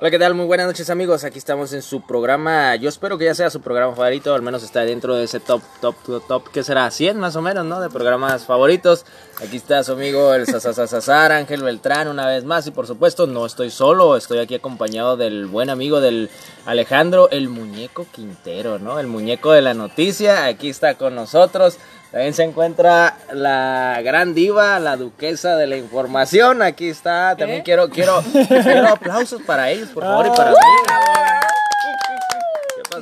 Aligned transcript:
Hola, 0.00 0.12
¿qué 0.12 0.18
tal? 0.20 0.34
Muy 0.34 0.46
buenas 0.46 0.68
noches 0.68 0.90
amigos, 0.90 1.24
aquí 1.24 1.38
estamos 1.38 1.72
en 1.72 1.82
su 1.82 2.02
programa, 2.02 2.76
yo 2.76 2.88
espero 2.88 3.18
que 3.18 3.24
ya 3.24 3.34
sea 3.34 3.50
su 3.50 3.60
programa 3.60 3.96
favorito, 3.96 4.32
al 4.32 4.42
menos 4.42 4.62
está 4.62 4.82
dentro 4.82 5.16
de 5.16 5.24
ese 5.24 5.40
top, 5.40 5.60
top, 5.80 5.96
top, 6.06 6.26
top, 6.28 6.48
que 6.52 6.62
será 6.62 6.88
100 6.88 7.18
más 7.18 7.34
o 7.34 7.42
menos, 7.42 7.64
¿no? 7.64 7.80
De 7.80 7.90
programas 7.90 8.46
favoritos. 8.46 9.04
Aquí 9.44 9.56
está 9.56 9.82
su 9.82 9.94
amigo 9.94 10.34
el 10.34 10.46
Sasasasar, 10.46 11.32
Ángel 11.32 11.64
Beltrán, 11.64 12.06
una 12.06 12.28
vez 12.28 12.44
más, 12.44 12.64
y 12.68 12.70
por 12.70 12.86
supuesto 12.86 13.26
no 13.26 13.44
estoy 13.44 13.72
solo, 13.72 14.16
estoy 14.16 14.38
aquí 14.38 14.54
acompañado 14.54 15.16
del 15.16 15.46
buen 15.46 15.68
amigo 15.68 16.00
del 16.00 16.30
Alejandro, 16.64 17.28
el 17.32 17.48
muñeco 17.48 18.06
Quintero, 18.12 18.78
¿no? 18.78 19.00
El 19.00 19.08
muñeco 19.08 19.50
de 19.50 19.62
la 19.62 19.74
noticia, 19.74 20.44
aquí 20.44 20.68
está 20.68 20.94
con 20.94 21.16
nosotros. 21.16 21.76
También 22.10 22.32
se 22.32 22.42
encuentra 22.42 23.16
la 23.32 24.00
gran 24.02 24.34
diva, 24.34 24.78
la 24.78 24.96
duquesa 24.96 25.56
de 25.56 25.66
la 25.66 25.76
información. 25.76 26.62
Aquí 26.62 26.88
está. 26.88 27.36
También 27.36 27.62
quiero, 27.62 27.90
quiero, 27.90 28.22
quiero 28.48 28.88
aplausos 28.88 29.42
para 29.42 29.70
ellos, 29.70 29.90
por 29.90 30.04
favor, 30.04 30.26
y 30.26 30.30
para 30.30 30.50
mí. 30.52 30.56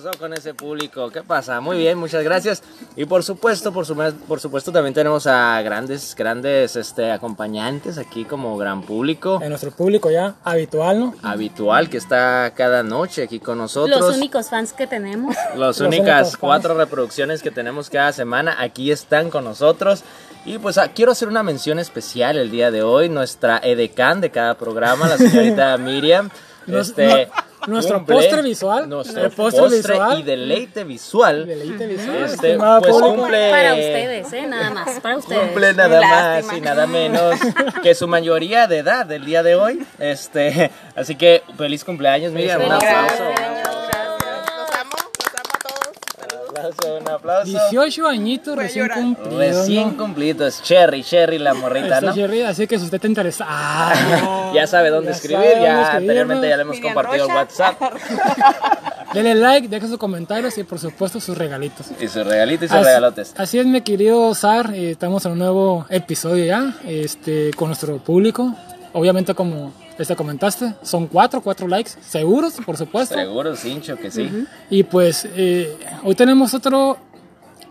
¿Qué 0.07 0.11
pasó 0.13 0.19
con 0.21 0.33
ese 0.35 0.55
público? 0.55 1.11
¿Qué 1.11 1.23
pasa? 1.25 1.61
Muy 1.61 1.79
bien, 1.79 1.99
muchas 1.99 2.23
gracias. 2.23 2.63
Y 2.95 3.07
por 3.07 3.25
supuesto, 3.25 3.73
por, 3.73 3.85
su- 3.87 3.97
por 4.29 4.39
supuesto, 4.39 4.71
también 4.71 4.95
tenemos 4.95 5.27
a 5.27 5.61
grandes, 5.63 6.15
grandes 6.15 6.77
este, 6.77 7.11
acompañantes 7.11 7.99
aquí 7.99 8.25
como 8.25 8.57
gran 8.57 8.83
público. 8.83 9.41
En 9.43 9.49
nuestro 9.49 9.73
público 9.73 10.09
ya 10.09 10.37
habitual, 10.45 11.01
¿no? 11.01 11.15
Habitual 11.25 11.91
que 11.91 11.97
está 11.97 12.53
cada 12.55 12.85
noche 12.85 13.25
aquí 13.25 13.41
con 13.41 13.59
nosotros. 13.59 13.99
Los 13.99 14.17
únicos 14.17 14.49
fans 14.49 14.73
que 14.73 14.87
tenemos. 14.87 15.35
Las 15.35 15.59
Los 15.59 15.81
únicas 15.81 15.99
únicos 16.07 16.23
fans. 16.31 16.37
cuatro 16.37 16.75
reproducciones 16.77 17.43
que 17.43 17.51
tenemos 17.51 17.91
cada 17.91 18.13
semana 18.13 18.55
aquí 18.61 18.93
están 18.93 19.29
con 19.29 19.43
nosotros. 19.43 20.05
Y 20.45 20.59
pues 20.59 20.79
ah, 20.79 20.93
quiero 20.95 21.11
hacer 21.11 21.27
una 21.27 21.43
mención 21.43 21.81
especial 21.81 22.37
el 22.39 22.53
día 22.53 22.71
de 22.71 22.85
hoy. 22.85 23.09
Nuestra 23.09 23.59
edecán 23.59 24.21
de 24.21 24.31
cada 24.31 24.55
programa, 24.57 25.09
la 25.09 25.19
señorita 25.19 25.77
Miriam. 25.79 26.31
Este, 26.69 27.27
no- 27.27 27.33
nuestro 27.67 28.05
postre 28.05 28.43
visual, 28.43 28.89
Nuestro 28.89 29.25
el 29.25 29.31
postre 29.31 29.61
postre 29.63 29.93
visual. 29.95 30.19
y 30.19 30.23
deleite 30.23 30.85
visual. 30.85 31.47
Deleite 31.47 31.87
visual, 31.87 32.25
Este, 32.25 32.57
pues 32.59 32.97
cumple. 32.97 33.51
Para 33.51 33.73
ustedes, 33.75 34.33
¿eh? 34.33 34.47
Nada 34.47 34.71
más. 34.71 35.01
Para 35.01 35.17
ustedes. 35.19 35.43
Cumple 35.43 35.75
nada 35.75 36.01
Lástima. 36.01 36.47
más 36.49 36.59
y 36.59 36.61
nada 36.61 36.87
menos 36.87 37.37
que 37.83 37.95
su 37.95 38.07
mayoría 38.09 38.67
de 38.67 38.79
edad 38.79 39.07
del 39.07 39.25
día 39.25 39.43
de 39.43 39.55
hoy. 39.57 39.87
Este, 39.99 40.71
así 40.95 41.17
que 41.17 41.43
feliz 41.57 41.85
cumpleaños, 41.85 42.33
Miriam. 42.33 42.63
Un 42.63 42.73
aplauso. 42.73 43.17
cumpleaños. 43.25 43.67
Los 43.67 44.71
amo, 44.77 44.97
los 45.19 45.35
amo 45.35 45.53
a 45.55 45.59
todos. 45.69 45.91
Saludos. 46.19 46.51
Un 46.51 46.56
aplauso, 46.67 46.99
un 47.01 47.09
aplauso. 47.11 47.51
18 47.71 48.07
añitos 48.07 48.57
recién 48.57 48.89
cumplidos. 48.89 49.39
Recién 49.39 49.89
¿no? 49.91 49.97
cumplido, 50.05 50.47
es 50.47 50.63
Cherry, 50.63 51.03
Cherry 51.03 51.39
la 51.39 51.55
morrita, 51.55 52.01
¿no? 52.01 52.13
Jerry, 52.15 52.43
así 52.43 52.67
que 52.67 52.79
si 52.79 52.85
usted 52.85 53.01
te 53.01 53.09
interesa, 53.09 53.45
ah, 53.49 54.51
Ya 54.55 54.67
sabe 54.67 54.91
dónde 54.91 55.11
Ya 55.11 55.17
escribir, 55.17 55.37
sabe 55.39 55.51
dónde 55.55 55.63
ya 55.67 55.83
escribir, 55.83 55.97
anteriormente 56.03 56.47
¿no? 56.47 56.51
ya 56.51 56.57
le 56.57 56.63
hemos 56.63 56.77
Miriam 56.77 56.95
compartido 56.95 57.25
el 57.27 57.31
Rocha. 57.33 57.77
WhatsApp 57.79 57.83
dele 59.15 59.35
like, 59.35 59.69
deje 59.69 59.87
sus 59.89 59.99
comentarios 59.99 60.59
y 60.59 60.65
por 60.65 60.79
supuesto 60.79 61.21
sus 61.21 61.37
regalitos. 61.39 61.87
y 62.01 62.09
sus 62.09 62.27
regalitos 62.27 62.65
y 62.67 62.69
sus 62.69 62.77
Así, 62.77 62.85
regalotes. 62.87 63.35
así 63.37 63.59
es, 63.59 63.67
mi 63.67 63.81
querido 63.81 64.35
Sar, 64.35 64.75
eh, 64.75 64.91
estamos 64.91 65.25
en 65.27 65.33
un 65.33 65.39
nuevo 65.39 65.87
episodio 65.89 66.45
ya, 66.45 66.75
este, 66.87 67.51
con 67.57 67.69
nuestro 67.69 67.97
público. 67.99 68.55
Obviamente, 68.99 69.35
como 69.35 69.73
este 69.99 70.17
comentaste, 70.17 70.73
son 70.83 71.07
cuatro, 71.07 71.43
cuatro 71.43 71.69
likes, 71.69 71.91
seguros, 72.01 72.55
por 72.65 72.79
supuesto. 72.79 73.15
Seguro, 73.15 73.55
Cincho, 73.55 73.95
que 73.97 74.11
sí. 74.11 74.47
Y 74.71 74.85
pues 74.85 75.29
eh, 75.37 75.77
hoy 76.03 76.15
tenemos 76.15 76.55
otro 76.55 76.97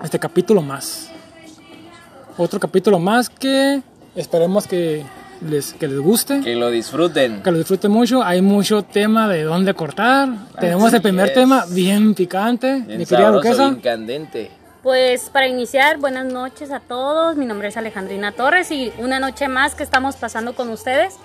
este 0.03 0.19
capítulo 0.19 0.61
más. 0.61 1.09
Otro 2.37 2.59
capítulo 2.59 2.99
más 2.99 3.29
que 3.29 3.81
esperemos 4.15 4.67
que 4.67 5.03
les, 5.41 5.73
que 5.73 5.87
les 5.87 5.99
guste, 5.99 6.41
Que 6.41 6.55
lo 6.55 6.69
disfruten. 6.69 7.41
que 7.41 7.51
lo 7.51 7.57
disfruten 7.57 7.89
mucho. 7.91 8.21
Hay 8.23 8.41
mucho 8.43 8.83
tema 8.83 9.27
de 9.27 9.43
dónde 9.43 9.73
cortar. 9.73 10.29
tenemos 10.59 10.93
el 10.93 11.01
primer 11.01 11.29
es. 11.29 11.33
tema 11.33 11.65
bien 11.71 12.13
picante, 12.13 12.81
Bien 12.85 12.99
mi 12.99 13.05
querida 13.05 13.25
sabroso, 13.31 13.41
duquesa. 13.49 13.69
bien 13.69 13.81
candente. 13.81 14.51
Pues 14.85 15.31
para 15.31 15.47
iniciar, 15.47 15.97
buenas 15.97 16.25
noches 16.25 16.69
a 16.69 16.79
todos. 16.79 17.37
Mi 17.37 17.47
nombre 17.47 17.69
es 17.69 17.75
Alejandrina 17.75 18.33
Torres 18.33 18.69
y 18.69 18.93
una 18.99 19.19
noche 19.19 19.47
más 19.47 19.73
que 19.73 19.81
estamos 19.81 20.15
pasando 20.15 20.53
con 20.53 20.69
ustedes. 20.69 21.17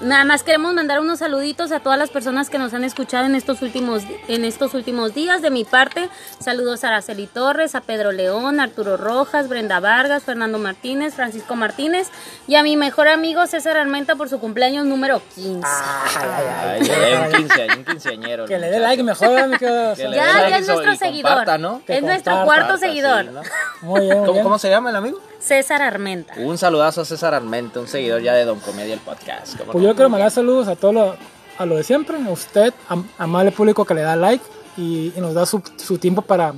Nada 0.00 0.24
más 0.24 0.42
queremos 0.42 0.72
mandar 0.72 0.98
unos 1.00 1.18
saluditos 1.18 1.72
a 1.72 1.80
todas 1.80 1.98
las 1.98 2.08
personas 2.08 2.48
que 2.48 2.58
nos 2.58 2.72
han 2.72 2.84
escuchado 2.84 3.26
en 3.26 3.34
estos 3.34 3.60
últimos 3.60 4.02
en 4.28 4.46
estos 4.46 4.72
últimos 4.72 5.12
días. 5.14 5.42
De 5.42 5.50
mi 5.50 5.64
parte, 5.64 6.08
saludos 6.38 6.84
a 6.84 6.88
Araceli 6.88 7.26
Torres, 7.26 7.74
a 7.74 7.82
Pedro 7.82 8.10
León, 8.10 8.60
Arturo 8.60 8.96
Rojas, 8.96 9.48
Brenda 9.48 9.78
Vargas, 9.78 10.22
Fernando 10.22 10.58
Martínez, 10.58 11.12
Francisco 11.14 11.54
Martínez 11.54 12.08
y 12.48 12.54
a 12.54 12.62
mi 12.62 12.78
mejor 12.78 13.08
amigo 13.08 13.46
César 13.46 13.76
Armenta 13.76 14.16
por 14.16 14.30
su 14.30 14.38
cumpleaños 14.40 14.86
número 14.86 15.20
15. 15.34 15.66
Ay, 15.66 16.80
un, 16.80 17.32
quince, 17.36 17.66
un 17.76 17.84
quinceañero. 17.84 18.46
Que 18.46 18.58
le 18.58 18.70
dé 18.70 18.80
like 18.80 19.02
mejor, 19.02 19.28
dé 19.50 19.58
Ya, 19.60 19.98
like 19.98 20.50
ya 20.50 20.56
es 20.58 20.66
nuestro 20.66 20.96
seguidor. 20.96 21.30
comparta, 21.30 21.58
¿no? 21.58 21.82
Que 21.86 21.98
Es 21.98 22.02
nuestro 22.02 22.32
cuarto 22.44 22.68
Comparta, 22.72 22.78
seguidor. 22.78 23.24
sí, 23.26 23.30
¿no? 23.32 23.42
Muy 23.82 24.00
bien, 24.00 24.12
muy 24.16 24.20
¿Cómo, 24.26 24.32
bien. 24.32 24.44
cómo 24.44 24.58
se 24.58 24.70
llama 24.70 24.88
el 24.90 24.96
amigo? 24.96 25.20
César 25.40 25.80
Armenta. 25.80 26.34
Un 26.36 26.58
saludazo 26.58 27.00
a 27.00 27.04
César 27.06 27.32
Armenta, 27.34 27.80
un 27.80 27.88
seguidor 27.88 28.20
ya 28.20 28.34
de 28.34 28.44
Don 28.44 28.60
Comedia 28.60 28.92
el 28.92 29.00
podcast. 29.00 29.56
¿Cómo 29.58 29.72
Pues 29.72 29.84
no? 29.84 29.89
Yo 29.90 29.96
quiero 29.96 30.08
mandar 30.10 30.30
saludos 30.30 30.68
a 30.68 30.76
todo 30.76 30.92
lo, 30.92 31.16
a 31.58 31.66
lo 31.66 31.76
de 31.76 31.82
siempre, 31.84 32.16
a 32.16 32.30
usted, 32.30 32.72
am- 32.88 33.08
amable 33.18 33.52
público 33.52 33.84
que 33.84 33.94
le 33.94 34.02
da 34.02 34.16
like 34.16 34.44
y, 34.76 35.12
y 35.16 35.20
nos 35.20 35.34
da 35.34 35.46
su, 35.46 35.62
su 35.76 35.98
tiempo 35.98 36.22
para 36.22 36.54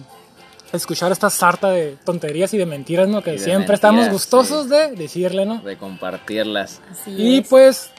escuchar 0.72 1.12
esta 1.12 1.28
sarta 1.28 1.70
de 1.70 1.97
tonterías 2.04 2.54
y 2.54 2.59
de 2.59 2.65
mentiras, 2.66 3.06
¿no? 3.09 3.22
Que 3.22 3.38
siempre 3.38 3.75
estamos 3.75 4.09
gustosos 4.09 4.69
de 4.70 4.93
decirle, 4.93 5.44
¿no? 5.44 5.59
De 5.60 5.76
compartirlas. 5.76 6.81
Así 6.91 7.10
Y 7.10 7.38
es. 7.38 7.48
pues 7.48 7.91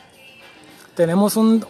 tenemos 0.95 1.35
un... 1.35 1.65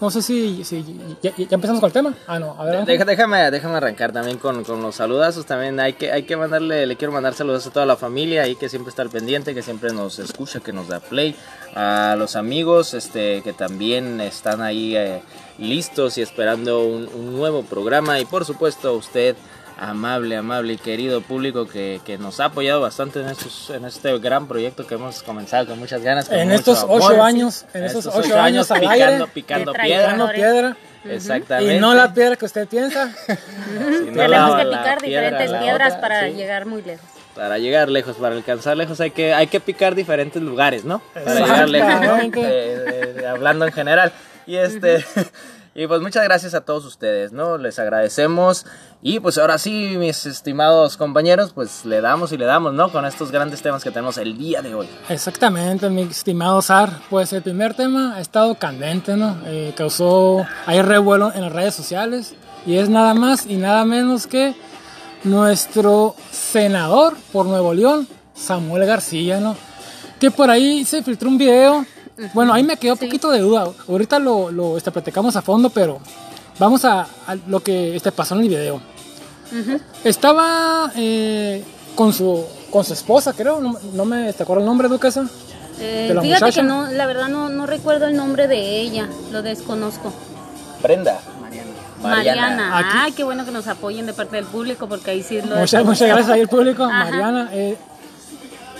No 0.00 0.10
sé 0.10 0.22
si, 0.22 0.64
si 0.64 0.84
ya, 1.22 1.32
ya 1.36 1.46
empezamos 1.50 1.80
con 1.80 1.86
el 1.88 1.92
tema. 1.92 2.14
Ah, 2.26 2.38
no, 2.38 2.56
a 2.58 2.64
ver. 2.64 2.84
Deja- 2.84 3.04
déjame, 3.04 3.50
déjame 3.50 3.76
arrancar 3.76 4.12
también 4.12 4.38
con, 4.38 4.64
con 4.64 4.82
los 4.82 4.96
saludazos. 4.96 5.46
También 5.46 5.78
hay 5.80 5.92
que, 5.94 6.10
hay 6.12 6.24
que 6.24 6.36
mandarle, 6.36 6.84
le 6.86 6.96
quiero 6.96 7.12
mandar 7.12 7.32
saludos 7.34 7.66
a 7.66 7.70
toda 7.70 7.86
la 7.86 7.96
familia 7.96 8.42
ahí 8.42 8.56
que 8.56 8.68
siempre 8.68 8.90
está 8.90 9.02
al 9.02 9.10
pendiente, 9.10 9.54
que 9.54 9.62
siempre 9.62 9.92
nos 9.92 10.18
escucha, 10.18 10.60
que 10.60 10.72
nos 10.72 10.88
da 10.88 11.00
play. 11.00 11.34
A 11.76 12.16
los 12.18 12.34
amigos 12.36 12.92
este, 12.92 13.40
que 13.42 13.52
también 13.52 14.20
están 14.20 14.62
ahí 14.62 14.96
eh, 14.96 15.22
listos 15.58 16.18
y 16.18 16.22
esperando 16.22 16.84
un, 16.84 17.08
un 17.08 17.32
nuevo 17.36 17.62
programa. 17.62 18.18
Y 18.20 18.24
por 18.24 18.44
supuesto 18.44 18.88
a 18.88 18.92
usted, 18.92 19.36
amable, 19.78 20.36
amable 20.36 20.74
y 20.74 20.76
querido 20.78 21.20
público 21.20 21.66
que, 21.66 22.00
que 22.04 22.16
nos 22.18 22.40
ha 22.40 22.46
apoyado 22.46 22.80
bastante 22.80 23.20
en, 23.20 23.28
estos, 23.28 23.70
en 23.70 23.84
este 23.84 24.16
gran 24.18 24.46
proyecto 24.46 24.86
que 24.86 24.94
hemos 24.94 25.22
comenzado 25.22 25.66
con 25.66 25.78
muchas 25.78 26.02
ganas. 26.02 26.28
con 26.28 26.38
En 26.38 26.52
estos 26.52 26.82
amor. 26.84 27.02
ocho 27.02 27.22
años, 27.22 27.64
en 27.74 27.84
esos 27.84 28.06
estos 28.06 28.24
ocho 28.24 28.40
años 28.40 28.70
al 28.70 28.80
picando, 28.80 29.04
aire, 29.04 29.26
picando 29.32 29.72
piedra. 29.72 30.04
Picando 30.12 30.32
piedra. 30.32 30.76
Exactamente. 31.06 31.76
Y 31.76 31.80
no 31.80 31.92
la 31.94 32.14
piedra 32.14 32.36
que 32.36 32.44
usted 32.44 32.66
piensa. 32.68 33.12
Si 33.26 34.10
no 34.10 34.22
Tenemos 34.22 34.50
la- 34.50 34.58
que 34.58 34.64
picar 34.70 34.98
piedra, 35.00 35.22
diferentes 35.30 35.58
piedras 35.60 35.88
otra, 35.94 36.00
para 36.00 36.26
sí. 36.28 36.34
llegar 36.34 36.66
muy 36.66 36.82
lejos. 36.82 37.06
Para 37.34 37.58
llegar 37.58 37.88
lejos, 37.90 38.16
para 38.16 38.36
alcanzar 38.36 38.76
lejos 38.76 39.00
hay 39.00 39.10
que, 39.10 39.34
hay 39.34 39.48
que 39.48 39.58
picar 39.58 39.94
diferentes 39.96 40.40
lugares, 40.40 40.84
¿no? 40.84 41.00
Para 41.12 41.34
llegar 41.34 41.68
lejos, 41.68 42.00
¿no? 42.00 42.16
Eh, 42.20 42.30
eh, 43.18 43.26
hablando 43.28 43.66
en 43.66 43.72
general. 43.72 44.12
Y 44.46 44.56
este... 44.56 45.04
Y 45.76 45.88
pues 45.88 46.00
muchas 46.00 46.22
gracias 46.22 46.54
a 46.54 46.60
todos 46.60 46.84
ustedes, 46.84 47.32
¿no? 47.32 47.58
Les 47.58 47.80
agradecemos. 47.80 48.64
Y 49.02 49.18
pues 49.18 49.38
ahora 49.38 49.58
sí, 49.58 49.96
mis 49.98 50.24
estimados 50.24 50.96
compañeros, 50.96 51.52
pues 51.52 51.84
le 51.84 52.00
damos 52.00 52.30
y 52.30 52.36
le 52.36 52.44
damos, 52.44 52.72
¿no? 52.74 52.92
Con 52.92 53.04
estos 53.04 53.32
grandes 53.32 53.60
temas 53.60 53.82
que 53.82 53.90
tenemos 53.90 54.16
el 54.18 54.38
día 54.38 54.62
de 54.62 54.72
hoy. 54.72 54.88
Exactamente, 55.08 55.90
mi 55.90 56.02
estimado 56.02 56.62
Sar. 56.62 57.00
Pues 57.10 57.32
el 57.32 57.42
primer 57.42 57.74
tema 57.74 58.14
ha 58.14 58.20
estado 58.20 58.54
candente, 58.54 59.16
¿no? 59.16 59.36
Eh, 59.46 59.74
causó 59.76 60.46
hay 60.66 60.80
revuelo 60.80 61.32
en 61.34 61.40
las 61.40 61.52
redes 61.52 61.74
sociales 61.74 62.34
y 62.66 62.76
es 62.76 62.88
nada 62.88 63.14
más 63.14 63.46
y 63.46 63.56
nada 63.56 63.84
menos 63.84 64.28
que 64.28 64.54
nuestro 65.24 66.14
senador 66.30 67.16
por 67.32 67.46
Nuevo 67.46 67.74
León, 67.74 68.06
Samuel 68.34 68.86
García, 68.86 69.40
¿no? 69.40 69.56
Que 70.20 70.30
por 70.30 70.50
ahí 70.50 70.84
se 70.84 71.02
filtró 71.02 71.28
un 71.28 71.38
video. 71.38 71.84
Bueno, 72.32 72.52
ahí 72.52 72.62
me 72.62 72.76
quedó 72.76 72.92
un 72.94 72.98
poquito 72.98 73.30
de 73.30 73.40
duda. 73.40 73.68
Ahorita 73.88 74.18
lo, 74.18 74.50
lo 74.50 74.76
este, 74.76 74.90
platicamos 74.90 75.34
a 75.36 75.42
fondo, 75.42 75.70
pero 75.70 75.98
vamos 76.58 76.84
a, 76.84 77.02
a 77.26 77.34
lo 77.48 77.60
que 77.60 77.96
este, 77.96 78.12
pasó 78.12 78.34
en 78.36 78.42
el 78.42 78.48
video. 78.48 78.80
Estaba 80.04 80.90
eh, 80.96 81.62
con 81.94 82.12
su 82.12 82.44
con 82.70 82.84
su 82.84 82.92
esposa, 82.92 83.32
creo, 83.32 83.60
no, 83.60 83.76
no 83.92 84.04
me 84.04 84.32
te 84.32 84.42
acuerdo 84.42 84.62
el 84.62 84.66
nombre, 84.66 84.88
duquesa. 84.88 85.26
Eh, 85.78 86.06
¿De 86.08 86.14
la 86.14 86.22
fíjate 86.22 86.44
muchacha? 86.46 86.60
que 86.62 86.66
no, 86.66 86.86
la 86.90 87.06
verdad 87.06 87.28
no, 87.28 87.48
no 87.48 87.66
recuerdo 87.66 88.06
el 88.06 88.16
nombre 88.16 88.48
de 88.48 88.80
ella, 88.80 89.08
lo 89.30 89.42
desconozco. 89.42 90.12
Brenda. 90.82 91.20
Mariana. 92.02 92.78
Aquí- 92.78 92.88
Ay, 92.92 93.12
qué 93.12 93.24
bueno 93.24 93.44
que 93.44 93.50
nos 93.52 93.66
apoyen 93.68 94.06
de 94.06 94.12
parte 94.12 94.36
del 94.36 94.44
público 94.44 94.88
porque 94.88 95.12
ahí 95.12 95.22
sí 95.22 95.40
lo 95.40 95.56
Muchas, 95.56 95.84
muchas 95.84 96.08
gracias 96.08 96.30
ahí 96.30 96.40
al 96.42 96.48
público, 96.48 96.82
Ajá. 96.84 97.04
Mariana. 97.10 97.48
eh, 97.52 97.78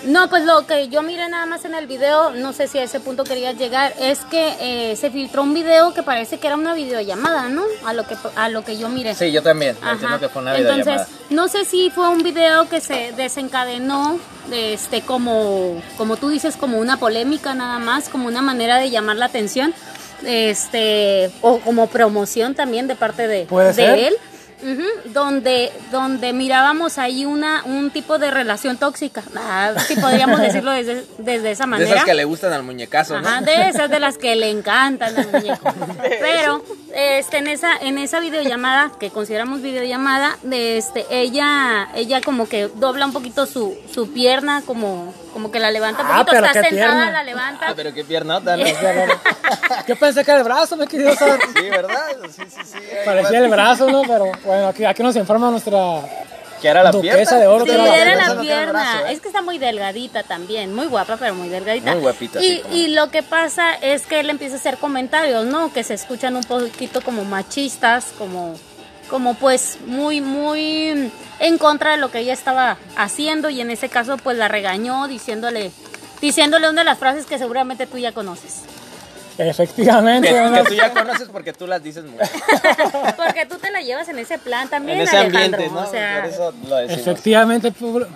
No, 0.04 0.28
pues 0.28 0.44
lo 0.44 0.66
que 0.66 0.88
yo 0.88 1.02
miré 1.02 1.28
nada 1.28 1.46
más 1.46 1.64
en 1.64 1.74
el 1.74 1.86
video, 1.86 2.30
no 2.32 2.52
sé 2.52 2.68
si 2.68 2.78
a 2.78 2.82
ese 2.82 3.00
punto 3.00 3.24
querías 3.24 3.56
llegar, 3.56 3.94
es 3.98 4.20
que 4.30 4.54
eh, 4.60 4.96
se 4.96 5.10
filtró 5.10 5.42
un 5.42 5.54
video 5.54 5.94
que 5.94 6.02
parece 6.02 6.38
que 6.38 6.46
era 6.46 6.56
una 6.56 6.74
videollamada, 6.74 7.48
¿no? 7.48 7.62
A 7.86 7.92
lo 7.94 8.06
que 8.06 8.14
a 8.36 8.48
lo 8.50 8.64
que 8.64 8.76
yo 8.76 8.88
miré. 8.90 9.14
Sí, 9.14 9.32
yo 9.32 9.42
también. 9.42 9.76
Ajá. 9.80 9.92
Entiendo 9.92 10.20
que 10.20 10.28
fue 10.28 10.42
una 10.42 10.56
Entonces, 10.56 11.02
no 11.30 11.48
sé 11.48 11.64
si 11.64 11.90
fue 11.90 12.08
un 12.08 12.22
video 12.22 12.68
que 12.68 12.80
se 12.80 13.12
desencadenó, 13.16 14.18
este, 14.52 15.00
como, 15.02 15.80
como 15.96 16.16
tú 16.16 16.28
dices, 16.28 16.56
como 16.56 16.78
una 16.78 16.98
polémica 16.98 17.54
nada 17.54 17.78
más, 17.78 18.08
como 18.10 18.28
una 18.28 18.42
manera 18.42 18.78
de 18.78 18.90
llamar 18.90 19.16
la 19.16 19.26
atención. 19.26 19.72
este, 20.26 21.30
o 21.40 21.58
como 21.60 21.86
promoción 21.88 22.54
también 22.54 22.86
de 22.86 22.94
parte 22.94 23.26
de, 23.28 23.44
Puede 23.46 23.68
de 23.68 23.74
ser. 23.74 23.98
él. 23.98 24.14
Ujú, 24.64 25.10
donde 25.12 25.70
donde 25.92 26.32
mirábamos 26.32 26.96
ahí 26.96 27.26
una 27.26 27.62
un 27.64 27.90
tipo 27.90 28.18
de 28.18 28.30
relación 28.30 28.78
tóxica 28.78 29.22
ah, 29.36 29.74
si 29.86 29.94
podríamos 29.94 30.40
decirlo 30.40 30.70
desde, 30.70 31.04
desde 31.18 31.50
esa 31.50 31.64
De 31.64 31.70
manera 31.70 31.90
esas 31.90 32.04
que 32.04 32.14
le 32.14 32.24
gustan 32.24 32.52
al 32.54 32.62
muñecazo, 32.62 33.20
¿no? 33.20 33.28
Ajá, 33.28 33.42
de 33.42 33.68
esas 33.68 33.90
de 33.90 34.00
las 34.00 34.16
que 34.16 34.34
le 34.36 34.48
encantan 34.48 35.16
al 35.16 35.30
muñeco. 35.30 35.72
Pero 36.20 36.64
este 36.94 37.38
en 37.38 37.48
esa 37.48 37.76
en 37.76 37.98
esa 37.98 38.20
videollamada 38.20 38.92
que 38.98 39.10
consideramos 39.10 39.60
videollamada, 39.60 40.38
de 40.42 40.78
este 40.78 41.04
ella 41.10 41.88
ella 41.94 42.22
como 42.22 42.48
que 42.48 42.68
dobla 42.68 43.04
un 43.04 43.12
poquito 43.12 43.44
su, 43.46 43.76
su 43.92 44.12
pierna 44.12 44.62
como 44.64 45.12
como 45.34 45.50
que 45.50 45.60
la 45.60 45.70
levanta 45.70 46.00
un 46.02 46.08
Ah, 46.08 46.12
poquito, 46.24 46.30
pero 46.30 46.46
está 46.46 46.62
qué 46.62 46.68
sentada, 46.70 46.92
pierna. 46.94 47.10
la 47.12 47.22
levanta. 47.24 47.66
Ah, 47.68 47.72
pero 47.76 47.92
qué 47.92 48.04
piernota, 48.04 48.56
¿no? 48.56 48.64
Yo 49.86 49.96
pensé 49.96 50.24
que 50.24 50.30
era 50.30 50.38
el 50.38 50.44
brazo, 50.44 50.76
me 50.76 50.86
querido 50.86 51.14
Sar. 51.14 51.38
Sí, 51.54 51.68
¿verdad? 51.68 52.06
Sí, 52.34 52.42
sí, 52.48 52.60
sí. 52.64 52.78
Parecía 53.04 53.40
el 53.40 53.48
brazo, 53.48 53.90
¿no? 53.90 54.02
Pero 54.02 54.32
bueno, 54.44 54.68
aquí, 54.68 54.84
aquí 54.86 55.02
nos 55.02 55.14
informa 55.16 55.50
nuestra 55.50 55.78
Que 56.62 56.68
era 56.68 56.82
la 56.82 56.90
Duquesa 56.92 57.14
pierna. 57.16 57.38
de 57.38 57.46
oro, 57.46 57.64
Sí, 57.64 57.70
que 57.70 57.74
era 57.74 57.84
la 57.84 57.96
era 57.96 58.04
pierna. 58.14 58.34
la 58.34 58.40
pierna. 58.40 58.72
brazo, 58.72 59.06
¿eh? 59.06 59.12
Es 59.12 59.20
que 59.20 59.28
está 59.28 59.42
muy 59.42 59.58
delgadita 59.58 60.22
también, 60.22 60.74
muy 60.74 60.86
guapa, 60.86 61.16
pero 61.18 61.34
muy 61.34 61.48
delgadita. 61.48 61.90
Muy 61.92 62.00
guapita, 62.00 62.40
Y, 62.40 62.48
sí, 62.48 62.60
como- 62.62 62.74
y 62.74 62.86
lo 62.94 63.10
que 63.10 63.22
pasa 63.22 63.74
es 63.74 64.06
que 64.06 64.20
él 64.20 64.30
empieza 64.30 64.54
a 64.54 64.58
hacer 64.58 64.78
comentarios, 64.78 65.44
¿no? 65.44 65.72
Que 65.74 65.84
se 65.84 65.92
escuchan 65.94 66.36
un 66.36 66.44
poquito 66.44 67.02
como 67.02 67.24
machistas, 67.24 68.06
como, 68.16 68.54
como 69.10 69.34
pues 69.34 69.78
muy, 69.86 70.20
muy 70.20 71.10
en 71.40 71.58
contra 71.58 71.92
de 71.92 71.96
lo 71.98 72.10
que 72.10 72.20
ella 72.20 72.32
estaba 72.32 72.76
haciendo 72.96 73.50
y 73.50 73.60
en 73.60 73.70
ese 73.70 73.88
caso 73.88 74.16
pues 74.16 74.36
la 74.38 74.48
regañó 74.48 75.08
diciéndole, 75.08 75.70
diciéndole 76.20 76.68
una 76.70 76.82
de 76.82 76.84
las 76.86 76.98
frases 76.98 77.26
que 77.26 77.38
seguramente 77.38 77.86
tú 77.86 77.98
ya 77.98 78.12
conoces. 78.12 78.62
Efectivamente, 79.36 80.28
Que, 80.28 80.40
¿no? 80.40 80.52
que 80.52 80.62
tú 80.62 80.74
ya 80.74 80.92
conoces 80.92 81.28
porque 81.28 81.52
tú 81.52 81.66
las 81.66 81.82
dices 81.82 82.04
mucho. 82.04 82.22
Porque 83.16 83.46
tú 83.46 83.56
te 83.58 83.70
la 83.72 83.80
llevas 83.80 84.08
en 84.08 84.18
ese 84.20 84.38
plan 84.38 84.68
también, 84.68 84.98
En 85.00 85.08
ese 85.08 85.16
Alejandro. 85.16 85.56
ambiente, 85.58 85.74
¿no? 85.74 85.80
O 85.80 85.90
sea, 85.90 86.20
Por 86.22 86.30
eso 86.30 86.54
lo. 86.68 86.78
Efectivamente, 86.78 87.72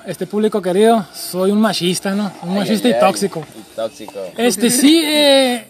este 0.07 0.27
público 0.29 0.63
querido, 0.63 1.05
soy 1.13 1.51
un 1.51 1.61
machista, 1.61 2.13
¿no? 2.13 2.31
Un 2.43 2.51
Ay, 2.51 2.59
machista 2.61 2.87
ay, 2.87 2.93
y 2.93 2.95
ay, 2.95 3.01
tóxico. 3.01 3.45
y 3.59 3.75
tóxico. 3.75 4.21
Este 4.37 4.71
sí, 4.71 5.03
eh, 5.05 5.67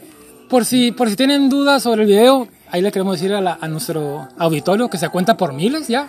por 0.49 0.65
si 0.65 0.93
por 0.93 1.09
si 1.09 1.17
tienen 1.17 1.49
dudas 1.49 1.83
sobre 1.83 2.03
el 2.03 2.09
video, 2.09 2.49
ahí 2.71 2.81
le 2.83 2.91
queremos 2.93 3.15
decir 3.21 3.35
a, 3.35 3.41
la- 3.41 3.59
a 3.61 3.69
nuestro 3.69 4.29
auditorio 4.39 4.89
que 4.89 4.99
se 4.99 5.09
cuenta 5.09 5.37
por 5.37 5.53
miles 5.53 5.89
ya, 5.89 6.09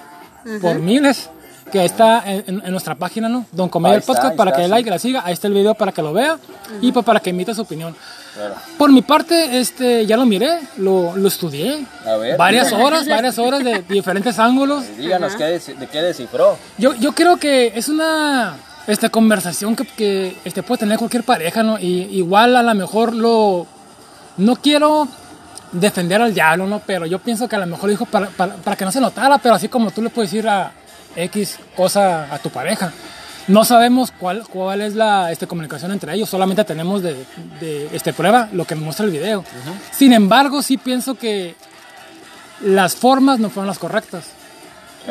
por 0.62 0.80
miles, 0.80 1.30
que 1.72 1.84
está 1.86 2.24
en, 2.26 2.64
nuestra 2.72 2.96
página, 2.96 3.30
¿no? 3.30 3.46
Don 3.52 3.70
Comedia 3.70 3.98
el 3.98 4.02
Podcast, 4.04 4.36
para 4.36 4.52
está, 4.52 4.58
que 4.58 4.62
le 4.64 4.68
sí. 4.68 4.72
like, 4.72 4.90
la 4.90 5.00
siga, 5.00 5.22
ahí 5.26 5.34
está 5.34 5.48
el 5.48 5.54
video 5.54 5.76
para 5.76 5.92
que 5.92 6.02
lo 6.02 6.14
vea 6.14 6.38
y 6.82 6.92
pues 6.92 7.06
para 7.06 7.20
que 7.20 7.30
emita 7.30 7.54
su 7.54 7.62
opinión. 7.62 7.96
Claro. 8.34 8.56
Por 8.78 8.92
mi 8.92 9.02
parte, 9.02 9.60
este, 9.60 10.06
ya 10.06 10.16
lo 10.16 10.26
miré, 10.26 10.60
lo, 10.78 11.16
lo 11.16 11.28
estudié, 11.28 11.86
A 12.06 12.16
ver. 12.16 12.38
varias 12.38 12.72
horas, 12.74 13.08
varias 13.08 13.38
horas 13.38 13.64
de 13.64 13.84
diferentes 13.90 14.40
ángulos. 14.40 14.84
Díganos 14.98 15.36
qué 15.36 15.44
de 15.44 15.88
qué 15.92 16.02
descifró. 16.02 16.58
Yo, 16.78 16.94
yo 16.96 17.12
creo 17.14 17.38
que 17.38 17.74
es 17.76 17.90
una 17.90 18.56
esta 18.88 19.10
conversación 19.10 19.76
que, 19.76 19.86
que 19.86 20.36
este, 20.46 20.64
puede 20.64 20.80
tener 20.80 20.98
cualquier 20.98 21.24
pareja, 21.24 21.62
¿no? 21.62 21.78
Y 21.78 22.08
igual 22.12 22.56
a 22.56 22.64
lo 22.64 22.74
mejor 22.74 23.14
lo... 23.14 23.68
No 24.40 24.56
quiero 24.56 25.08
defender 25.72 26.22
al 26.22 26.34
diablo, 26.34 26.66
¿no? 26.66 26.82
Pero 26.86 27.06
yo 27.06 27.20
pienso 27.20 27.48
que 27.48 27.56
a 27.56 27.60
lo 27.60 27.68
mejor 27.68 27.86
lo 27.86 27.92
dijo 27.92 28.06
para, 28.06 28.28
para, 28.30 28.56
para 28.56 28.76
que 28.76 28.86
no 28.86 28.92
se 28.92 29.02
notara, 29.02 29.38
pero 29.38 29.56
así 29.56 29.68
como 29.68 29.92
tú 29.92 30.02
le 30.02 30.10
puedes 30.10 30.32
decir 30.32 30.48
a 30.48 30.72
X 31.16 31.60
cosa 31.76 32.34
a 32.34 32.40
tu 32.40 32.50
pareja. 32.50 32.92
No 33.48 33.66
sabemos 33.66 34.12
cuál, 34.12 34.44
cuál 34.48 34.82
es 34.82 34.96
la 34.96 35.32
este, 35.32 35.48
comunicación 35.48 35.92
entre 35.92 36.14
ellos, 36.14 36.30
solamente 36.30 36.64
tenemos 36.64 37.02
de, 37.02 37.26
de 37.60 37.90
este, 37.92 38.14
prueba 38.14 38.48
lo 38.52 38.66
que 38.66 38.76
muestra 38.76 39.06
el 39.06 39.12
video. 39.12 39.44
Sin 39.92 40.14
embargo, 40.14 40.62
sí 40.62 40.78
pienso 40.78 41.16
que 41.16 41.56
las 42.62 42.96
formas 42.96 43.40
no 43.40 43.50
fueron 43.50 43.68
las 43.68 43.80
correctas. 43.80 44.26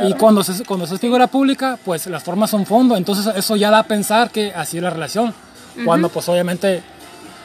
Y 0.07 0.15
cuando 0.15 0.45
se, 0.45 0.65
cuando 0.65 0.87
se 0.87 0.95
es 0.95 1.01
figura 1.01 1.27
pública, 1.27 1.79
pues 1.85 2.07
las 2.07 2.23
formas 2.23 2.51
son 2.51 2.65
fondo, 2.65 2.97
entonces 2.97 3.35
eso 3.35 3.57
ya 3.57 3.71
da 3.71 3.81
a 3.81 3.83
pensar 3.83 4.31
que 4.31 4.53
así 4.55 4.77
es 4.77 4.83
la 4.83 4.91
relación, 4.91 5.35
cuando 5.85 6.09
pues 6.09 6.29
obviamente 6.29 6.83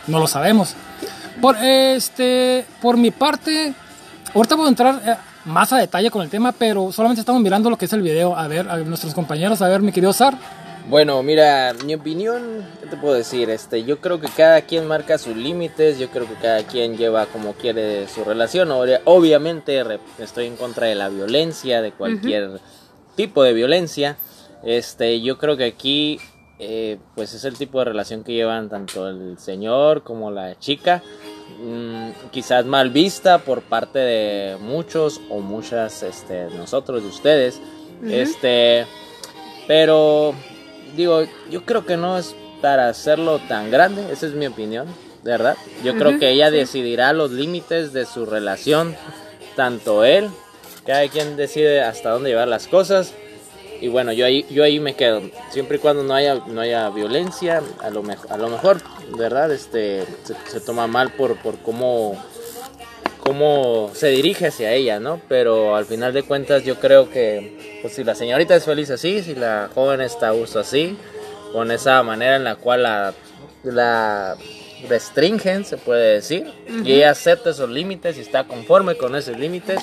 no 0.07 0.19
lo 0.19 0.27
sabemos. 0.27 0.75
Por, 1.41 1.57
este, 1.57 2.65
por 2.81 2.97
mi 2.97 3.11
parte, 3.11 3.73
ahorita 4.33 4.55
voy 4.55 4.65
a 4.65 4.69
entrar 4.69 5.01
eh, 5.05 5.15
más 5.45 5.73
a 5.73 5.77
detalle 5.77 6.09
con 6.11 6.21
el 6.21 6.29
tema, 6.29 6.51
pero 6.51 6.91
solamente 6.91 7.19
estamos 7.21 7.41
mirando 7.41 7.69
lo 7.69 7.77
que 7.77 7.85
es 7.85 7.93
el 7.93 8.01
video. 8.01 8.35
A 8.37 8.47
ver, 8.47 8.69
a 8.69 8.77
nuestros 8.77 9.13
compañeros, 9.13 9.61
a 9.61 9.67
ver, 9.67 9.81
mi 9.81 9.91
querido 9.91 10.13
Sar. 10.13 10.37
Bueno, 10.89 11.23
mira, 11.23 11.73
mi 11.85 11.93
opinión, 11.95 12.65
¿qué 12.81 12.87
te 12.87 12.97
puedo 12.97 13.13
decir? 13.15 13.49
Este, 13.49 13.83
yo 13.85 13.99
creo 14.01 14.19
que 14.19 14.27
cada 14.27 14.61
quien 14.63 14.85
marca 14.85 15.17
sus 15.17 15.35
límites, 15.35 15.97
yo 15.97 16.09
creo 16.09 16.27
que 16.27 16.35
cada 16.35 16.61
quien 16.63 16.97
lleva 16.97 17.25
como 17.27 17.53
quiere 17.53 18.07
su 18.09 18.23
relación. 18.25 18.69
Obvia- 18.71 18.99
Obviamente 19.05 19.81
estoy 20.19 20.47
en 20.47 20.57
contra 20.57 20.87
de 20.87 20.95
la 20.95 21.07
violencia, 21.07 21.81
de 21.81 21.91
cualquier 21.93 22.59
tipo 23.15 23.43
de 23.43 23.53
violencia. 23.53 24.17
Este, 24.63 25.21
yo 25.21 25.37
creo 25.37 25.55
que 25.55 25.65
aquí 25.65 26.19
eh, 26.65 26.99
pues 27.15 27.33
es 27.33 27.45
el 27.45 27.57
tipo 27.57 27.79
de 27.79 27.85
relación 27.85 28.23
que 28.23 28.33
llevan 28.33 28.69
tanto 28.69 29.09
el 29.09 29.37
señor 29.37 30.03
como 30.03 30.31
la 30.31 30.57
chica. 30.59 31.03
Mm, 31.61 32.09
quizás 32.31 32.65
mal 32.65 32.89
vista 32.89 33.39
por 33.39 33.61
parte 33.61 33.99
de 33.99 34.57
muchos 34.59 35.21
o 35.29 35.39
muchas 35.39 36.03
este, 36.03 36.45
nosotros, 36.55 37.03
de 37.03 37.09
ustedes. 37.09 37.61
Este, 38.05 38.85
pero 39.67 40.33
digo, 40.95 41.23
yo 41.49 41.65
creo 41.65 41.85
que 41.85 41.97
no 41.97 42.17
es 42.17 42.35
para 42.61 42.89
hacerlo 42.89 43.39
tan 43.47 43.71
grande, 43.71 44.11
esa 44.11 44.25
es 44.25 44.33
mi 44.33 44.47
opinión, 44.47 44.87
de 45.23 45.31
verdad. 45.31 45.57
Yo 45.83 45.95
creo 45.97 46.19
que 46.19 46.31
ella 46.31 46.51
decidirá 46.51 47.13
los 47.13 47.31
límites 47.31 47.93
de 47.93 48.05
su 48.05 48.25
relación, 48.25 48.95
tanto 49.55 50.03
él, 50.03 50.29
cada 50.85 51.07
quien 51.07 51.37
decide 51.37 51.81
hasta 51.81 52.11
dónde 52.11 52.29
llevar 52.29 52.47
las 52.47 52.67
cosas. 52.67 53.13
Y 53.83 53.89
bueno, 53.89 54.13
yo 54.13 54.25
ahí, 54.25 54.45
yo 54.49 54.63
ahí 54.63 54.79
me 54.79 54.95
quedo. 54.95 55.21
Siempre 55.51 55.75
y 55.75 55.79
cuando 55.81 56.03
no 56.03 56.13
haya, 56.13 56.35
no 56.47 56.61
haya 56.61 56.89
violencia, 56.89 57.61
a 57.81 57.89
lo, 57.89 58.01
mej- 58.01 58.29
a 58.29 58.37
lo 58.37 58.47
mejor, 58.47 58.77
¿verdad? 59.17 59.51
Este, 59.51 60.05
se, 60.23 60.35
se 60.49 60.61
toma 60.61 60.87
mal 60.87 61.11
por, 61.11 61.35
por 61.41 61.57
cómo, 61.57 62.15
cómo 63.19 63.91
se 63.93 64.07
dirige 64.07 64.47
hacia 64.47 64.71
ella, 64.71 65.01
¿no? 65.01 65.19
Pero 65.27 65.75
al 65.75 65.85
final 65.85 66.13
de 66.13 66.23
cuentas 66.23 66.63
yo 66.63 66.75
creo 66.79 67.09
que 67.09 67.79
pues, 67.81 67.93
si 67.95 68.05
la 68.05 68.15
señorita 68.15 68.55
es 68.55 68.63
feliz 68.63 68.89
así, 68.89 69.21
si 69.21 69.35
la 69.35 69.69
joven 69.75 69.99
está 69.99 70.29
a 70.29 70.31
gusto 70.31 70.61
así, 70.61 70.97
con 71.51 71.69
esa 71.69 72.01
manera 72.03 72.37
en 72.37 72.45
la 72.45 72.55
cual 72.55 72.83
la, 72.83 73.13
la 73.63 74.37
restringen, 74.87 75.65
se 75.65 75.75
puede 75.75 76.13
decir, 76.13 76.49
y 76.85 76.93
ella 76.93 77.11
acepta 77.11 77.49
esos 77.49 77.69
límites 77.69 78.17
y 78.17 78.21
está 78.21 78.45
conforme 78.45 78.95
con 78.95 79.13
esos 79.17 79.37
límites, 79.37 79.81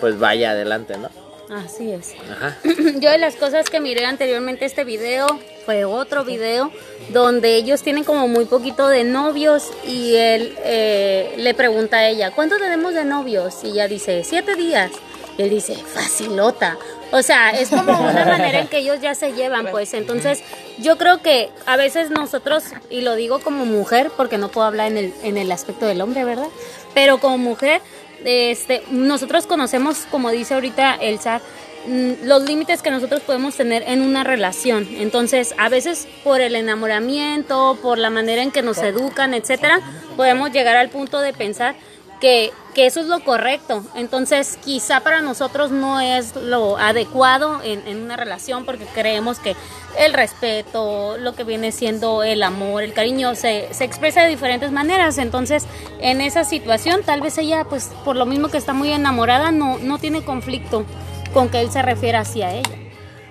pues 0.00 0.16
vaya 0.16 0.52
adelante, 0.52 0.96
¿no? 0.96 1.10
Así 1.50 1.92
es. 1.92 2.14
Ajá. 2.30 2.58
Yo 3.00 3.10
de 3.10 3.18
las 3.18 3.36
cosas 3.36 3.70
que 3.70 3.80
miré 3.80 4.04
anteriormente 4.04 4.64
este 4.64 4.84
video 4.84 5.26
fue 5.64 5.84
otro 5.84 6.24
video 6.24 6.70
donde 7.12 7.56
ellos 7.56 7.82
tienen 7.82 8.04
como 8.04 8.28
muy 8.28 8.44
poquito 8.46 8.88
de 8.88 9.04
novios 9.04 9.70
y 9.86 10.14
él 10.16 10.56
eh, 10.64 11.34
le 11.38 11.54
pregunta 11.54 11.98
a 11.98 12.08
ella, 12.08 12.30
¿cuánto 12.32 12.58
tenemos 12.58 12.94
de 12.94 13.04
novios? 13.04 13.62
Y 13.64 13.68
ella 13.68 13.88
dice, 13.88 14.22
siete 14.24 14.54
días. 14.54 14.90
Y 15.38 15.42
él 15.42 15.50
dice, 15.50 15.74
facilota. 15.74 16.78
O 17.12 17.22
sea, 17.22 17.50
es 17.50 17.68
como 17.68 17.92
una 17.92 18.24
manera 18.24 18.58
en 18.58 18.68
que 18.68 18.78
ellos 18.78 19.00
ya 19.00 19.14
se 19.14 19.32
llevan, 19.32 19.66
pues. 19.70 19.92
Entonces, 19.94 20.42
yo 20.78 20.96
creo 20.96 21.22
que 21.22 21.50
a 21.66 21.76
veces 21.76 22.10
nosotros, 22.10 22.64
y 22.90 23.02
lo 23.02 23.14
digo 23.14 23.40
como 23.40 23.66
mujer, 23.66 24.10
porque 24.16 24.38
no 24.38 24.48
puedo 24.48 24.66
hablar 24.66 24.90
en 24.90 24.96
el, 24.96 25.14
en 25.22 25.36
el 25.36 25.52
aspecto 25.52 25.86
del 25.86 26.00
hombre, 26.00 26.24
¿verdad? 26.24 26.48
Pero 26.94 27.18
como 27.18 27.38
mujer, 27.38 27.82
este, 28.26 28.82
nosotros 28.90 29.46
conocemos, 29.46 30.06
como 30.10 30.30
dice 30.30 30.54
ahorita 30.54 30.96
el 30.96 31.20
SAR, 31.20 31.40
mm, 31.86 32.24
los 32.24 32.42
límites 32.42 32.82
que 32.82 32.90
nosotros 32.90 33.22
podemos 33.22 33.54
tener 33.56 33.84
en 33.86 34.02
una 34.02 34.24
relación. 34.24 34.88
Entonces, 34.98 35.54
a 35.58 35.68
veces 35.68 36.08
por 36.24 36.40
el 36.40 36.56
enamoramiento, 36.56 37.78
por 37.80 37.98
la 37.98 38.10
manera 38.10 38.42
en 38.42 38.50
que 38.50 38.62
nos 38.62 38.78
educan, 38.78 39.32
etcétera, 39.32 39.80
podemos 40.16 40.50
llegar 40.50 40.76
al 40.76 40.88
punto 40.90 41.20
de 41.20 41.32
pensar 41.32 41.76
que, 42.20 42.52
que 42.74 42.86
eso 42.86 43.00
es 43.00 43.06
lo 43.06 43.20
correcto. 43.20 43.84
Entonces, 43.94 44.58
quizá 44.64 45.00
para 45.00 45.20
nosotros 45.20 45.70
no 45.70 46.00
es 46.00 46.34
lo 46.36 46.78
adecuado 46.78 47.60
en, 47.62 47.86
en 47.86 48.02
una 48.02 48.16
relación 48.16 48.64
porque 48.64 48.86
creemos 48.94 49.38
que 49.38 49.56
el 49.98 50.12
respeto, 50.12 51.16
lo 51.18 51.34
que 51.34 51.44
viene 51.44 51.72
siendo 51.72 52.22
el 52.22 52.42
amor, 52.42 52.82
el 52.82 52.92
cariño, 52.92 53.34
se, 53.34 53.68
se 53.72 53.84
expresa 53.84 54.22
de 54.22 54.28
diferentes 54.28 54.72
maneras. 54.72 55.18
Entonces, 55.18 55.64
en 56.00 56.20
esa 56.20 56.44
situación, 56.44 57.02
tal 57.04 57.20
vez 57.20 57.38
ella, 57.38 57.64
pues 57.64 57.90
por 58.04 58.16
lo 58.16 58.26
mismo 58.26 58.48
que 58.48 58.58
está 58.58 58.72
muy 58.72 58.92
enamorada, 58.92 59.50
no, 59.50 59.78
no 59.78 59.98
tiene 59.98 60.24
conflicto 60.24 60.84
con 61.32 61.48
que 61.48 61.60
él 61.60 61.70
se 61.70 61.82
refiera 61.82 62.20
hacia 62.20 62.54
ella. 62.54 62.70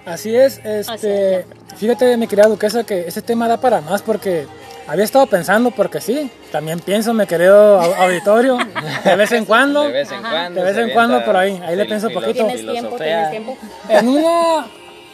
Así 0.05 0.35
es, 0.35 0.59
Así 0.59 0.91
este, 0.91 1.39
es. 1.39 1.45
fíjate 1.77 2.15
mi 2.17 2.27
querida 2.27 2.47
duquesa 2.47 2.83
que 2.83 3.07
este 3.07 3.23
tema 3.23 3.47
da 3.47 3.59
para 3.59 3.81
más 3.81 4.03
porque 4.03 4.45
había 4.87 5.03
estado 5.03 5.25
pensando 5.27 5.71
porque 5.71 5.99
sí, 6.01 6.29
también 6.51 6.79
pienso 6.79 7.13
mi 7.13 7.25
querido 7.25 7.79
au- 7.81 7.95
auditorio, 7.95 8.57
de 9.03 9.15
vez 9.15 9.31
en 9.31 9.45
cuando, 9.45 9.83
De 9.83 9.91
vez 9.91 10.11
en 10.11 10.19
Ajá. 10.19 10.29
cuando. 10.31 10.59
De 10.61 10.65
vez 10.67 10.75
se 10.75 10.81
en 10.83 10.89
cuando 10.91 11.15
avienta 11.15 11.25
por 11.31 11.37
ahí, 11.41 11.61
ahí 11.65 11.75
le 11.75 11.85
pienso 11.85 12.07
filo- 12.09 12.21
poquito. 12.21 12.45
¿Tienes 12.45 12.65
tiempo? 12.71 12.95
¿Tienes 12.97 13.31
tiempo? 13.31 13.57
en 13.89 14.07
un 14.07 14.65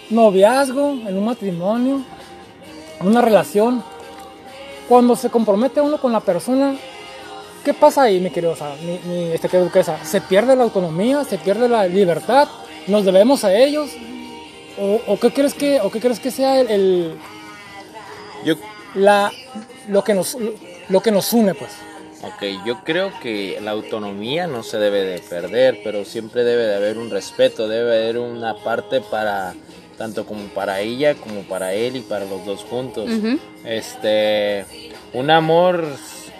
noviazgo, 0.09 0.91
en 1.07 1.17
un 1.17 1.25
matrimonio, 1.25 2.01
en 2.99 3.07
una 3.07 3.21
relación, 3.21 3.83
cuando 4.89 5.15
se 5.15 5.29
compromete 5.29 5.79
uno 5.79 5.99
con 5.99 6.11
la 6.11 6.19
persona, 6.19 6.75
¿qué 7.63 7.73
pasa 7.73 8.03
ahí, 8.03 8.19
mi 8.19 8.29
querido, 8.29 8.51
o 8.53 8.55
sea, 8.57 8.75
mi, 8.81 8.99
mi, 9.05 9.31
este, 9.31 9.47
querido 9.47 9.65
Duquesa? 9.65 9.97
¿Se 10.03 10.19
pierde 10.21 10.55
la 10.55 10.63
autonomía? 10.63 11.23
¿Se 11.23 11.37
pierde 11.37 11.69
la 11.69 11.87
libertad? 11.87 12.47
¿Nos 12.87 13.05
debemos 13.05 13.43
a 13.45 13.53
ellos? 13.53 13.89
¿O, 14.79 14.99
o 15.13 15.19
qué, 15.19 15.31
crees 15.31 15.53
que, 15.53 15.79
o 15.81 15.89
qué 15.91 15.99
crees 16.01 16.19
que 16.19 16.31
sea 16.31 16.59
el, 16.59 16.69
el- 16.71 17.17
Yo, 18.43 18.55
la, 18.95 19.31
lo, 19.87 20.03
que 20.03 20.13
nos, 20.13 20.37
lo 20.89 21.01
que 21.01 21.11
nos 21.11 21.33
une, 21.33 21.53
pues? 21.53 21.71
ok, 22.23 22.65
yo 22.65 22.83
creo 22.83 23.11
que 23.19 23.59
la 23.61 23.71
autonomía 23.71 24.47
no 24.47 24.63
se 24.63 24.77
debe 24.77 25.03
de 25.03 25.19
perder, 25.19 25.79
pero 25.83 26.05
siempre 26.05 26.43
debe 26.43 26.63
de 26.63 26.75
haber 26.75 26.97
un 26.97 27.09
respeto, 27.09 27.67
debe 27.67 27.89
de 27.91 28.03
haber 28.03 28.17
una 28.19 28.55
parte 28.55 29.01
para 29.01 29.53
tanto 29.97 30.25
como 30.25 30.45
para 30.45 30.79
ella 30.79 31.13
como 31.13 31.43
para 31.43 31.73
él 31.73 31.95
y 31.95 31.99
para 32.01 32.25
los 32.25 32.43
dos 32.45 32.63
juntos. 32.63 33.07
Este, 33.63 34.65
un 35.13 35.29
amor 35.29 35.85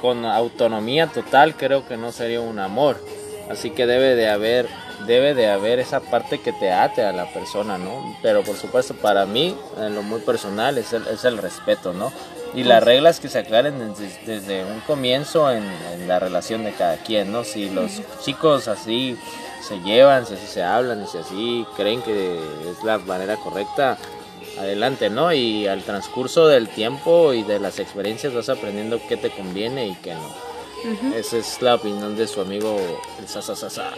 con 0.02 0.26
autonomía 0.26 1.08
total 1.08 1.56
creo 1.56 1.88
que 1.88 1.98
no 1.98 2.12
sería 2.12 2.42
un 2.42 2.60
amor. 2.60 3.04
Así 3.50 3.70
que 3.70 3.86
debe 3.86 4.16
de 4.16 4.30
haber 4.30 4.68
debe 5.06 5.34
de 5.34 5.50
haber 5.50 5.80
esa 5.80 6.00
parte 6.00 6.40
que 6.40 6.54
te 6.54 6.72
ate 6.72 7.04
a 7.04 7.12
la 7.12 7.32
persona, 7.34 7.78
¿no? 7.78 8.16
Pero 8.22 8.44
por 8.44 8.56
supuesto 8.56 8.94
para 8.96 9.26
mí, 9.26 9.56
en 9.80 9.96
lo 9.96 10.04
muy 10.04 10.22
personal, 10.22 10.78
es 10.78 10.94
el, 10.94 11.08
es 11.08 11.26
el 11.26 11.38
respeto, 11.38 11.92
¿no? 11.92 12.12
Y 12.54 12.64
las 12.64 12.84
reglas 12.84 13.20
que 13.20 13.30
se 13.30 13.40
aclaren 13.40 13.94
desde, 13.94 14.20
desde 14.26 14.66
un 14.66 14.82
comienzo 14.82 15.50
en, 15.52 15.64
en 15.94 16.08
la 16.08 16.20
relación 16.20 16.64
de 16.64 16.74
cada 16.74 16.98
quien, 16.98 17.32
¿no? 17.32 17.44
Si 17.44 17.70
los 17.70 18.02
chicos 18.24 18.68
así 18.68 19.18
se 19.62 19.80
llevan, 19.80 20.26
si 20.26 20.34
así 20.34 20.48
se 20.48 20.64
hablan 20.64 21.08
si 21.08 21.18
así 21.18 21.66
creen 21.76 22.02
que 22.02 22.36
es 22.70 22.84
la 22.84 22.98
manera 22.98 23.38
correcta, 23.38 23.98
adelante, 24.60 25.10
¿no? 25.10 25.32
Y 25.32 25.68
al 25.68 25.84
transcurso 25.84 26.48
del 26.48 26.68
tiempo 26.68 27.34
y 27.34 27.44
de 27.44 27.60
las 27.60 27.80
experiencias 27.80 28.34
vas 28.34 28.50
aprendiendo 28.50 29.00
qué 29.08 29.18
te 29.18 29.30
conviene 29.30 29.88
y 29.88 29.96
qué 29.96 30.14
no. 30.14 30.52
Esa 31.16 31.38
es 31.38 31.62
la 31.62 31.76
opinión 31.76 32.16
de 32.16 32.28
su 32.28 32.42
amigo 32.42 32.78
el 33.20 33.28
Sasasasa. 33.28 33.92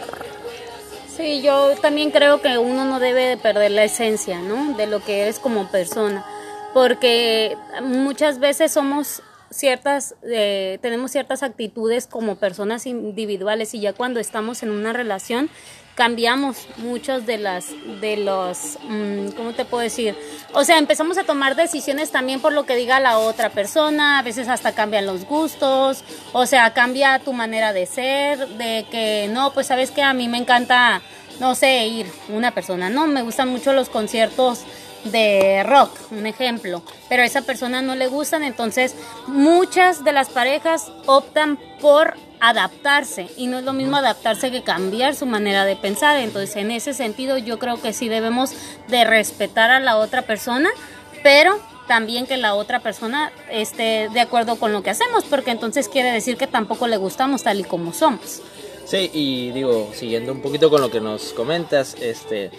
Sí, 1.16 1.40
yo 1.42 1.74
también 1.80 2.10
creo 2.10 2.42
que 2.42 2.58
uno 2.58 2.84
no 2.84 3.00
debe 3.00 3.24
de 3.24 3.36
perder 3.36 3.70
la 3.70 3.84
esencia, 3.84 4.40
¿no? 4.40 4.76
De 4.76 4.86
lo 4.86 5.00
que 5.00 5.22
eres 5.22 5.38
como 5.38 5.68
persona, 5.68 6.26
porque 6.74 7.56
muchas 7.82 8.38
veces 8.40 8.72
somos 8.72 9.22
ciertas, 9.50 10.16
eh, 10.24 10.78
tenemos 10.82 11.12
ciertas 11.12 11.42
actitudes 11.42 12.06
como 12.06 12.36
personas 12.36 12.86
individuales 12.86 13.72
y 13.74 13.80
ya 13.80 13.92
cuando 13.92 14.20
estamos 14.20 14.62
en 14.62 14.70
una 14.70 14.92
relación 14.92 15.48
cambiamos 15.94 16.66
muchos 16.78 17.24
de 17.24 17.38
las, 17.38 17.66
de 18.00 18.16
los, 18.16 18.78
mm, 18.82 19.28
¿cómo 19.36 19.52
te 19.52 19.64
puedo 19.64 19.82
decir? 19.82 20.16
O 20.52 20.64
sea, 20.64 20.78
empezamos 20.78 21.18
a 21.18 21.24
tomar 21.24 21.54
decisiones 21.54 22.10
también 22.10 22.40
por 22.40 22.52
lo 22.52 22.66
que 22.66 22.74
diga 22.74 22.98
la 22.98 23.18
otra 23.18 23.50
persona, 23.50 24.18
a 24.18 24.22
veces 24.22 24.48
hasta 24.48 24.72
cambian 24.72 25.06
los 25.06 25.24
gustos, 25.24 26.02
o 26.32 26.46
sea, 26.46 26.74
cambia 26.74 27.20
tu 27.20 27.32
manera 27.32 27.72
de 27.72 27.86
ser, 27.86 28.48
de 28.48 28.86
que 28.90 29.28
no, 29.30 29.52
pues 29.52 29.68
sabes 29.68 29.92
que 29.92 30.02
a 30.02 30.14
mí 30.14 30.26
me 30.28 30.38
encanta, 30.38 31.00
no 31.38 31.54
sé, 31.54 31.86
ir 31.86 32.06
una 32.28 32.50
persona, 32.50 32.90
no, 32.90 33.06
me 33.06 33.22
gustan 33.22 33.48
mucho 33.48 33.72
los 33.72 33.88
conciertos 33.88 34.64
de 35.04 35.62
rock, 35.64 35.90
un 36.10 36.26
ejemplo, 36.26 36.82
pero 37.08 37.22
a 37.22 37.26
esa 37.26 37.42
persona 37.42 37.82
no 37.82 37.94
le 37.94 38.06
gustan, 38.06 38.42
entonces 38.42 38.94
muchas 39.26 40.04
de 40.04 40.12
las 40.12 40.30
parejas 40.30 40.90
optan 41.06 41.58
por 41.80 42.14
adaptarse 42.40 43.28
y 43.36 43.46
no 43.46 43.58
es 43.58 43.64
lo 43.64 43.72
mismo 43.72 43.96
adaptarse 43.96 44.50
que 44.50 44.62
cambiar 44.62 45.14
su 45.14 45.26
manera 45.26 45.64
de 45.64 45.76
pensar, 45.76 46.18
entonces 46.18 46.56
en 46.56 46.70
ese 46.70 46.94
sentido 46.94 47.38
yo 47.38 47.58
creo 47.58 47.80
que 47.80 47.92
sí 47.92 48.08
debemos 48.08 48.52
de 48.88 49.04
respetar 49.04 49.70
a 49.70 49.80
la 49.80 49.96
otra 49.96 50.22
persona, 50.22 50.70
pero 51.22 51.58
también 51.86 52.26
que 52.26 52.36
la 52.36 52.54
otra 52.54 52.80
persona 52.80 53.32
esté 53.50 54.08
de 54.12 54.20
acuerdo 54.20 54.56
con 54.56 54.72
lo 54.72 54.82
que 54.82 54.90
hacemos, 54.90 55.24
porque 55.24 55.50
entonces 55.50 55.88
quiere 55.88 56.10
decir 56.10 56.36
que 56.36 56.46
tampoco 56.46 56.86
le 56.86 56.96
gustamos 56.96 57.42
tal 57.42 57.60
y 57.60 57.64
como 57.64 57.92
somos. 57.92 58.40
Sí, 58.86 59.10
y 59.12 59.50
digo, 59.52 59.90
siguiendo 59.94 60.32
un 60.32 60.40
poquito 60.40 60.68
con 60.68 60.80
lo 60.80 60.90
que 60.90 61.00
nos 61.00 61.32
comentas, 61.32 61.96
este, 62.00 62.50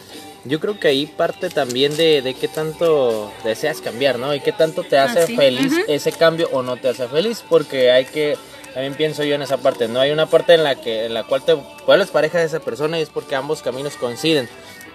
yo 0.45 0.59
creo 0.59 0.79
que 0.79 0.87
ahí 0.89 1.05
parte 1.07 1.49
también 1.49 1.95
de, 1.97 2.21
de 2.21 2.33
qué 2.33 2.47
tanto 2.47 3.31
deseas 3.43 3.81
cambiar, 3.81 4.17
¿no? 4.19 4.33
Y 4.33 4.39
qué 4.39 4.51
tanto 4.51 4.83
te 4.83 4.97
hace 4.97 5.21
Ah, 5.23 5.27
sí. 5.27 5.35
feliz 5.35 5.73
ese 5.87 6.11
cambio 6.11 6.47
o 6.51 6.61
no 6.63 6.77
te 6.77 6.89
hace 6.89 7.07
feliz, 7.07 7.43
porque 7.49 7.91
hay 7.91 8.05
que, 8.05 8.37
también 8.73 8.93
pienso 8.93 9.23
yo 9.23 9.35
en 9.35 9.41
esa 9.41 9.57
parte, 9.57 9.87
¿no? 9.87 9.99
Hay 9.99 10.11
una 10.11 10.27
parte 10.27 10.53
en 10.53 10.63
la 10.63 10.75
que, 10.75 11.05
en 11.05 11.13
la 11.13 11.23
cual 11.23 11.43
te 11.43 11.53
vuelves 11.85 12.09
pareja 12.09 12.39
de 12.39 12.45
esa 12.45 12.59
persona 12.59 12.99
y 12.99 13.01
es 13.01 13.09
porque 13.09 13.35
ambos 13.35 13.61
caminos 13.61 13.95
coinciden. 13.95 14.47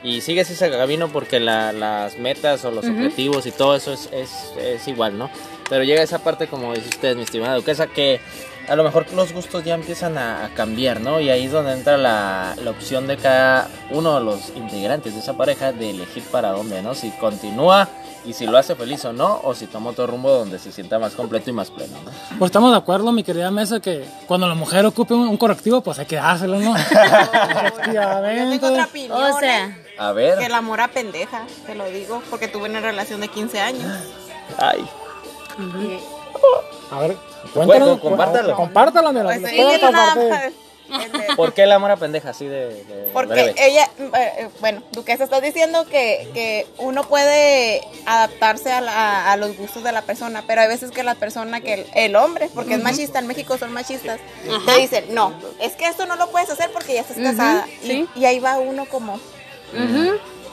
Y 0.03 0.23
sigues 0.23 0.49
ese 0.51 0.71
camino 0.71 1.09
porque 1.09 1.41
la- 1.41 1.73
las 1.73 2.17
metas 2.19 2.65
o 2.65 2.71
los 2.71 2.87
objetivos 2.87 3.45
y 3.45 3.51
todo 3.51 3.77
eso 3.77 3.93
es, 3.93 4.09
es, 4.13 4.31
es 4.59 4.89
igual, 4.89 5.19
¿no? 5.19 5.31
Pero 5.69 5.85
llega 5.85 6.03
esa 6.03 6.21
parte, 6.25 6.47
como 6.47 6.73
dice 6.75 6.89
usted, 6.89 7.17
mi 7.17 7.23
estimada 7.25 7.57
duquesa, 7.57 7.87
que 7.87 8.19
a 8.71 8.77
lo 8.77 8.85
mejor 8.85 9.07
los 9.13 9.33
gustos 9.33 9.65
ya 9.65 9.75
empiezan 9.75 10.17
a, 10.17 10.45
a 10.47 10.49
cambiar, 10.55 11.01
¿no? 11.01 11.21
Y 11.21 11.29
ahí 11.29 11.47
es 11.47 11.53
donde 11.53 11.73
entra 11.73 11.97
la, 11.99 12.55
la 12.63 12.71
opción 12.71 13.07
de 13.07 13.17
cada 13.17 13.69
uno 13.91 14.19
de 14.19 14.25
los 14.25 14.51
integrantes 14.57 15.13
de 15.15 15.21
esa 15.21 15.35
pareja 15.37 15.73
de 15.73 15.91
elegir 15.91 16.23
para 16.31 16.53
dónde, 16.53 16.81
¿no? 16.83 16.95
Si 16.95 17.11
continúa 17.11 17.89
y 18.25 18.35
si 18.35 18.47
lo 18.47 18.59
hace 18.59 18.75
feliz 18.77 19.05
o 19.07 19.13
no, 19.13 19.41
o 19.45 19.55
si 19.55 19.67
toma 19.67 19.91
otro 19.91 20.07
rumbo 20.07 20.31
donde 20.31 20.59
se 20.59 20.71
sienta 20.73 20.99
más 20.99 21.15
completo 21.15 21.49
y 21.51 21.53
más 21.55 21.71
pleno, 21.71 21.95
¿no? 22.05 22.11
Pues 22.39 22.51
estamos 22.51 22.71
de 22.71 22.77
acuerdo, 22.77 23.11
mi 23.13 23.25
querida 23.25 23.51
Mesa, 23.51 23.81
que 23.81 24.05
cuando 24.29 24.47
la 24.47 24.55
mujer 24.55 24.85
ocupe 24.87 25.15
un, 25.15 25.27
un 25.29 25.37
correctivo, 25.37 25.81
pues 25.81 25.99
hay 25.99 26.07
que 26.07 26.17
dárselo, 26.17 26.59
¿no? 26.61 26.75
Yo 27.87 28.23
tengo 28.51 28.67
otra 28.69 28.85
opinión. 28.85 29.13
O 29.23 29.39
sea, 29.39 29.77
A 29.99 30.13
ver. 30.13 30.39
Que 30.39 30.47
el 30.47 30.55
amor 30.55 30.81
a 30.81 30.89
pendeja, 30.89 31.43
te 31.67 31.75
lo 31.75 31.87
digo, 31.87 32.23
porque 32.31 32.47
tuve 32.49 32.69
una 32.69 32.81
relación 32.81 33.21
de 33.21 33.29
15 33.29 33.61
años. 33.61 33.91
Ay. 34.59 34.87
Y- 35.59 35.99
A 36.95 36.99
ver, 37.01 37.17
cuéntanos. 37.55 38.01
compártalo. 38.01 38.57
Compártalo, 38.57 39.13
mira. 39.13 39.25
Pues 39.25 39.41
nada 39.43 40.51
¿Por 41.37 41.53
qué 41.53 41.63
el 41.63 41.71
amor 41.73 41.93
a 41.93 41.97
pendeja 41.97 42.31
así 42.31 42.47
de, 42.47 42.83
de 42.85 43.11
Porque 43.13 43.33
breve? 43.33 43.55
ella, 43.59 43.89
eh, 43.97 44.11
eh, 44.39 44.49
bueno, 44.61 44.83
Duquesa, 44.91 45.23
estás 45.23 45.41
diciendo 45.41 45.87
que, 45.87 46.29
que 46.35 46.67
uno 46.79 47.05
puede 47.05 47.81
adaptarse 48.07 48.73
a, 48.73 48.81
la- 48.81 49.31
a 49.31 49.37
los 49.37 49.57
gustos 49.57 49.85
de 49.85 49.93
la 49.93 50.03
persona, 50.03 50.43
pero 50.49 50.63
hay 50.63 50.67
veces 50.67 50.91
que 50.91 51.05
la 51.05 51.15
persona, 51.15 51.61
que 51.61 51.75
el, 51.75 51.87
el 51.95 52.17
hombre, 52.17 52.51
porque 52.53 52.75
es 52.75 52.83
machista, 52.83 53.21
en 53.21 53.29
México 53.29 53.57
son 53.57 53.73
machistas, 53.73 54.19
te 54.67 54.81
dicen, 54.81 55.15
no, 55.15 55.33
es 55.61 55.77
que 55.77 55.87
esto 55.87 56.07
no 56.07 56.17
lo 56.17 56.29
puedes 56.33 56.51
hacer 56.51 56.73
porque 56.73 56.95
ya 56.95 57.03
estás 57.03 57.19
casada. 57.19 57.67
Y- 57.83 57.87
sí. 57.87 58.09
y, 58.17 58.25
ahí 58.25 58.41
va 58.41 58.59
uno 58.59 58.85
como. 58.87 59.21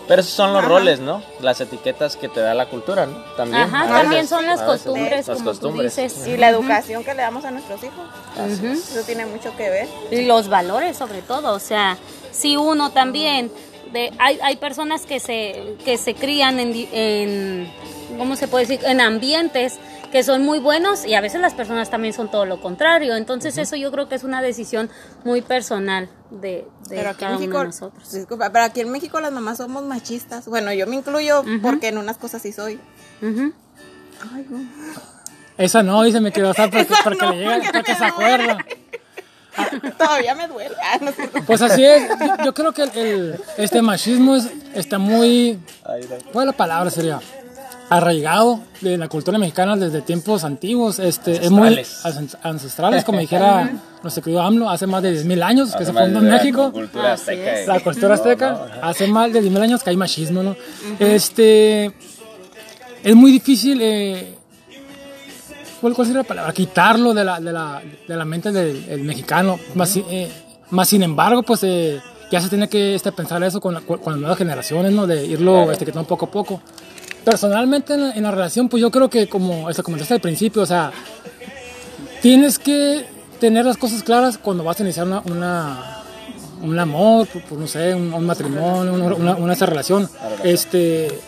Pero 0.08 0.22
esos 0.22 0.34
son 0.34 0.54
los 0.54 0.60
Ajá. 0.62 0.70
roles, 0.70 1.00
¿no? 1.02 1.22
Las 1.42 1.60
etiquetas 1.60 2.16
que 2.16 2.30
te 2.30 2.40
da 2.40 2.54
la 2.54 2.68
cultura, 2.68 3.06
¿no? 3.06 3.18
También. 3.36 3.64
Ajá, 3.64 3.88
también 3.88 4.26
son 4.28 4.46
las 4.46 4.62
costumbres, 4.62 5.28
Las 5.28 5.38
como 5.38 5.50
costumbres. 5.50 5.96
tú 5.96 6.02
dices. 6.02 6.28
y 6.28 6.38
la 6.38 6.50
educación 6.50 7.04
que 7.04 7.14
le 7.14 7.22
damos 7.24 7.44
a 7.44 7.52
nuestros 7.52 7.84
hijos, 7.84 8.06
Ujú. 8.38 8.68
eso 8.68 9.02
tiene 9.06 9.26
mucho 9.26 9.54
que 9.58 9.70
ver. 9.70 9.88
Y 10.12 10.22
los 10.26 10.48
valores 10.48 10.96
sobre 10.96 11.22
todo, 11.22 11.54
o 11.54 11.60
sea, 11.60 11.98
si 12.32 12.56
uno 12.56 12.92
también, 12.92 13.52
de, 13.92 14.14
hay, 14.18 14.40
hay 14.42 14.56
personas 14.56 15.02
que 15.06 15.20
se, 15.20 15.76
que 15.84 15.98
se 15.98 16.14
crían 16.16 16.60
en, 16.60 16.72
di- 16.72 16.90
en, 16.94 17.70
¿cómo 18.18 18.36
se 18.38 18.48
puede 18.48 18.66
decir? 18.66 18.86
En 18.86 19.02
ambientes 19.02 19.78
que 20.18 20.24
son 20.24 20.44
muy 20.44 20.58
buenos 20.58 21.06
y 21.06 21.14
a 21.14 21.22
veces 21.22 21.40
las 21.42 21.54
personas 21.54 21.92
también 21.92 22.12
son 22.12 22.32
todo 22.32 22.44
lo 22.48 22.60
contrario, 22.60 23.16
entonces 23.16 23.56
eso 23.60 23.76
yo 23.76 23.92
creo 23.92 24.10
que 24.10 24.16
es 24.16 24.24
una 24.24 24.42
decisión 24.42 24.90
muy 25.24 25.44
personal 25.44 26.10
de, 26.32 26.66
de 26.90 26.96
Pero 26.96 27.10
aquí 27.12 27.24
en 27.24 27.28
cada 27.28 27.32
uno 27.34 27.40
México, 27.42 27.60
de 27.60 27.66
nosotros. 27.66 28.12
disculpa, 28.12 28.50
pero 28.52 28.66
aquí 28.66 28.82
en 28.82 28.90
México 28.90 29.20
las 29.22 29.32
mamás 29.32 29.58
somos 29.58 29.84
machistas. 29.84 30.48
Bueno, 30.48 30.74
yo 30.74 30.88
me 30.88 30.96
incluyo 30.96 31.44
porque 31.62 31.90
en 31.90 32.00
unas 32.00 32.18
cosas 32.18 32.42
sí 32.42 32.52
soy. 32.52 32.80
Ujú. 33.22 33.54
Ay, 34.34 34.48
no. 34.50 34.60
Esa 35.60 35.84
no, 35.84 36.02
dice 36.02 36.20
querido 36.32 36.52
Sar, 36.56 36.70
porque, 36.72 36.88
porque 37.04 37.22
no, 37.24 37.32
le 37.34 37.38
llega, 37.38 37.54
porque 37.58 37.72
porque 37.74 37.92
me 37.92 37.98
se 38.00 38.06
acuerda. 38.06 38.58
Todavía 40.00 40.34
me 40.34 40.48
duele. 40.48 40.76
Ah, 40.84 40.98
no 41.00 41.12
sé. 41.12 41.30
Pues 41.46 41.62
así 41.62 41.86
es. 41.86 42.10
Yo, 42.10 42.44
yo 42.46 42.54
creo 42.56 42.72
que 42.74 42.82
el, 42.82 42.98
el- 42.98 43.40
este 43.58 43.84
machismo 43.84 44.36
es- 44.36 44.50
está 44.74 44.98
muy. 44.98 45.60
¿Cuál 46.34 46.46
es 46.46 46.54
la 46.54 46.58
palabra 46.58 46.90
sería? 46.90 47.20
Arraigado 47.90 48.60
de 48.82 48.98
la 48.98 49.08
cultura 49.08 49.38
mexicana 49.38 49.78
desde 49.78 50.02
tiempos 50.02 50.44
antiguos. 50.44 51.00
Este, 51.00 51.46
es 51.46 51.52
muy 51.52 51.68
Ancestrales. 51.70 52.38
ancestrales, 52.44 53.04
como 53.06 53.20
dijera 53.20 53.72
nuestro 54.04 54.22
querido 54.24 54.42
AMLO, 54.42 54.70
hace 54.70 54.88
más 54.88 55.02
de 55.04 55.14
10.000 55.24 55.42
años 55.44 55.74
que 55.76 55.86
se 55.86 55.94
fundó 55.94 56.20
en 56.20 56.30
México. 56.30 56.72
Cultura 56.74 57.14
azteca. 57.14 57.60
es. 57.62 57.68
La 57.68 57.80
cultura 57.80 58.16
azteca, 58.16 58.68
hace 58.82 59.08
más 59.08 59.32
de 59.32 59.42
10.000 59.42 59.62
años 59.62 59.84
que 59.84 59.90
hay 59.92 59.98
machismo, 59.98 60.44
¿no? 60.44 60.56
Este. 61.00 61.94
Es 63.04 63.16
muy 63.16 63.32
difícil. 63.32 63.80
Eh, 63.82 64.34
¿cuál, 65.80 65.94
cuál 65.94 66.08
sería 66.08 66.24
la 66.24 66.28
palabra? 66.28 66.52
Quitarlo 66.52 67.14
de 67.14 67.24
la, 67.24 67.40
de 67.40 67.54
la, 67.54 67.82
de 68.08 68.16
la 68.18 68.26
mente 68.26 68.52
del 68.52 68.84
el 68.90 69.02
mexicano. 69.04 69.58
Más, 69.76 69.90
si- 69.90 70.04
eh, 70.10 70.30
más 70.72 70.90
sin 70.90 71.04
embargo, 71.04 71.42
pues 71.44 71.62
eh, 71.64 72.02
ya 72.32 72.42
se 72.42 72.50
tiene 72.50 72.68
que 72.68 72.96
este, 72.96 73.14
pensar 73.14 73.42
eso 73.44 73.62
con, 73.62 73.74
la- 73.76 73.82
con 73.82 74.02
las 74.06 74.18
nuevas 74.18 74.38
generaciones, 74.38 74.92
¿no? 74.92 75.08
De 75.08 75.26
irlo 75.26 75.72
este, 75.72 75.86
quitando 75.86 76.06
poco 76.08 76.26
a 76.26 76.32
poco. 76.32 76.62
Personalmente, 77.28 77.94
en 77.94 78.02
la, 78.04 78.12
en 78.12 78.24
la 78.24 78.32
relación, 78.32 78.70
pues 78.70 78.80
yo 78.80 78.90
creo 78.90 79.10
que, 79.10 79.28
como 79.28 79.70
este, 79.70 79.84
comentaste 79.84 80.14
al 80.14 80.22
principio, 80.22 80.62
o 80.62 80.66
sea, 80.66 80.94
tienes 82.22 82.58
que 82.58 83.06
tener 83.38 83.66
las 83.66 83.76
cosas 83.76 84.02
claras 84.02 84.38
cuando 84.38 84.64
vas 84.64 84.80
a 84.80 84.84
iniciar 84.84 85.06
una, 85.06 86.04
un 86.62 86.80
amor, 86.80 87.28
pues, 87.28 87.60
no 87.60 87.68
sé, 87.68 87.94
un, 87.94 88.26
matrimonio, 88.26 88.94
una, 88.94 89.36
una, 89.36 89.52
esa 89.52 89.66
relación. 89.66 90.10
Este, 90.42 91.20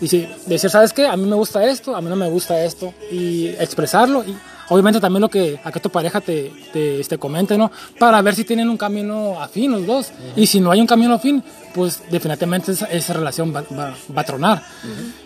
y 0.00 0.26
decir, 0.46 0.70
¿sabes 0.70 0.92
qué? 0.92 1.06
A 1.06 1.16
mí 1.16 1.24
me 1.24 1.36
gusta 1.36 1.64
esto, 1.64 1.94
a 1.94 2.00
mí 2.00 2.08
no 2.08 2.16
me 2.16 2.28
gusta 2.28 2.64
esto. 2.64 2.92
Y 3.12 3.50
expresarlo. 3.50 4.24
Obviamente 4.68 5.00
también 5.00 5.20
lo 5.22 5.28
que 5.28 5.58
a 5.64 5.70
que 5.72 5.80
tu 5.80 5.90
pareja 5.90 6.20
te, 6.20 6.52
te 6.72 7.00
este, 7.00 7.18
comente, 7.18 7.56
¿no? 7.58 7.70
Para 7.98 8.20
ver 8.22 8.34
si 8.34 8.44
tienen 8.44 8.68
un 8.68 8.76
camino 8.76 9.40
afín 9.40 9.72
los 9.72 9.86
dos. 9.86 10.12
Y 10.36 10.46
si 10.46 10.60
no 10.60 10.70
hay 10.70 10.80
un 10.80 10.86
camino 10.86 11.14
afín, 11.14 11.42
pues 11.74 12.02
definitivamente 12.10 12.72
esa, 12.72 12.86
esa 12.86 13.12
relación 13.14 13.54
va, 13.54 13.62
va- 13.76 13.94
va 14.16 14.20
a 14.22 14.24
tronar. 14.24 14.62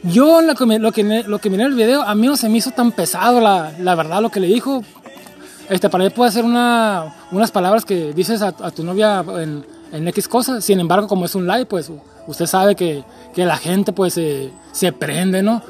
Yo 0.03 0.41
lo 0.41 0.55
que, 0.55 0.79
lo, 0.79 0.93
que, 0.93 1.03
lo 1.27 1.39
que 1.39 1.51
miré 1.51 1.63
en 1.65 1.69
el 1.71 1.75
video, 1.77 2.03
a 2.03 2.15
mí 2.15 2.27
no 2.27 2.37
se 2.37 2.49
me 2.49 2.59
hizo 2.59 2.71
tan 2.71 2.93
pesado 2.93 3.41
la, 3.41 3.73
la 3.79 3.95
verdad 3.95 4.23
lo 4.23 4.31
que 4.31 4.41
le 4.41 4.47
dijo. 4.49 4.83
Este, 5.69 5.91
para 5.91 6.05
mí 6.05 6.11
puede 6.11 6.33
ser 6.33 6.45
una, 6.45 7.15
unas 7.31 7.51
palabras 7.51 7.85
que 7.85 8.13
dices 8.15 8.41
a, 8.43 8.49
a 8.49 8.71
tu 8.71 8.83
novia 8.85 9.23
en, 9.41 9.67
en 9.93 10.09
X 10.09 10.27
cosas. 10.27 10.65
Sin 10.65 10.81
embargo, 10.81 11.07
como 11.07 11.27
es 11.27 11.35
un 11.35 11.47
live, 11.47 11.67
pues 11.67 11.91
usted 12.27 12.47
sabe 12.47 12.75
que, 12.75 13.05
que 13.35 13.45
la 13.45 13.57
gente 13.59 13.93
pues 13.93 14.15
se, 14.15 14.51
se 14.73 14.93
prende, 14.93 15.43
¿no? 15.43 15.63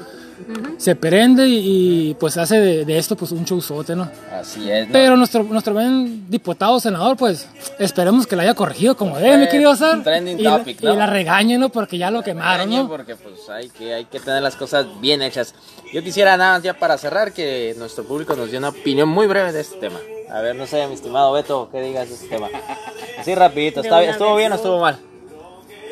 Se 0.78 0.94
prende 0.96 1.46
y, 1.48 2.10
y, 2.10 2.14
pues 2.14 2.36
hace 2.36 2.60
de, 2.60 2.84
de 2.84 2.98
esto 2.98 3.16
pues 3.16 3.32
un 3.32 3.44
showzote, 3.44 3.96
¿no? 3.96 4.10
Así 4.32 4.70
es. 4.70 4.86
¿no? 4.86 4.92
Pero 4.92 5.16
nuestro, 5.16 5.42
nuestro 5.42 5.74
buen 5.74 6.30
diputado 6.30 6.78
senador, 6.80 7.16
pues 7.16 7.48
esperemos 7.78 8.26
que 8.26 8.36
la 8.36 8.42
haya 8.44 8.54
corregido 8.54 8.96
como 8.96 9.16
debe, 9.18 9.36
mi 9.38 9.48
querido 9.48 9.74
Sar. 9.74 10.02
Trending 10.02 10.38
y, 10.38 10.42
la- 10.42 10.58
topic, 10.58 10.82
y 10.82 10.86
¿no? 10.86 10.94
la 10.94 11.06
regañe, 11.06 11.58
¿no? 11.58 11.68
Porque 11.70 11.98
ya 11.98 12.10
lo 12.10 12.22
quemaron, 12.22 12.66
Regañe 12.68 12.82
¿no? 12.84 12.88
Porque 12.88 13.16
pues 13.16 13.48
hay 13.50 13.68
que, 13.70 13.92
hay 13.94 14.04
que 14.04 14.20
tener 14.20 14.42
las 14.42 14.54
cosas 14.56 14.86
bien 15.00 15.22
hechas. 15.22 15.54
Yo 15.92 16.02
quisiera 16.02 16.36
nada 16.36 16.54
más 16.54 16.62
ya 16.62 16.74
para 16.74 16.96
cerrar 16.98 17.32
que 17.32 17.74
nuestro 17.78 18.04
público 18.04 18.36
nos 18.36 18.50
dé 18.50 18.58
una 18.58 18.68
opinión 18.68 19.08
muy 19.08 19.26
breve 19.26 19.52
de 19.52 19.60
este 19.60 19.76
tema. 19.78 19.98
A 20.30 20.40
ver, 20.40 20.54
no 20.54 20.66
sé, 20.66 20.86
mi 20.86 20.94
estimado 20.94 21.32
Beto, 21.32 21.68
¿qué 21.72 21.80
digas 21.80 22.08
de 22.08 22.14
este 22.14 22.28
tema? 22.28 22.48
Así 23.18 23.34
rapidito, 23.34 23.80
De 23.82 23.88
¿está, 23.88 23.98
bien- 23.98 24.10
una 24.10 24.16
¿estuvo 24.18 24.36
bien 24.36 24.52
o 24.52 24.54
estuvo 24.54 24.78
mal? 24.80 24.98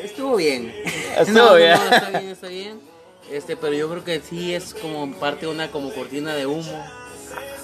Estuvo 0.03 0.35
bien. 0.37 0.71
Estuvo 1.19 1.33
No, 1.39 1.49
no, 1.49 1.55
bien. 1.55 1.71
no, 1.89 1.95
está 1.95 2.09
bien, 2.19 2.31
está 2.31 2.47
bien. 2.47 2.86
Este, 3.31 3.57
pero 3.57 3.73
yo 3.73 3.89
creo 3.89 4.03
que 4.03 4.21
sí 4.21 4.53
es 4.53 4.73
como 4.73 5.11
parte 5.13 5.45
de 5.45 5.51
una 5.51 5.69
como 5.69 5.91
cortina 5.93 6.33
de 6.33 6.45
humo 6.45 6.85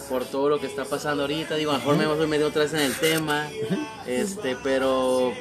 por 0.10 0.26
todo 0.26 0.50
lo 0.50 0.60
que 0.60 0.68
está 0.68 0.86
pasando 0.86 1.24
ahorita. 1.24 1.56
Digo, 1.56 1.72
a 1.72 1.76
lo 1.76 1.80
mejor 1.80 1.98
me 1.98 2.06
voy 2.06 2.28
medio 2.28 2.48
otra 2.48 2.64
vez 2.64 2.74
en 2.74 2.82
el 2.82 2.96
tema. 2.96 3.48
Este, 4.06 4.58
pero 4.62 5.34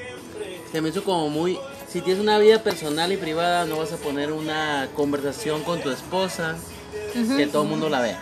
se 0.71 0.81
me 0.81 0.91
hizo 0.91 1.03
como 1.05 1.29
muy 1.29 1.59
si 1.93 2.01
tienes 2.01 2.23
una 2.23 2.39
vida 2.39 2.63
personal 2.63 3.13
y 3.13 3.19
privada, 3.19 3.67
no 3.67 3.77
vas 3.77 3.93
a 3.93 3.99
poner 3.99 4.33
una 4.33 4.89
conversación 4.97 5.63
con 5.63 5.83
tu 5.83 5.91
esposa 5.91 6.57
que 7.37 7.47
todo 7.47 7.65
el 7.65 7.69
mundo 7.69 7.91
la 7.91 8.01
vea. 8.01 8.19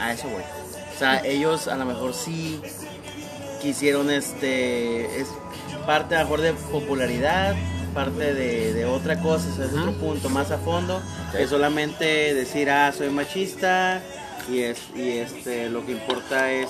A 0.00 0.12
eso 0.12 0.28
voy. 0.28 0.42
O 0.42 0.98
sea, 0.98 1.24
ellos 1.24 1.68
a 1.68 1.76
lo 1.76 1.84
mejor 1.84 2.12
sí 2.12 2.60
quisieron 3.62 4.10
este. 4.10 5.20
Es 5.20 5.28
parte 5.86 6.16
a 6.16 6.18
lo 6.18 6.24
mejor 6.24 6.40
de 6.40 6.54
popularidad, 6.54 7.54
parte 7.96 8.34
de, 8.34 8.72
de 8.74 8.84
otra 8.84 9.20
cosa, 9.20 9.48
o 9.52 9.56
sea, 9.56 9.64
es 9.64 9.72
otro 9.72 9.92
punto 9.94 10.28
más 10.28 10.50
a 10.52 10.58
fondo. 10.58 11.00
Que 11.32 11.46
solamente 11.48 12.34
decir, 12.34 12.70
ah, 12.70 12.92
soy 12.96 13.08
machista 13.10 14.00
y, 14.50 14.60
es, 14.60 14.78
y 14.94 15.18
este, 15.18 15.68
lo 15.70 15.84
que 15.84 15.92
importa 15.92 16.52
es, 16.52 16.68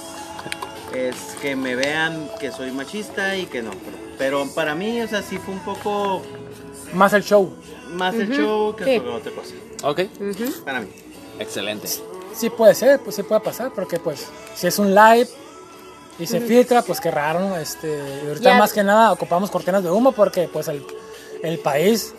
es 0.94 1.14
que 1.42 1.54
me 1.56 1.74
vean 1.76 2.30
que 2.40 2.50
soy 2.52 2.70
machista 2.70 3.36
y 3.36 3.46
que 3.46 3.60
no. 3.62 3.70
Pero, 3.72 3.96
pero 4.16 4.54
para 4.54 4.74
mí, 4.74 5.02
o 5.02 5.08
sea, 5.08 5.20
sí 5.22 5.36
fue 5.38 5.52
un 5.54 5.60
poco 5.60 6.22
Más 6.94 7.12
el 7.12 7.22
show. 7.24 7.52
más 7.92 8.14
el 8.14 8.30
show 8.32 8.74
que 8.76 8.84
Sí. 8.84 8.96
otra 8.98 9.32
cosa. 9.32 9.54
Ok, 9.82 10.00
Para 10.64 10.80
mí. 10.80 10.88
excelente. 11.38 11.88
Sí 12.34 12.50
puede 12.50 12.74
ser, 12.74 13.00
pues 13.00 13.16
sí 13.16 13.22
puede 13.22 13.40
pasar, 13.40 13.72
porque 13.74 13.98
pues 13.98 14.26
si 14.54 14.66
es 14.68 14.78
un 14.78 14.94
live 14.94 15.28
y 16.18 16.26
se 16.26 16.40
filtra, 16.40 16.82
pues 16.82 17.00
qué 17.00 17.10
raro. 17.10 17.56
Este, 17.56 17.88
y 18.24 18.28
ahorita 18.28 18.50
Ya. 18.52 18.58
más 18.58 18.72
que 18.72 18.82
nada 18.84 19.12
ocupamos 19.12 19.50
cortinas 19.50 19.82
de 19.82 19.90
humo 19.90 20.12
porque 20.12 20.48
pues 20.50 20.68
el, 20.68 20.82
el 21.42 21.58
país... 21.58 22.14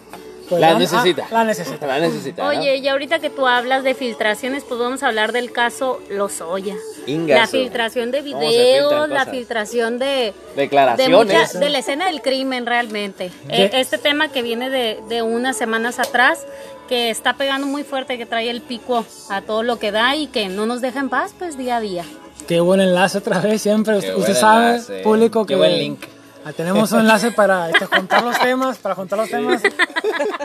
pues, 0.49 0.61
La 0.61 0.69
ah, 0.75 0.79
necesita. 0.79 1.27
la 1.31 1.43
necesita. 1.43 1.85
La 1.87 1.99
necesita. 1.99 2.41
¿no? 2.43 2.49
Oye, 2.49 2.77
y 2.77 2.87
ahorita 2.87 3.19
que 3.19 3.29
tú 3.29 3.45
hablas 3.47 3.83
de 3.83 3.93
filtraciones, 3.93 4.63
pues 4.63 4.79
vamos 4.79 5.03
a 5.03 5.07
hablar 5.07 5.31
del 5.33 5.51
caso 5.51 5.99
Lozoya. 6.09 6.75
Ingazo. 7.05 7.39
La 7.41 7.47
filtración 7.47 8.11
de 8.11 8.19
¿Cómo 8.19 8.39
se 8.41 8.47
filtran 8.47 8.49
videos, 8.49 9.09
la 9.09 9.25
filtración 9.25 9.99
de, 9.99 10.05
de, 10.05 10.33
Declaraciones. 10.55 11.11
mucha- 11.17 11.59
de 11.59 11.69
la 11.69 11.79
escena 11.79 12.05
del 12.07 12.21
crimen 12.21 12.65
realmente. 12.65 13.31
Eh, 13.49 13.69
este 13.73 13.97
tema 13.97 14.29
que 14.29 14.41
viene 14.41 14.69
de, 14.69 14.99
de 15.09 15.21
unas 15.21 15.57
semanas 15.57 15.99
atrás, 15.99 16.45
que 16.87 17.09
está 17.09 17.33
pegando 17.33 17.67
muy 17.67 17.83
fuerte, 17.83 18.17
que 18.17 18.25
trae 18.25 18.49
el 18.49 18.61
pico 18.61 19.05
a 19.29 19.41
todo 19.41 19.63
lo 19.63 19.77
que 19.79 19.91
da 19.91 20.15
y 20.15 20.27
que 20.27 20.47
no 20.47 20.65
nos 20.65 20.79
deja 20.81 20.99
en 20.99 21.09
paz, 21.09 21.33
pues 21.37 21.57
día 21.57 21.77
a 21.77 21.81
día. 21.81 22.05
Qué 22.47 22.61
buen 22.61 22.79
enlace 22.79 23.17
otra 23.17 23.39
vez, 23.39 23.61
siempre. 23.61 23.99
Qué 23.99 24.15
Usted, 24.15 24.33
sabe, 24.33 24.69
enlace. 24.71 24.99
público, 25.01 25.45
Qué 25.45 25.55
buen 25.57 25.77
link. 25.77 25.99
Ah, 26.45 26.53
tenemos 26.53 26.91
un 26.91 27.01
enlace 27.01 27.31
para 27.31 27.69
este, 27.69 27.85
juntar 27.85 28.23
los 28.23 28.39
temas, 28.39 28.77
para 28.77 28.95
juntar 28.95 29.19
los 29.19 29.29
temas 29.29 29.61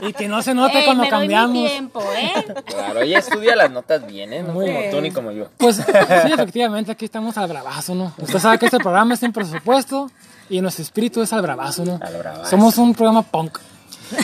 y 0.03 0.13
que 0.13 0.29
no 0.29 0.43
se 0.43 0.55
note 0.55 0.79
Ey, 0.79 0.85
cuando 0.85 1.05
me 1.05 1.11
doy 1.11 1.29
mi 1.29 1.35
cambiamos. 1.35 1.71
tiempo, 1.71 2.03
¿eh? 2.17 2.45
Claro, 2.67 3.01
ella 3.01 3.19
estudia 3.19 3.57
las 3.57 3.71
notas 3.71 4.07
bien, 4.07 4.33
¿eh? 4.33 4.43
No 4.43 4.53
Muy 4.53 4.67
como 4.67 4.79
bien. 4.79 4.91
tú 4.91 5.01
ni 5.01 5.11
como 5.11 5.33
yo. 5.33 5.49
Pues 5.57 5.77
sí, 5.77 5.83
efectivamente, 6.33 6.93
aquí 6.93 7.05
estamos 7.05 7.37
al 7.39 7.49
bravazo, 7.49 7.95
¿no? 7.95 8.13
Usted 8.19 8.39
sabe 8.39 8.59
que 8.59 8.67
este 8.67 8.79
programa 8.79 9.15
es 9.15 9.21
sin 9.21 9.33
presupuesto 9.33 10.11
y 10.49 10.61
nuestro 10.61 10.83
espíritu 10.83 11.23
es 11.23 11.33
al 11.33 11.43
bravazo, 11.43 11.85
¿no? 11.85 11.99
Al 12.03 12.17
bravazo. 12.17 12.51
Somos 12.51 12.79
un 12.79 12.95
programa 12.95 13.23
punk. 13.23 13.59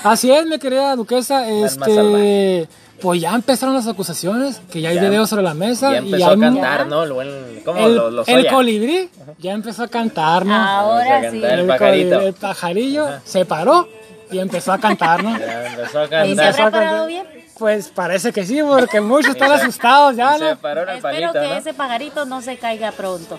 Así 0.05 0.31
es, 0.31 0.45
mi 0.47 0.59
querida 0.59 0.95
duquesa, 0.97 1.41
más 1.41 1.77
este... 1.89 2.69
Pues 3.01 3.21
ya 3.21 3.35
empezaron 3.35 3.75
las 3.75 3.87
acusaciones, 3.87 4.61
que 4.73 4.81
ya 4.81 4.89
hay 4.89 4.97
Ya- 4.97 5.03
videos 5.03 5.31
sobre 5.31 5.43
la 5.45 5.55
mesa. 5.55 5.93
Ya 5.93 6.01
y 6.01 6.07
empezó 6.07 6.31
a 6.31 6.39
cantar, 6.39 6.79
Ya. 6.81 6.85
¿no? 6.87 7.03
El 7.05 7.13
buen, 7.13 7.63
¿Cómo 7.65 7.87
El, 7.87 7.95
lo, 7.95 8.11
lo 8.11 8.21
el 8.27 8.27
soya? 8.43 8.53
colibrí 8.53 9.09
ya 9.39 9.53
empezó 9.53 9.85
a 9.85 9.89
cantar, 9.89 10.45
¿no? 10.45 10.55
Ahora 10.55 11.05
Vamos 11.21 11.27
a 11.27 11.31
sí. 11.31 11.43
El 11.45 11.67
pajarito. 11.67 12.21
el 12.21 12.33
pajarillo 12.35 13.09
se 13.25 13.45
paró 13.45 13.89
y 14.33 14.39
empezó 14.39 14.73
a 14.73 14.79
cantar, 14.79 15.23
¿no? 15.23 15.39
Ya 15.39 15.67
empezó 15.67 15.99
a 16.01 16.05
¿Y 16.05 16.09
se 16.09 16.11
cantar. 16.11 16.27
Empezó 16.27 16.51
habrá 16.63 16.67
a 16.67 16.71
parado 16.71 17.07
cantar. 17.07 17.07
bien? 17.09 17.27
Pues 17.59 17.89
parece 17.89 18.33
que 18.33 18.45
sí, 18.47 18.61
porque 18.63 19.01
muchos 19.01 19.31
están 19.33 19.51
asustados 19.53 20.15
ya, 20.17 20.39
Se 20.39 20.51
¿no? 20.51 20.57
paró 20.59 20.83
en 20.83 20.89
el 20.91 20.97
Espero 20.97 21.15
palito, 21.29 21.33
que 21.33 21.49
¿no? 21.49 21.55
ese 21.57 21.75
pajarito 21.75 22.25
no 22.25 22.41
se 22.43 22.57
caiga 22.57 22.93
pronto. 22.93 23.39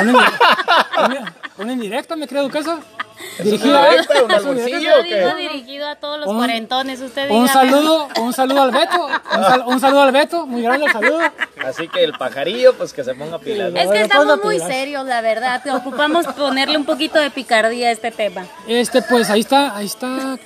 Una, 0.00 0.12
una- 1.06 1.34
una 1.58 1.72
indirecta, 1.72 2.16
mi 2.16 2.26
querida 2.26 2.48
dirigido 5.36 5.86
a 5.88 5.96
todos 5.96 6.18
los 6.20 6.28
Un- 6.28 6.36
cuarentones, 6.38 7.00
usted 7.00 7.30
Un 7.30 7.44
dígame. 7.46 7.48
saludo, 7.52 8.08
un 8.20 8.32
saludo 8.32 8.62
al 8.62 8.70
Beto. 8.70 9.06
Un, 9.06 9.42
sal- 9.44 9.64
un 9.66 9.80
saludo 9.80 10.02
al 10.02 10.12
Beto, 10.12 10.46
muy 10.46 10.62
grande 10.62 10.86
el 10.86 10.92
saludo. 10.92 11.20
Así 11.64 11.88
que 11.88 12.04
el 12.04 12.12
pajarillo, 12.12 12.74
pues 12.74 12.92
que 12.92 13.04
se 13.04 13.14
ponga 13.14 13.38
pilas. 13.38 13.72
¿no? 13.72 13.78
Es 13.80 13.88
que 13.90 14.00
estamos 14.02 14.42
muy 14.42 14.58
serios, 14.60 15.06
la 15.06 15.20
verdad. 15.20 15.62
Te 15.62 15.70
ocupamos 15.70 16.26
ponerle 16.28 16.76
un 16.76 16.84
poquito 16.84 17.18
de 17.18 17.30
picardía 17.30 17.88
a 17.88 17.92
este 17.92 18.10
tema. 18.10 18.46
Este, 18.66 19.02
pues 19.02 19.30
ahí 19.30 19.40
está, 19.40 19.76
ahí 19.76 19.86
está 19.86 20.38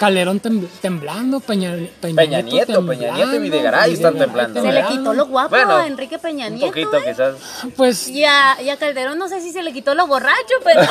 Calderón 0.00 0.40
tem- 0.40 0.66
temblando, 0.80 1.40
Peña, 1.40 1.72
Peña, 2.00 2.16
Peña 2.16 2.40
Nieto, 2.40 2.86
Peña 2.86 3.10
Nieto 3.12 3.34
y 3.34 3.38
Videgaray 3.38 3.92
están 3.92 4.16
temblando. 4.16 4.62
Se 4.62 4.72
le 4.72 4.82
quitó 4.86 5.12
lo 5.12 5.26
guapo 5.26 5.50
Bueno, 5.50 5.76
a 5.76 5.86
Enrique 5.86 6.18
Peña 6.18 6.46
Un 6.46 6.54
Nieto. 6.54 6.68
poquito 6.68 6.96
¿eh? 6.96 7.02
quizás. 7.06 7.34
Pues 7.76 8.08
Y 8.08 8.24
a, 8.24 8.56
y 8.62 8.70
a 8.70 8.78
Calderón 8.78 9.18
no 9.18 9.28
sé 9.28 9.42
si 9.42 9.52
se 9.52 9.62
le 9.62 9.74
quitó 9.74 9.94
lo 9.94 10.06
borracho, 10.06 10.54
pero... 10.64 10.80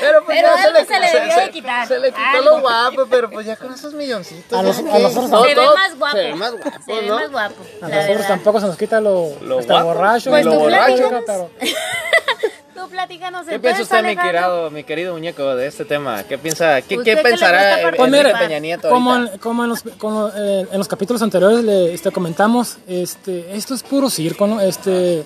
Pero, 0.00 0.24
pues 0.24 0.38
Pero 0.40 0.56
ya 0.56 0.62
algo 0.64 0.78
se 0.84 0.98
le 1.00 1.12
debió 1.12 1.36
de 1.36 1.50
quitar. 1.50 1.86
Se 1.86 1.98
le 2.00 2.08
quitó 2.08 2.20
Algo. 2.24 2.44
lo 2.56 2.60
guapo, 2.62 3.06
pero 3.08 3.30
pues 3.30 3.46
ya 3.46 3.54
con 3.56 3.72
esos 3.72 3.92
milloncitos. 3.94 4.58
A 4.58 4.62
los- 4.62 4.82
nosotros 4.82 5.30
No, 5.30 5.44
se 5.44 5.54
ve 5.54 5.66
más 5.66 5.96
guapo. 5.98 6.16
Se 6.16 6.22
ve 6.24 6.34
más 6.34 6.52
guapo, 6.52 6.70
Se 6.84 6.92
ve 6.92 7.06
¿no? 7.06 7.14
más 7.14 7.30
guapo, 7.30 7.54
a 7.82 7.88
nosotros 7.88 8.08
verdad. 8.08 8.28
tampoco 8.28 8.60
se 8.60 8.66
nos 8.66 8.76
quita 8.78 9.00
lo, 9.00 9.28
Lo 9.42 9.58
hasta 9.60 9.74
guapo. 9.74 9.86
borracho. 9.98 10.30
Pues 10.30 10.44
lo 10.44 10.58
borracho, 10.58 11.08
pero 11.26 11.50
Tú 12.74 12.88
platícanos 12.88 13.46
¿Qué 13.46 13.58
piensa 13.58 13.82
usted, 13.82 14.02
mi 14.02 14.16
querido, 14.16 14.70
mi 14.70 14.84
querido 14.84 15.12
muñeco, 15.12 15.54
de 15.56 15.66
este 15.66 15.84
tema? 15.84 16.22
¿Qué 16.24 16.38
piensa, 16.38 16.80
qué, 16.80 16.96
¿Usted 16.96 17.04
qué 17.04 17.16
qué 17.16 17.22
le 17.22 17.30
pensará 17.30 17.82
participar? 17.82 18.38
Peña 18.38 18.58
Nieto 18.58 18.88
como, 18.88 19.12
ahorita? 19.12 19.34
en, 19.34 19.38
como 19.40 19.64
en, 19.64 19.68
los, 19.68 19.82
como, 19.98 20.28
eh, 20.28 20.66
en 20.70 20.78
los 20.78 20.88
capítulos 20.88 21.20
anteriores 21.20 21.62
le 21.64 21.92
este, 21.92 22.10
comentamos, 22.10 22.78
este, 22.86 23.54
esto 23.54 23.74
es 23.74 23.82
puro 23.82 24.08
circo, 24.08 24.46
¿no? 24.46 24.60
Este, 24.60 25.24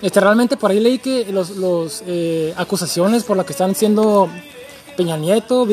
este, 0.00 0.20
realmente 0.20 0.56
por 0.56 0.70
ahí 0.70 0.78
leí 0.78 0.98
que 0.98 1.26
los, 1.32 1.50
los 1.50 2.04
eh, 2.06 2.54
acusaciones 2.56 3.24
por 3.24 3.36
las 3.36 3.46
que 3.46 3.52
están 3.52 3.74
siendo 3.74 4.28
Peña 4.96 5.16
Nieto, 5.16 5.66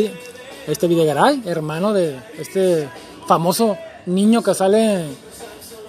este 0.67 0.87
Videgaray, 0.87 1.43
hermano 1.45 1.93
de 1.93 2.19
este 2.39 2.89
famoso 3.27 3.77
niño 4.07 4.41
que 4.41 4.55
sale 4.55 5.05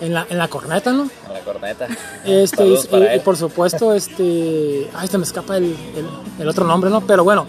en 0.01 0.15
la, 0.15 0.27
en 0.29 0.39
la 0.39 0.49
corneta, 0.49 0.93
¿no? 0.93 1.09
La 1.33 1.41
corneta. 1.41 1.87
Este, 2.25 2.65
y, 2.67 3.19
por 3.21 3.37
supuesto, 3.37 3.93
este, 3.95 4.89
ay, 4.95 5.09
se 5.09 5.19
me 5.19 5.25
escapa 5.25 5.57
el, 5.57 5.65
el- 5.65 6.09
el 6.41 6.49
otro 6.49 6.65
nombre, 6.65 6.91
¿no? 6.91 7.01
Pero 7.07 7.25
bueno, 7.25 7.47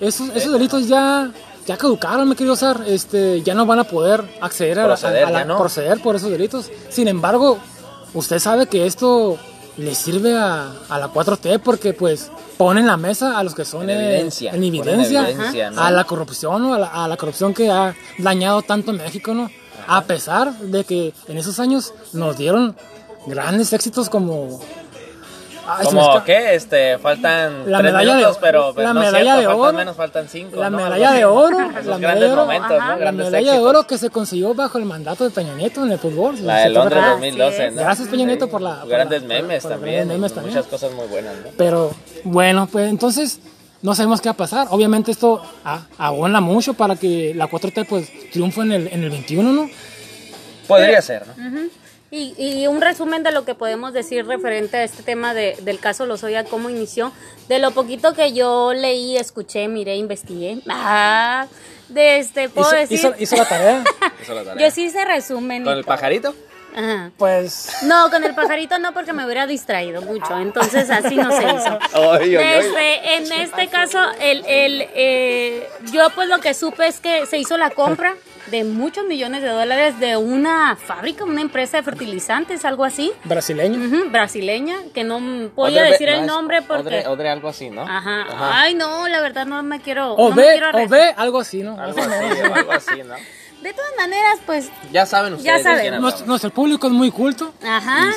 esos, 0.00 0.28
esos 0.34 0.52
delitos 0.52 0.88
ya, 0.88 1.30
ya 1.66 1.76
caducaron, 1.76 2.28
mi 2.28 2.34
querido 2.34 2.56
Sar, 2.56 2.82
este, 2.86 3.42
ya 3.42 3.54
no 3.54 3.66
van 3.66 3.78
a 3.80 3.84
poder 3.84 4.22
acceder 4.40 4.78
a, 4.80 4.86
Proceder, 4.86 5.24
a 5.24 5.30
la- 5.30 5.44
no. 5.44 5.58
proceder 5.58 6.00
por 6.00 6.16
esos 6.16 6.30
delitos. 6.30 6.70
Sin 6.90 7.08
embargo, 7.08 7.58
usted 8.14 8.38
sabe 8.38 8.66
que 8.66 8.86
esto 8.86 9.38
le 9.76 9.94
sirve 9.94 10.36
a, 10.36 10.72
a 10.88 10.98
la 10.98 11.08
4T 11.12 11.60
porque 11.60 11.92
pues 11.92 12.30
pone 12.56 12.80
en 12.80 12.86
la 12.86 12.96
mesa 12.96 13.38
a 13.38 13.42
los 13.44 13.54
que 13.54 13.64
son 13.66 13.88
En 13.90 14.00
evidencia, 14.00 14.50
en 14.52 14.56
en 14.64 14.74
evidencia, 14.74 15.70
a 15.76 15.90
la 15.90 16.04
corrupción, 16.04 16.62
¿no? 16.62 16.72
a, 16.74 16.78
la, 16.78 16.86
a 16.86 17.06
la 17.08 17.16
corrupción 17.18 17.52
que 17.52 17.70
ha 17.70 17.94
dañado 18.18 18.62
tanto 18.62 18.90
en 18.92 18.96
México, 18.98 19.34
¿no? 19.34 19.50
A 19.86 20.02
pesar 20.04 20.52
de 20.58 20.84
que 20.84 21.12
en 21.28 21.38
esos 21.38 21.58
años 21.60 21.92
nos 22.12 22.36
dieron 22.38 22.76
grandes 23.26 23.72
éxitos 23.72 24.08
como 24.08 24.60
Ay, 25.68 25.84
Como 25.84 26.22
que 26.22 26.54
este, 26.54 26.96
faltan 26.98 27.68
La 27.68 27.78
tres 27.78 27.92
medalla 27.92 28.14
de- 28.18 28.36
pero, 28.40 28.72
pero 28.72 28.86
la 28.86 28.94
no 28.94 29.00
medalla 29.00 29.18
cierto, 29.34 29.40
de 29.40 29.46
faltan 29.46 29.60
oro. 29.68 29.78
menos, 29.78 29.96
faltan 29.96 30.28
cinco. 30.28 30.56
La 30.60 30.70
¿no? 30.70 30.76
medalla 30.76 31.10
de 31.10 31.24
oro, 31.24 31.58
la 31.58 31.66
grandes 31.66 31.86
medalla 31.98 32.14
de 32.20 32.32
oro, 32.32 32.42
momentos, 32.42 32.70
ajá. 32.80 32.94
¿no? 32.96 33.04
La 33.04 33.10
medalla 33.12 33.52
de 33.52 33.58
oro 33.58 33.84
que 33.84 33.98
se 33.98 34.10
consiguió 34.10 34.54
bajo 34.54 34.78
el 34.78 34.84
mandato 34.84 35.24
de 35.24 35.30
Peña 35.30 35.54
Nieto 35.56 35.84
en 35.84 35.90
el 35.90 35.98
fútbol. 35.98 36.36
La 36.46 36.58
¿Se 36.58 36.62
de 36.68 36.68
Londres 36.70 36.98
acuerdas? 36.98 37.10
2012, 37.20 37.70
¿no? 37.72 37.80
Gracias, 37.82 38.08
Peña 38.08 38.26
Nieto, 38.26 38.48
por 38.48 38.60
la- 38.60 38.78
por 38.82 38.88
Grandes 38.90 39.22
la- 39.22 39.26
memes 39.28 39.62
por 39.64 39.72
también. 39.72 39.94
grandes 39.96 40.16
memes 40.16 40.32
también. 40.34 40.54
Muchas 40.54 40.70
cosas 40.70 40.92
muy 40.92 41.06
buenas, 41.08 41.34
¿no? 41.34 41.50
Pero 41.56 41.90
bueno, 42.22 42.68
pues 42.70 42.88
entonces 42.88 43.40
no 43.86 43.94
sabemos 43.94 44.20
qué 44.20 44.28
va 44.28 44.32
a 44.32 44.36
pasar. 44.36 44.66
Obviamente 44.70 45.12
esto 45.12 45.40
abona 45.96 46.40
mucho 46.40 46.74
para 46.74 46.96
que 46.96 47.32
la 47.34 47.48
4T 47.48 47.86
pues 47.88 48.10
triunfe 48.32 48.60
en 48.62 48.72
el, 48.72 48.88
en 48.88 49.04
el 49.04 49.10
21, 49.10 49.52
¿no? 49.52 49.70
Podría 50.66 51.00
ser, 51.00 51.24
¿no? 51.26 51.60
Y, 52.10 52.34
y 52.38 52.66
un 52.66 52.80
resumen 52.80 53.22
de 53.22 53.32
lo 53.32 53.44
que 53.44 53.54
podemos 53.54 53.92
decir 53.92 54.26
referente 54.26 54.76
a 54.76 54.84
este 54.84 55.02
tema 55.02 55.34
de- 55.34 55.56
del 55.62 55.78
caso 55.80 56.06
Lozoya, 56.06 56.44
cómo 56.44 56.70
inició, 56.70 57.12
de 57.48 57.58
lo 57.58 57.72
poquito 57.72 58.14
que 58.14 58.32
yo 58.32 58.72
leí, 58.72 59.16
escuché, 59.16 59.66
miré, 59.68 59.96
investigué. 59.96 60.58
Ah, 60.68 61.46
de 61.88 62.18
este, 62.18 62.48
puedo 62.48 62.68
Hizo, 62.68 62.76
decir. 62.76 62.98
hizo- 62.98 63.14
hizo 63.18 63.36
la 63.36 63.48
tarea. 63.48 63.84
Hizo 64.22 64.34
la 64.34 64.44
tarea. 64.44 64.68
yo 64.68 64.74
sí 64.74 64.84
hice 64.84 65.04
resumen. 65.04 65.64
¿Con 65.64 65.72
el 65.74 65.84
todo. 65.84 65.88
pajarito? 65.94 66.34
Ajá. 66.76 67.10
Pues 67.16 67.70
No, 67.84 68.10
con 68.10 68.22
el 68.24 68.34
pajarito 68.34 68.78
no, 68.78 68.92
porque 68.92 69.12
me 69.12 69.24
hubiera 69.24 69.46
distraído 69.46 70.02
mucho. 70.02 70.38
Entonces 70.38 70.90
así 70.90 71.16
no 71.16 71.30
se 71.32 71.42
hizo. 71.44 71.78
Oy, 71.94 72.18
oy, 72.20 72.36
oy. 72.36 72.42
Este, 72.44 73.14
en 73.16 73.32
este 73.42 73.68
caso, 73.68 73.98
el, 74.20 74.44
el, 74.46 74.86
eh, 74.94 75.66
yo 75.92 76.10
pues 76.14 76.28
lo 76.28 76.38
que 76.40 76.54
supe 76.54 76.86
es 76.86 77.00
que 77.00 77.26
se 77.26 77.38
hizo 77.38 77.56
la 77.56 77.70
compra 77.70 78.14
de 78.46 78.62
muchos 78.62 79.04
millones 79.06 79.42
de 79.42 79.48
dólares 79.48 79.98
de 79.98 80.16
una 80.16 80.76
fábrica, 80.76 81.24
una 81.24 81.40
empresa 81.40 81.78
de 81.78 81.82
fertilizantes, 81.82 82.64
algo 82.64 82.84
así, 82.84 83.12
brasileño. 83.24 83.76
ujú, 83.84 84.10
brasileña, 84.10 84.76
que 84.94 85.02
no 85.02 85.18
podía 85.52 85.82
Odre- 85.82 85.90
decir 85.90 86.08
no, 86.10 86.14
el 86.14 86.26
nombre 86.26 86.62
porque... 86.62 86.82
Odre, 86.82 87.06
Odre 87.08 87.28
algo 87.30 87.48
así, 87.48 87.70
¿no? 87.70 87.82
Ajá. 87.82 88.26
Ay, 88.62 88.74
no, 88.74 89.08
la 89.08 89.20
verdad 89.20 89.46
no 89.46 89.60
me 89.64 89.80
quiero... 89.80 90.12
O 90.14 90.28
no 90.30 90.36
ve, 90.36 91.12
algo 91.16 91.40
así, 91.40 91.64
¿no? 91.64 91.80
Así, 91.80 91.98
algo 92.00 92.72
así, 92.72 93.02
¿no? 93.02 93.14
De 93.66 93.72
todas 93.72 93.90
maneras, 93.98 94.38
pues, 94.46 94.68
Ya 94.92 95.06
saben 95.06 95.34
ustedes. 95.34 95.56
de 95.56 95.62
saben. 95.64 96.00
Nuestro, 96.00 96.24
nuestro 96.26 96.50
público 96.50 96.86
es 96.86 96.92
muy 96.92 97.10
culto. 97.10 97.52
ajá. 97.66 98.12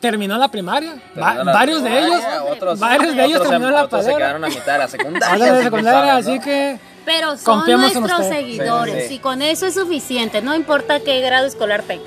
Terminó 0.00 0.38
la 0.38 0.46
primaria. 0.48 0.94
Va- 1.20 1.34
la 1.34 1.52
varios 1.52 1.82
de 1.82 1.98
ellos. 1.98 2.14
primaria, 2.20 2.44
otros- 2.44 2.78
varios 2.78 3.16
de 3.16 3.24
ellos 3.24 3.42
terminaron 3.42 3.66
se- 3.70 3.72
la 3.74 3.84
otros 3.84 4.04
se 4.04 4.14
quedaron 4.14 4.44
a 4.44 4.48
mitad 4.48 4.72
de 4.74 4.78
la 4.78 4.88
secundaria. 4.88 5.36
Que 5.56 5.62
secundaria, 5.64 6.00
saben, 6.12 6.16
así 6.24 6.34
¿no? 6.38 6.44
que 6.44 6.78
Pero 7.04 7.36
son 7.36 7.66
nuestros 7.66 8.26
seguidores 8.28 9.02
Sí, 9.02 9.08
sí. 9.08 9.14
y 9.14 9.18
con 9.18 9.42
eso 9.42 9.66
es 9.66 9.74
suficiente, 9.74 10.42
no 10.42 10.54
importa 10.54 11.00
qué 11.00 11.20
grado 11.22 11.46
escolar 11.46 11.82
tenga. 11.82 12.04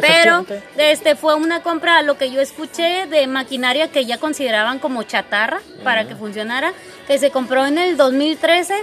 Pero 0.00 0.46
este 0.78 1.16
fue 1.16 1.34
una 1.34 1.62
compra, 1.62 2.00
lo 2.02 2.16
que 2.16 2.30
yo 2.30 2.40
escuché, 2.40 3.06
de 3.08 3.26
maquinaria 3.26 3.88
que 3.90 4.06
ya 4.06 4.16
consideraban 4.18 4.78
como 4.78 5.02
chatarra 5.02 5.58
para 5.82 6.06
que 6.06 6.14
funcionara, 6.14 6.72
que 7.08 7.18
se 7.18 7.30
compró 7.32 7.66
en 7.66 7.78
el 7.78 7.96
2013. 7.96 8.74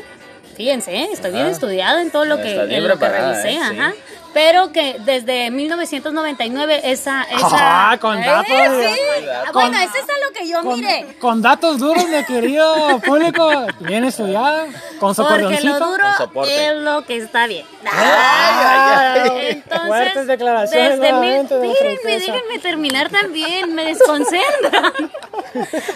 Fíjense, 0.59 0.93
¿eh? 0.93 1.07
estoy 1.13 1.31
bien 1.31 1.45
estudiado 1.45 1.99
en 1.99 2.11
todo 2.11 2.25
lo 2.25 2.35
que, 2.41 2.53
en 2.53 2.85
lo 2.85 2.99
que 2.99 3.07
revisé. 3.07 3.51
¿eh? 3.51 3.59
Ajá. 3.59 3.93
Pero 4.33 4.71
que 4.71 4.97
desde 4.99 5.49
1999 5.51 6.81
esa... 6.83 7.23
esa 7.23 7.91
Ah, 7.91 7.97
con 7.99 8.17
¿Eh? 8.21 8.25
datos, 8.25 8.47
Sí. 8.47 8.99
mira. 9.21 9.41
Ah, 9.47 9.51
Con- 9.51 9.69
bueno, 9.71 9.77
eso 9.79 9.97
es 9.97 10.03
a 10.03 10.27
lo 10.27 10.33
que 10.33 10.47
yo 10.47 10.61
con, 10.63 10.75
miré. 10.79 11.15
con 11.19 11.41
datos 11.41 11.79
duros, 11.79 12.07
mi 12.07 12.23
querido 12.25 12.99
público, 12.99 13.49
bien 13.79 14.05
estudiada, 14.05 14.67
con 14.99 15.15
su 15.15 15.23
Porque 15.25 15.61
lo 15.61 15.79
duro 15.79 16.03
soporte. 16.17 16.67
es 16.67 16.75
lo 16.75 17.03
que 17.05 17.17
está 17.17 17.47
bien. 17.47 17.65
Ay, 17.91 19.47
Entonces, 19.49 19.87
Fuertes 19.87 20.27
declaraciones 20.27 20.99
desde 20.99 21.13
mil, 21.13 21.39
Alteza. 21.39 22.03
déjenme 22.05 22.59
terminar 22.61 23.09
también, 23.09 23.73
me 23.73 23.85
desconcentran. 23.85 24.93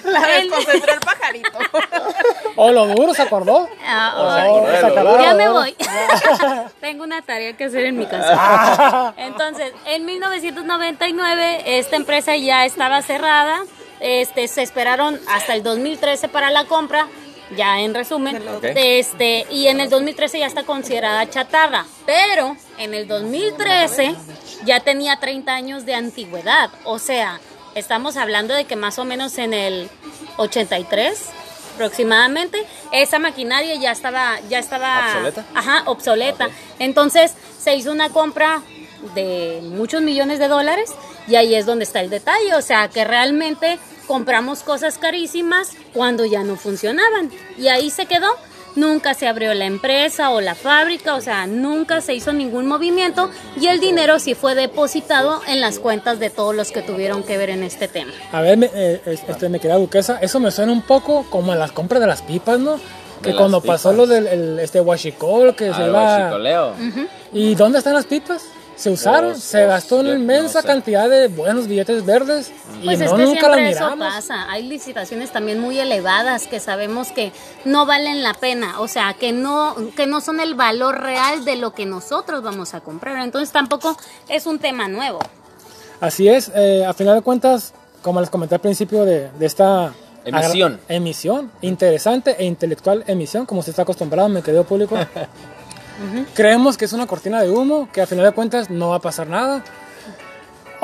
La 0.05 0.37
El- 0.37 0.49
desconcentró 0.49 0.93
el 0.93 0.99
pajarito. 0.99 1.49
O 2.55 2.71
lo 2.71 2.87
duro, 2.87 3.13
¿se 3.13 3.21
acordó? 3.21 3.69
Ah, 3.85 4.13
Oh, 4.17 4.29
ay, 4.29 4.79
se 4.79 4.85
acordó 4.85 5.21
ya 5.21 5.33
me 5.33 5.49
voy. 5.49 5.75
Tengo 6.81 7.03
una 7.03 7.21
tarea 7.21 7.53
que 7.53 7.65
hacer 7.65 7.85
en 7.85 7.97
mi 7.97 8.05
casa. 8.05 8.22
Entonces, 9.17 9.73
en 9.85 10.05
1999 10.05 11.77
esta 11.79 11.95
empresa 11.95 12.35
ya 12.35 12.65
estaba 12.65 13.01
cerrada. 13.01 13.63
Este, 13.99 14.47
se 14.47 14.61
esperaron 14.61 15.19
hasta 15.29 15.53
el 15.55 15.63
2013 15.63 16.27
para 16.27 16.51
la 16.51 16.65
compra. 16.65 17.07
Ya 17.55 17.81
en 17.81 17.93
resumen, 17.93 18.41
este 18.75 19.45
y 19.51 19.67
en 19.67 19.79
el 19.79 19.89
2013 19.89 20.39
ya 20.39 20.47
está 20.47 20.63
considerada 20.63 21.29
chatarra, 21.29 21.85
pero 22.05 22.55
en 22.79 22.95
el 22.95 23.07
2013 23.07 24.15
ya 24.65 24.79
tenía 24.79 25.17
30 25.19 25.53
años 25.53 25.85
de 25.85 25.93
antigüedad, 25.93 26.71
o 26.83 26.97
sea, 26.97 27.39
estamos 27.75 28.17
hablando 28.17 28.55
de 28.55 28.65
que 28.65 28.75
más 28.75 28.97
o 28.97 29.05
menos 29.05 29.37
en 29.37 29.53
el 29.53 29.89
83 30.37 31.29
aproximadamente 31.75 32.65
esa 32.93 33.19
maquinaria 33.19 33.75
ya 33.75 33.91
estaba 33.91 34.39
ya 34.49 34.59
estaba 34.59 35.07
¿Obsoleta? 35.07 35.45
Ajá, 35.55 35.83
obsoleta. 35.87 36.49
Entonces 36.79 37.33
se 37.59 37.75
hizo 37.75 37.91
una 37.91 38.09
compra 38.09 38.61
de 39.15 39.61
muchos 39.63 40.01
millones 40.01 40.39
de 40.39 40.47
dólares 40.47 40.93
y 41.27 41.35
ahí 41.35 41.55
es 41.55 41.65
donde 41.65 41.83
está 41.83 41.99
el 42.01 42.09
detalle, 42.09 42.55
o 42.55 42.61
sea, 42.61 42.87
que 42.89 43.03
realmente 43.03 43.79
compramos 44.07 44.61
cosas 44.61 44.97
carísimas 44.97 45.71
cuando 45.93 46.25
ya 46.25 46.43
no 46.43 46.55
funcionaban 46.55 47.31
y 47.57 47.67
ahí 47.67 47.89
se 47.89 48.05
quedó. 48.05 48.29
Nunca 48.75 49.13
se 49.13 49.27
abrió 49.27 49.53
la 49.53 49.65
empresa 49.65 50.31
o 50.31 50.41
la 50.41 50.55
fábrica, 50.55 51.15
o 51.15 51.21
sea, 51.21 51.45
nunca 51.47 52.01
se 52.01 52.13
hizo 52.15 52.33
ningún 52.33 52.65
movimiento 52.65 53.29
y 53.59 53.67
el 53.67 53.79
dinero 53.79 54.17
sí 54.19 54.33
fue 54.33 54.55
depositado 54.55 55.41
en 55.47 55.61
las 55.61 55.77
cuentas 55.79 56.19
de 56.19 56.29
todos 56.29 56.55
los 56.55 56.71
que 56.71 56.81
tuvieron 56.81 57.23
que 57.23 57.37
ver 57.37 57.49
en 57.51 57.63
este 57.63 57.87
tema. 57.87 58.11
A 58.31 58.41
ver, 58.41 58.57
me, 58.57 58.69
eh, 58.73 59.01
es- 59.05 59.23
este, 59.27 59.47
mi 59.49 59.59
querida 59.59 59.77
duquesa, 59.77 60.17
eso 60.21 60.39
me 60.39 60.49
suena 60.51 60.71
un 60.71 60.81
poco 60.81 61.25
como 61.29 61.51
a 61.51 61.55
las 61.55 61.71
compras 61.71 62.01
de 62.01 62.07
las 62.07 62.21
pipas, 62.23 62.59
¿no? 62.59 62.79
Que 63.21 63.33
cuando 63.35 63.61
pasó 63.61 63.93
lo 63.93 64.05
del 64.05 64.27
el, 64.27 64.59
este 64.59 64.81
huachicol, 64.81 65.55
que 65.55 65.73
se 65.73 65.81
Al 65.81 65.89
iba... 65.89 66.17
guachicoleo. 66.17 66.73
¿Y 67.31 67.55
dónde 67.55 67.77
están 67.77 67.93
las 67.93 68.05
pipas? 68.05 68.43
Se 68.83 68.89
usaron, 68.89 69.39
se 69.39 69.65
gastó 69.65 69.97
una 69.97 70.09
inmensa 70.11 70.59
no 70.59 70.61
sé. 70.61 70.67
cantidad 70.67 71.09
de 71.09 71.27
buenos 71.29 71.67
billetes 71.67 72.05
verdes 72.05 72.51
y 72.81 72.85
Pues 72.85 72.99
no 72.99 73.05
es 73.05 73.11
que 73.13 73.25
nunca 73.25 73.47
la 73.49 73.69
eso 73.69 73.79
miramos. 73.85 74.13
pasa. 74.13 74.51
Hay 74.51 74.63
licitaciones 74.63 75.31
también 75.31 75.59
muy 75.59 75.79
elevadas 75.79 76.47
que 76.47 76.59
sabemos 76.59 77.11
que 77.11 77.31
no 77.63 77.85
valen 77.85 78.23
la 78.23 78.33
pena, 78.33 78.79
o 78.81 78.87
sea, 78.87 79.13
que 79.13 79.31
no 79.31 79.75
que 79.95 80.05
no 80.05 80.19
son 80.21 80.39
el 80.41 80.55
valor 80.55 80.99
real 81.01 81.45
de 81.45 81.55
lo 81.55 81.73
que 81.73 81.85
nosotros 81.85 82.43
vamos 82.43 82.73
a 82.73 82.81
comprar. 82.81 83.17
Entonces 83.19 83.51
tampoco 83.51 83.97
es 84.27 84.45
un 84.45 84.59
tema 84.59 84.87
nuevo. 84.89 85.19
Así 86.01 86.27
es, 86.27 86.51
eh, 86.53 86.83
a 86.85 86.93
final 86.93 87.15
de 87.15 87.21
cuentas, 87.21 87.73
como 88.01 88.19
les 88.19 88.29
comenté 88.29 88.55
al 88.55 88.61
principio 88.61 89.05
de, 89.05 89.29
de 89.31 89.45
esta 89.45 89.93
Emisión. 90.25 90.73
agra- 90.73 90.83
emisión, 90.95 91.51
interesante 91.61 92.35
e 92.37 92.43
intelectual 92.43 93.03
emisión, 93.07 93.45
como 93.45 93.59
usted 93.61 93.69
está 93.71 93.83
acostumbrado, 93.83 94.27
mi 94.27 94.41
querido 94.41 94.65
público. 94.65 94.97
Creemos 96.33 96.77
que 96.77 96.85
es 96.85 96.93
una 96.93 97.07
cortina 97.07 97.41
de 97.41 97.49
humo, 97.49 97.87
que 97.91 98.01
a 98.01 98.07
final 98.07 98.25
de 98.25 98.31
cuentas 98.31 98.69
no 98.69 98.89
va 98.89 98.95
a 98.97 98.99
pasar 98.99 99.27
nada. 99.27 99.63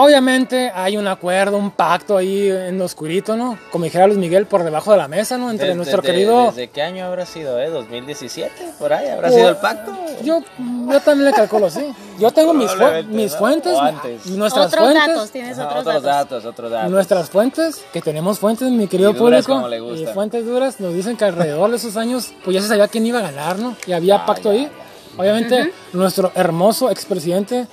Obviamente 0.02 0.72
hay 0.74 0.96
un 0.96 1.10
acuerdo, 1.10 1.58
un 1.58 1.72
pacto 1.72 2.16
ahí 2.16 2.50
en 2.50 2.78
lo 2.78 2.86
oscurito, 2.86 3.36
¿no? 3.36 3.58
Como 3.70 3.84
dijera 3.84 4.08
Luis 4.08 4.18
Miguel, 4.18 4.46
por 4.46 4.64
debajo 4.64 4.94
de 4.94 4.98
la 4.98 5.10
mesa, 5.10 5.38
¿no? 5.38 5.52
Entre 5.52 5.68
Desde- 5.68 5.76
nuestro 5.76 6.02
desde- 6.02 6.14
querido... 6.14 6.46
¿Desde 6.46 6.70
qué 6.70 6.82
año 6.84 7.06
habrá 7.06 7.26
sido, 7.26 7.60
eh? 7.60 7.70
¿2017? 7.70 8.50
¿Por 8.80 8.94
ahí 8.94 9.10
habrá 9.10 9.30
sido 9.30 9.50
el 9.50 9.58
pacto? 9.58 9.92
Yo, 10.24 10.40
yo 10.58 11.00
también 11.02 11.26
le 11.30 11.34
calculo 11.36 11.66
así. 11.66 11.86
Yo 12.18 12.32
tengo 12.32 12.54
mis, 12.54 12.72
fu- 12.72 12.84
mis 13.10 13.36
fuentes, 13.36 13.74
O 13.74 13.82
antes. 13.82 14.26
nuestras 14.28 14.68
otros 14.68 14.84
fuentes. 14.86 15.08
datos, 15.08 15.32
tienes 15.32 15.58
otros, 15.60 15.72
otros 15.82 15.86
datos. 15.86 16.04
datos, 16.04 16.46
otros 16.46 16.72
datos. 16.72 16.92
Nuestras 16.92 17.30
fuentes, 17.30 17.84
que 17.92 18.02
tenemos 18.02 18.40
fuentes, 18.40 18.72
mi 18.72 18.88
querido 18.88 19.10
Y 19.12 19.16
duras 19.16 19.44
público, 19.44 19.54
como 19.62 19.68
le 19.68 19.82
gusta. 19.82 20.10
y 20.12 20.14
fuentes 20.14 20.46
duras, 20.46 20.80
nos 20.80 20.94
dicen 20.94 21.18
que 21.18 21.26
alrededor 21.26 21.70
de 21.72 21.76
esos 21.76 21.98
años, 21.98 22.32
pues 22.46 22.56
ya 22.56 22.62
se 22.62 22.70
sabía 22.70 22.88
quién 22.88 23.06
iba 23.06 23.20
a 23.20 23.24
ganar, 23.24 23.60
¿no? 23.60 23.76
Y 23.86 23.92
había 23.92 24.16
Ah, 24.16 24.26
pacto 24.26 24.54
ya. 24.54 24.60
ahí. 24.62 24.72
Obviamente, 25.20 25.74
nuestro 25.94 26.32
hermoso 26.36 26.90
expresidente 26.90 27.68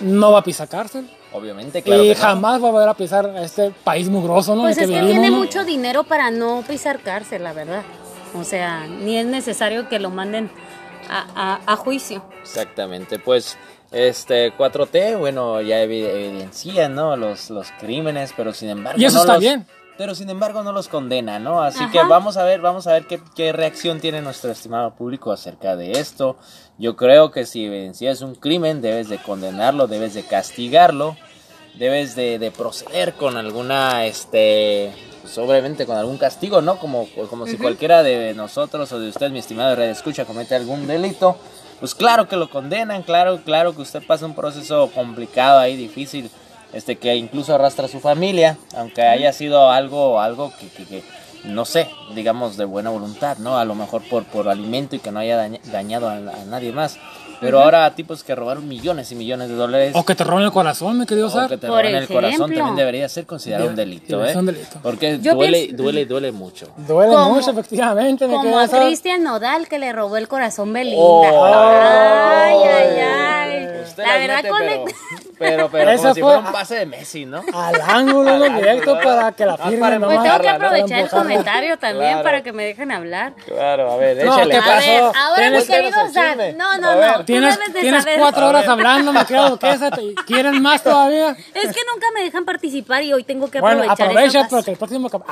no 0.00 0.32
va 0.32 0.40
a 0.40 0.44
pisar 0.44 0.68
cárcel. 0.68 1.10
Obviamente, 1.34 1.82
claro. 1.82 2.04
y 2.04 2.08
que 2.08 2.14
no. 2.14 2.20
jamás 2.20 2.62
va 2.62 2.68
a 2.68 2.70
volver 2.72 2.88
a 2.88 2.94
pisar 2.94 3.26
a 3.26 3.42
este 3.42 3.70
país 3.84 4.08
mugroso, 4.10 4.54
¿no? 4.54 4.62
Pues 4.62 4.76
es 4.76 4.82
que 4.82 4.86
vivimos, 4.86 5.10
tiene 5.10 5.30
¿no? 5.30 5.38
mucho 5.38 5.64
dinero 5.64 6.04
para 6.04 6.30
no 6.30 6.62
pisar 6.68 7.00
cárcel, 7.00 7.42
la 7.44 7.52
verdad. 7.54 7.82
O 8.34 8.44
sea, 8.44 8.86
ni 8.86 9.16
es 9.16 9.24
necesario 9.26 9.88
que 9.88 9.98
lo 9.98 10.10
manden 10.10 10.50
a, 11.08 11.26
a- 11.66 11.72
a 11.72 11.76
juicio. 11.76 12.22
Exactamente, 12.42 13.18
pues 13.18 13.56
este 13.90 14.52
4T, 14.56 15.18
bueno, 15.18 15.60
ya 15.62 15.76
evi- 15.84 16.04
evidencia, 16.06 16.88
¿no? 16.90 17.16
Los, 17.16 17.48
los 17.50 17.70
crímenes, 17.80 18.34
pero 18.36 18.52
sin 18.52 18.68
embargo 18.68 19.00
Y 19.00 19.04
eso 19.06 19.16
no 19.16 19.20
está 19.22 19.32
los- 19.34 19.40
bien. 19.40 19.66
Pero 19.98 20.14
sin 20.14 20.30
embargo 20.30 20.62
no 20.62 20.72
los 20.72 20.88
condena, 20.88 21.38
¿no? 21.38 21.62
Así 21.62 21.82
Ajá. 21.84 21.92
que 21.92 22.02
vamos 22.02 22.36
a 22.36 22.44
ver, 22.44 22.60
vamos 22.60 22.86
a 22.86 22.92
ver 22.94 23.06
qué, 23.06 23.20
qué 23.34 23.52
reacción 23.52 24.00
tiene 24.00 24.22
nuestro 24.22 24.50
estimado 24.50 24.94
público 24.94 25.32
acerca 25.32 25.76
de 25.76 25.92
esto. 25.92 26.36
Yo 26.78 26.96
creo 26.96 27.30
que 27.30 27.44
si 27.44 27.66
evidencias 27.66 28.22
un 28.22 28.34
crimen, 28.34 28.80
debes 28.80 29.08
de 29.08 29.18
condenarlo, 29.18 29.86
debes 29.86 30.14
de 30.14 30.22
castigarlo, 30.24 31.16
debes 31.74 32.16
de, 32.16 32.38
de 32.38 32.50
proceder 32.50 33.12
con 33.14 33.36
alguna, 33.36 34.06
este, 34.06 34.92
pues 35.20 35.36
obviamente 35.38 35.84
con 35.86 35.96
algún 35.96 36.16
castigo, 36.16 36.62
¿no? 36.62 36.78
Como, 36.78 37.06
como 37.28 37.46
si 37.46 37.58
cualquiera 37.58 38.02
de 38.02 38.32
nosotros 38.34 38.90
o 38.92 38.98
de 38.98 39.10
usted, 39.10 39.30
mi 39.30 39.38
estimado 39.40 39.76
Red 39.76 39.90
Escucha, 39.90 40.24
comete 40.24 40.54
algún 40.54 40.86
delito. 40.86 41.36
Pues 41.80 41.94
claro 41.94 42.28
que 42.28 42.36
lo 42.36 42.48
condenan, 42.48 43.02
claro, 43.02 43.40
claro 43.44 43.74
que 43.74 43.82
usted 43.82 44.02
pasa 44.06 44.24
un 44.24 44.34
proceso 44.34 44.90
complicado 44.94 45.58
ahí, 45.58 45.76
difícil, 45.76 46.30
este 46.72 46.96
que 46.96 47.14
incluso 47.16 47.54
arrastra 47.54 47.86
a 47.86 47.88
su 47.88 48.00
familia, 48.00 48.56
aunque 48.76 49.02
haya 49.02 49.32
sido 49.32 49.70
algo, 49.70 50.20
algo 50.20 50.52
que, 50.58 50.68
que- 50.68 50.84
que, 50.86 51.02
no 51.44 51.64
sé, 51.64 51.88
digamos 52.14 52.56
de 52.56 52.64
buena 52.64 52.90
voluntad, 52.90 53.36
¿no? 53.38 53.58
A 53.58 53.64
lo 53.64 53.74
mejor 53.74 54.02
por, 54.08 54.24
por 54.24 54.48
alimento 54.48 54.94
y 54.96 55.00
que 55.00 55.10
no 55.10 55.18
haya 55.20 55.36
daña- 55.36 55.60
dañado 55.72 56.08
a, 56.08 56.14
a 56.14 56.44
nadie 56.46 56.72
más. 56.72 56.98
Pero 57.42 57.60
ahora 57.62 57.94
tipos 57.94 58.24
que 58.24 58.34
robaron 58.34 58.66
millones 58.68 59.12
y 59.12 59.14
millones 59.14 59.48
de 59.48 59.54
dólares 59.54 59.92
O 59.94 60.04
que 60.04 60.14
te 60.14 60.24
roban 60.24 60.44
el 60.44 60.52
corazón, 60.52 60.98
mi 60.98 61.04
querido 61.06 61.26
o 61.26 61.30
Sar. 61.30 61.48
que 61.50 61.58
te 61.58 61.66
Por 61.66 61.78
roban 61.82 61.94
el 61.94 62.08
corazón 62.08 62.50
también 62.54 62.76
debería 62.76 63.08
ser 63.08 63.26
considerado 63.26 63.68
un 63.68 63.76
delito, 63.76 64.24
¿eh? 64.24 64.36
un 64.36 64.46
delito. 64.46 64.78
Porque 64.82 65.18
Yo 65.20 65.34
duele, 65.34 65.64
pienso- 65.66 65.82
duele, 65.82 66.06
duele 66.06 66.32
mucho. 66.32 66.68
Duele 66.76 67.12
Como- 67.14 67.34
mucho, 67.34 67.50
efectivamente, 67.50 68.26
Como 68.26 68.58
a. 68.58 68.68
Cristian 68.68 69.22
Nodal 69.22 69.68
que 69.68 69.78
le 69.78 69.92
robó 69.92 70.16
el 70.16 70.28
corazón 70.28 70.72
Belinda. 70.72 70.96
Oh. 71.02 71.44
ay, 71.44 72.56
ay, 72.64 73.00
ay. 73.00 73.68
Usted 73.84 74.04
La 74.04 74.16
verdad 74.16 74.48
conecta. 74.48 74.92
pero, 75.38 75.68
pero, 75.68 75.70
pero 75.70 75.90
Esa 75.92 76.02
como 76.02 76.14
si 76.14 76.20
fue- 76.20 76.32
fuera 76.34 76.46
un 76.48 76.52
pase 76.52 76.74
de 76.76 76.86
Messi, 76.86 77.26
¿no? 77.26 77.42
Al 77.52 77.80
ángulo, 77.80 78.38
no 78.38 78.44
directo 78.56 78.94
para 79.02 79.32
que 79.32 79.44
la 79.44 79.54
ah, 79.54 79.68
firme 79.68 79.98
nomás. 79.98 80.16
Pues 80.18 80.22
tengo 80.22 80.38
que 80.40 80.48
¿no? 80.48 80.54
aprovechar 80.54 80.98
el 81.00 81.08
comentario 81.10 81.78
también 81.78 82.10
Claro. 82.12 82.22
para 82.24 82.42
que 82.42 82.52
me 82.52 82.64
dejen 82.64 82.90
hablar. 82.92 83.34
Claro, 83.44 83.92
a 83.92 83.96
ver, 83.96 84.24
No, 84.24 84.34
échale. 84.34 84.54
ver, 84.54 85.02
ahora 85.14 85.50
mi 85.50 85.64
querido 85.64 86.08
Zach, 86.12 86.36
no, 86.56 86.78
no, 86.78 86.94
no, 87.18 87.24
Tienes, 87.32 87.58
debes 87.58 87.72
de 87.74 87.80
tienes 87.80 88.02
saber. 88.04 88.20
cuatro 88.20 88.48
horas 88.48 88.68
hablando, 88.68 89.12
me 89.12 89.24
querido 89.26 89.50
Duquesa. 89.50 89.90
¿te- 89.90 90.14
¿Quieren 90.26 90.62
más 90.62 90.82
todavía? 90.82 91.30
Es 91.30 91.74
que 91.74 91.80
nunca 91.92 92.06
me 92.14 92.22
dejan 92.22 92.44
participar 92.44 93.02
y 93.02 93.12
hoy 93.12 93.24
tengo 93.24 93.50
que 93.50 93.60
Bueno, 93.60 93.82
aprovechar 93.82 94.06
aprovecha 94.08 94.40
esa 94.40 94.48
porque 94.48 94.70
el 94.72 94.76
próximo 94.76 95.08
cap- 95.10 95.22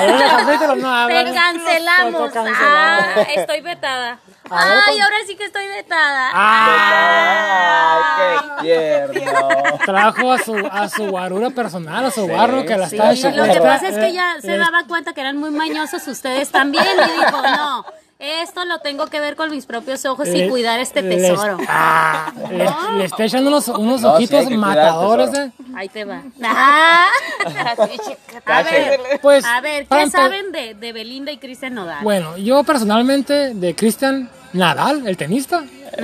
en 0.00 0.18
capítulo 0.18 0.76
no 0.76 0.92
hablan. 0.94 1.26
Te 1.26 1.34
cancelamos. 1.34 2.26
Te 2.28 2.32
cancelamos. 2.34 3.04
Ah, 3.16 3.22
estoy 3.34 3.60
vetada. 3.60 4.18
A 4.52 4.64
ver, 4.64 4.74
Ay, 4.86 4.94
con- 4.94 5.02
ahora 5.02 5.16
sí 5.26 5.36
que 5.36 5.44
estoy 5.44 5.66
vetada. 5.68 6.30
Ay, 6.32 8.36
qué 8.62 9.06
tierno. 9.12 9.48
Trajo 9.84 10.32
a 10.32 10.38
su, 10.38 10.56
a 10.70 10.88
su 10.88 11.08
guarura 11.08 11.50
personal, 11.50 12.04
a 12.06 12.10
su 12.10 12.26
barro 12.26 12.64
que 12.64 12.76
la 12.76 12.88
Sí, 12.88 12.96
está 12.96 13.30
lo 13.30 13.44
que 13.52 13.60
pasa 13.60 13.88
es 13.88 13.98
que 13.98 14.12
ya 14.12 14.34
eh, 14.36 14.42
se 14.42 14.54
eh, 14.54 14.58
daba 14.58 14.84
cuenta 14.88 15.12
que 15.12 15.20
eran 15.20 15.36
muy 15.36 15.50
mañosos 15.50 16.06
ustedes 16.08 16.50
también 16.50 16.84
y 16.84 17.20
dijo, 17.20 17.42
no, 17.42 17.84
esto 18.20 18.64
lo 18.66 18.78
tengo 18.80 19.06
que 19.06 19.18
ver 19.18 19.34
con 19.34 19.50
mis 19.50 19.64
propios 19.66 20.04
ojos 20.04 20.28
y 20.28 20.32
le- 20.32 20.48
cuidar 20.50 20.78
este 20.78 21.00
les- 21.02 21.22
tesoro. 21.22 21.56
ah, 21.68 22.32
le, 22.50 22.98
le 22.98 23.04
está 23.04 23.24
echando 23.24 23.48
unos, 23.48 23.66
unos 23.68 24.02
No, 24.02 24.10
sí, 24.10 24.16
ojitos 24.24 24.40
hay 24.40 24.46
que 24.48 24.54
cuidar 24.56 24.70
el 24.78 24.84
matadores. 24.84 25.30
tesoro. 25.30 25.46
eh. 25.46 25.52
Ahí 25.74 25.88
te 25.88 26.04
va. 26.04 26.22
Ah. 26.42 27.08
a 28.46 28.62
ver, 28.62 29.00
Pues, 29.22 29.44
a 29.44 29.60
ver, 29.60 29.86
para 29.86 30.02
¿qué 30.02 30.08
empe- 30.08 30.12
saben 30.12 30.52
de, 30.52 30.74
de 30.74 30.92
Belinda 30.92 31.32
y 31.32 31.38
Cristian 31.38 31.74
Nodal? 31.74 32.02
Bueno, 32.02 32.36
yo 32.36 32.62
personalmente 32.64 33.54
de 33.54 33.74
Cristian 33.74 34.28
Nadal, 34.52 35.06
el 35.06 35.16
tenista. 35.16 35.64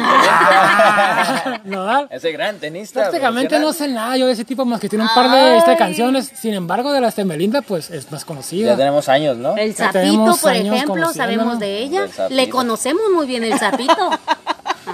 Nadal. 1.65 2.09
Ese 2.11 2.33
gran 2.33 2.59
tenista. 2.59 3.03
Prácticamente 3.03 3.59
no 3.59 3.73
sé 3.73 3.89
nada 3.89 4.17
yo 4.17 4.27
de 4.27 4.33
ese 4.33 4.45
tipo 4.45 4.65
más 4.65 4.81
que 4.81 4.89
tiene 4.89 5.05
un 5.05 5.11
par 5.15 5.31
de 5.31 5.59
este, 5.59 5.77
canciones. 5.77 6.31
Sin 6.35 6.55
embargo, 6.55 6.93
de 6.93 7.01
las 7.01 7.17
de 7.17 7.25
Melinda, 7.25 7.63
pues 7.63 7.91
es 7.91 8.11
más 8.11 8.23
Ya 8.23 8.27
conocida. 8.27 8.77
tenemos 8.77 9.09
años, 9.09 9.37
¿no? 9.37 9.57
El 9.57 9.71
Ya 9.71 9.77
sapito, 9.77 9.99
tenemos 10.01 10.41
por 10.41 10.53
ejemplo, 10.53 11.13
sabemos 11.13 11.59
de 11.59 11.79
ella. 11.79 12.07
Le 12.31 12.49
conocemos 12.49 13.03
muy 13.15 13.27
bien 13.27 13.45
el 13.45 13.59
sapito. 13.59 14.11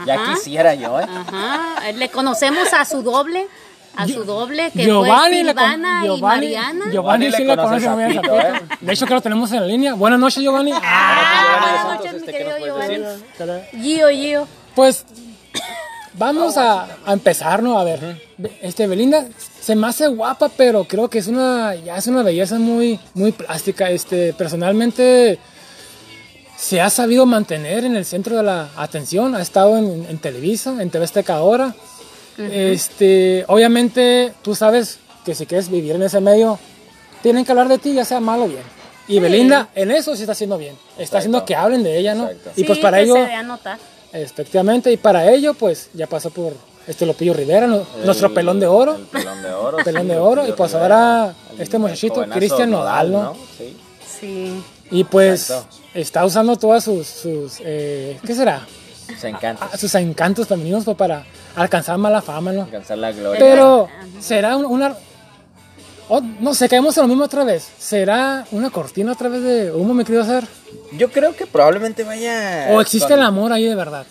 Ya 0.07 0.25
quisiera 0.25 0.75
yo, 0.75 0.99
¿eh? 0.99 1.05
Ajá. 1.07 1.93
Le 1.93 2.09
conocemos 2.09 2.73
a 2.73 2.87
su 2.87 3.03
doble. 3.03 3.47
A 3.94 4.09
su 4.09 4.24
doble, 4.24 4.70
que 4.74 4.85
Giovanni, 4.85 5.44
fue 5.44 5.55
con- 5.55 5.64
y 5.64 6.05
Giovanni, 6.07 6.20
Mariana. 6.20 6.85
Giovanni 6.90 7.33
sí 7.33 7.44
le 7.44 7.57
conoce 7.57 7.85
Zapito, 7.85 8.35
a 8.37 8.42
Zapito. 8.42 8.76
De 8.81 8.92
hecho, 8.92 9.07
que 9.07 9.14
lo 9.14 9.20
tenemos 9.20 9.52
en 9.52 9.61
la 9.61 9.66
línea. 9.66 9.94
Buenas 9.94 10.18
noches, 10.18 10.42
Giovanni. 10.42 10.72
Ah, 10.72 10.81
Ah, 10.83 11.59
buenas 11.61 11.85
noches, 11.85 12.11
Santos, 12.11 12.12
mi 12.12 12.18
este, 12.18 12.33
¿qué 12.38 12.44
nos 12.44 12.55
querido 12.55 13.16
Giovanni. 13.38 13.83
Gio, 13.83 14.09
Gio. 14.09 14.48
Pues 14.74 15.05
vamos 16.14 16.57
a, 16.57 16.87
a 17.05 17.12
empezar, 17.12 17.62
¿no? 17.62 17.78
A 17.78 17.85
ver, 17.85 18.22
este 18.62 18.87
Belinda 18.87 19.26
se 19.61 19.76
me 19.76 19.87
hace 19.87 20.07
guapa, 20.09 20.48
pero 20.57 20.85
creo 20.85 21.09
que 21.11 21.18
es 21.18 21.26
una 21.28 21.74
ya 21.74 21.96
es 21.96 22.07
una 22.07 22.22
belleza 22.22 22.59
muy 22.59 22.98
muy 23.14 23.33
plástica. 23.33 23.90
Este, 23.90 24.33
personalmente 24.33 25.38
se 26.57 26.81
ha 26.81 26.90
sabido 26.90 27.26
mantener 27.26 27.85
en 27.85 27.96
el 27.96 28.05
centro 28.05 28.37
de 28.37 28.42
la 28.44 28.68
atención. 28.76 29.35
Ha 29.35 29.42
estado 29.42 29.76
en, 29.76 30.07
en 30.09 30.18
Televisa, 30.18 30.81
en 30.81 30.90
TV 30.90 31.05
Azteca 31.05 31.35
ahora. 31.37 31.74
Este, 32.38 33.45
obviamente 33.49 34.33
tú 34.42 34.55
sabes 34.55 34.99
que 35.25 35.35
si 35.35 35.47
quieres 35.47 35.68
vivir 35.68 35.92
en 35.97 36.03
ese 36.03 36.21
medio 36.21 36.59
tienen 37.23 37.45
que 37.45 37.53
hablar 37.53 37.68
de 37.68 37.79
ti, 37.79 37.95
ya 37.95 38.05
sea 38.05 38.21
mal 38.21 38.40
o 38.42 38.49
bien. 38.49 38.62
Y 39.09 39.18
Belinda 39.21 39.68
en 39.75 39.90
eso 39.90 40.14
sí 40.16 40.23
está 40.23 40.33
haciendo 40.33 40.59
bien. 40.59 40.77
Está 40.99 41.18
haciendo 41.18 41.45
que 41.45 41.55
hablen 41.55 41.83
de 41.83 41.99
ella, 41.99 42.14
¿no? 42.14 42.29
Exacto. 42.29 42.51
Y 42.57 42.64
pues 42.64 42.79
Sí, 42.79 42.83
para 42.83 42.97
que 42.99 43.03
ello 43.05 43.14
se 43.14 43.21
dé 43.27 43.35
a 43.35 43.42
notar. 43.42 43.79
Efectivamente, 44.12 44.92
y 44.92 44.97
para 44.97 45.31
ello, 45.31 45.55
pues 45.55 45.90
ya 45.95 46.07
pasó 46.07 46.31
por 46.31 46.55
este 46.87 47.07
Lopillo 47.07 47.33
Rivera, 47.35 47.66
no- 47.66 47.87
nuestro 48.05 48.29
El- 48.29 48.35
pelón 48.35 48.61
de 48.61 48.66
oro. 48.66 48.97
El 48.97 49.03
pelón 49.07 49.42
de 49.42 49.51
oro. 49.53 49.77
Pelón 49.85 50.09
de 50.09 50.14
el 50.14 50.21
oro, 50.21 50.49
y 50.49 50.53
pues 50.53 50.75
ahora 50.75 51.35
el- 51.55 51.61
este 51.62 51.77
el 51.77 51.83
muchachito, 51.83 52.25
Cristian 52.29 52.71
Nodal, 52.71 53.12
¿no? 53.12 53.37
Sí. 53.59 53.77
Sí. 54.21 54.62
Y 54.90 55.05
pues 55.05 55.51
Exacto. 55.51 55.77
está 55.95 56.25
usando 56.25 56.57
todas 56.57 56.85
sus, 56.85 57.07
sus 57.07 57.55
eh, 57.64 58.18
¿qué 58.27 58.35
será? 58.35 58.66
Se 59.18 59.29
encanta 59.29 59.68
Ah, 59.73 59.77
Sus 59.77 59.95
encantos 59.95 60.47
femeninos 60.47 60.85
pues, 60.85 60.97
para 60.97 61.25
alcanzar 61.57 61.99
mala 61.99 62.23
fama, 62.23 62.53
¿no? 62.53 62.62
alcanzar 62.62 62.99
la 62.99 63.12
gloria. 63.12 63.38
Pero 63.41 63.88
será 64.21 64.57
un- 64.57 64.65
una... 64.67 64.95
oh, 66.09 66.21
no 66.41 66.55
sé, 66.55 66.69
caemos 66.69 66.97
en 66.97 67.03
lo 67.03 67.09
mismo 67.09 67.25
otra 67.25 67.45
vez. 67.45 67.69
¿Será 67.79 68.47
una 68.53 68.71
cortina 68.71 69.12
otra 69.12 69.29
vez 69.29 69.43
de 69.43 69.73
humo, 69.73 69.95
me 69.95 70.05
querido 70.05 70.23
hacer? 70.23 70.45
Yo 70.93 71.11
creo 71.11 71.35
que 71.35 71.47
probablemente 71.47 72.05
vaya. 72.05 72.69
¿O 72.71 72.81
existe 72.81 73.09
con- 73.11 73.19
el 73.19 73.25
amor 73.25 73.53
ahí 73.53 73.65
de 73.65 73.75
verdad? 73.75 74.07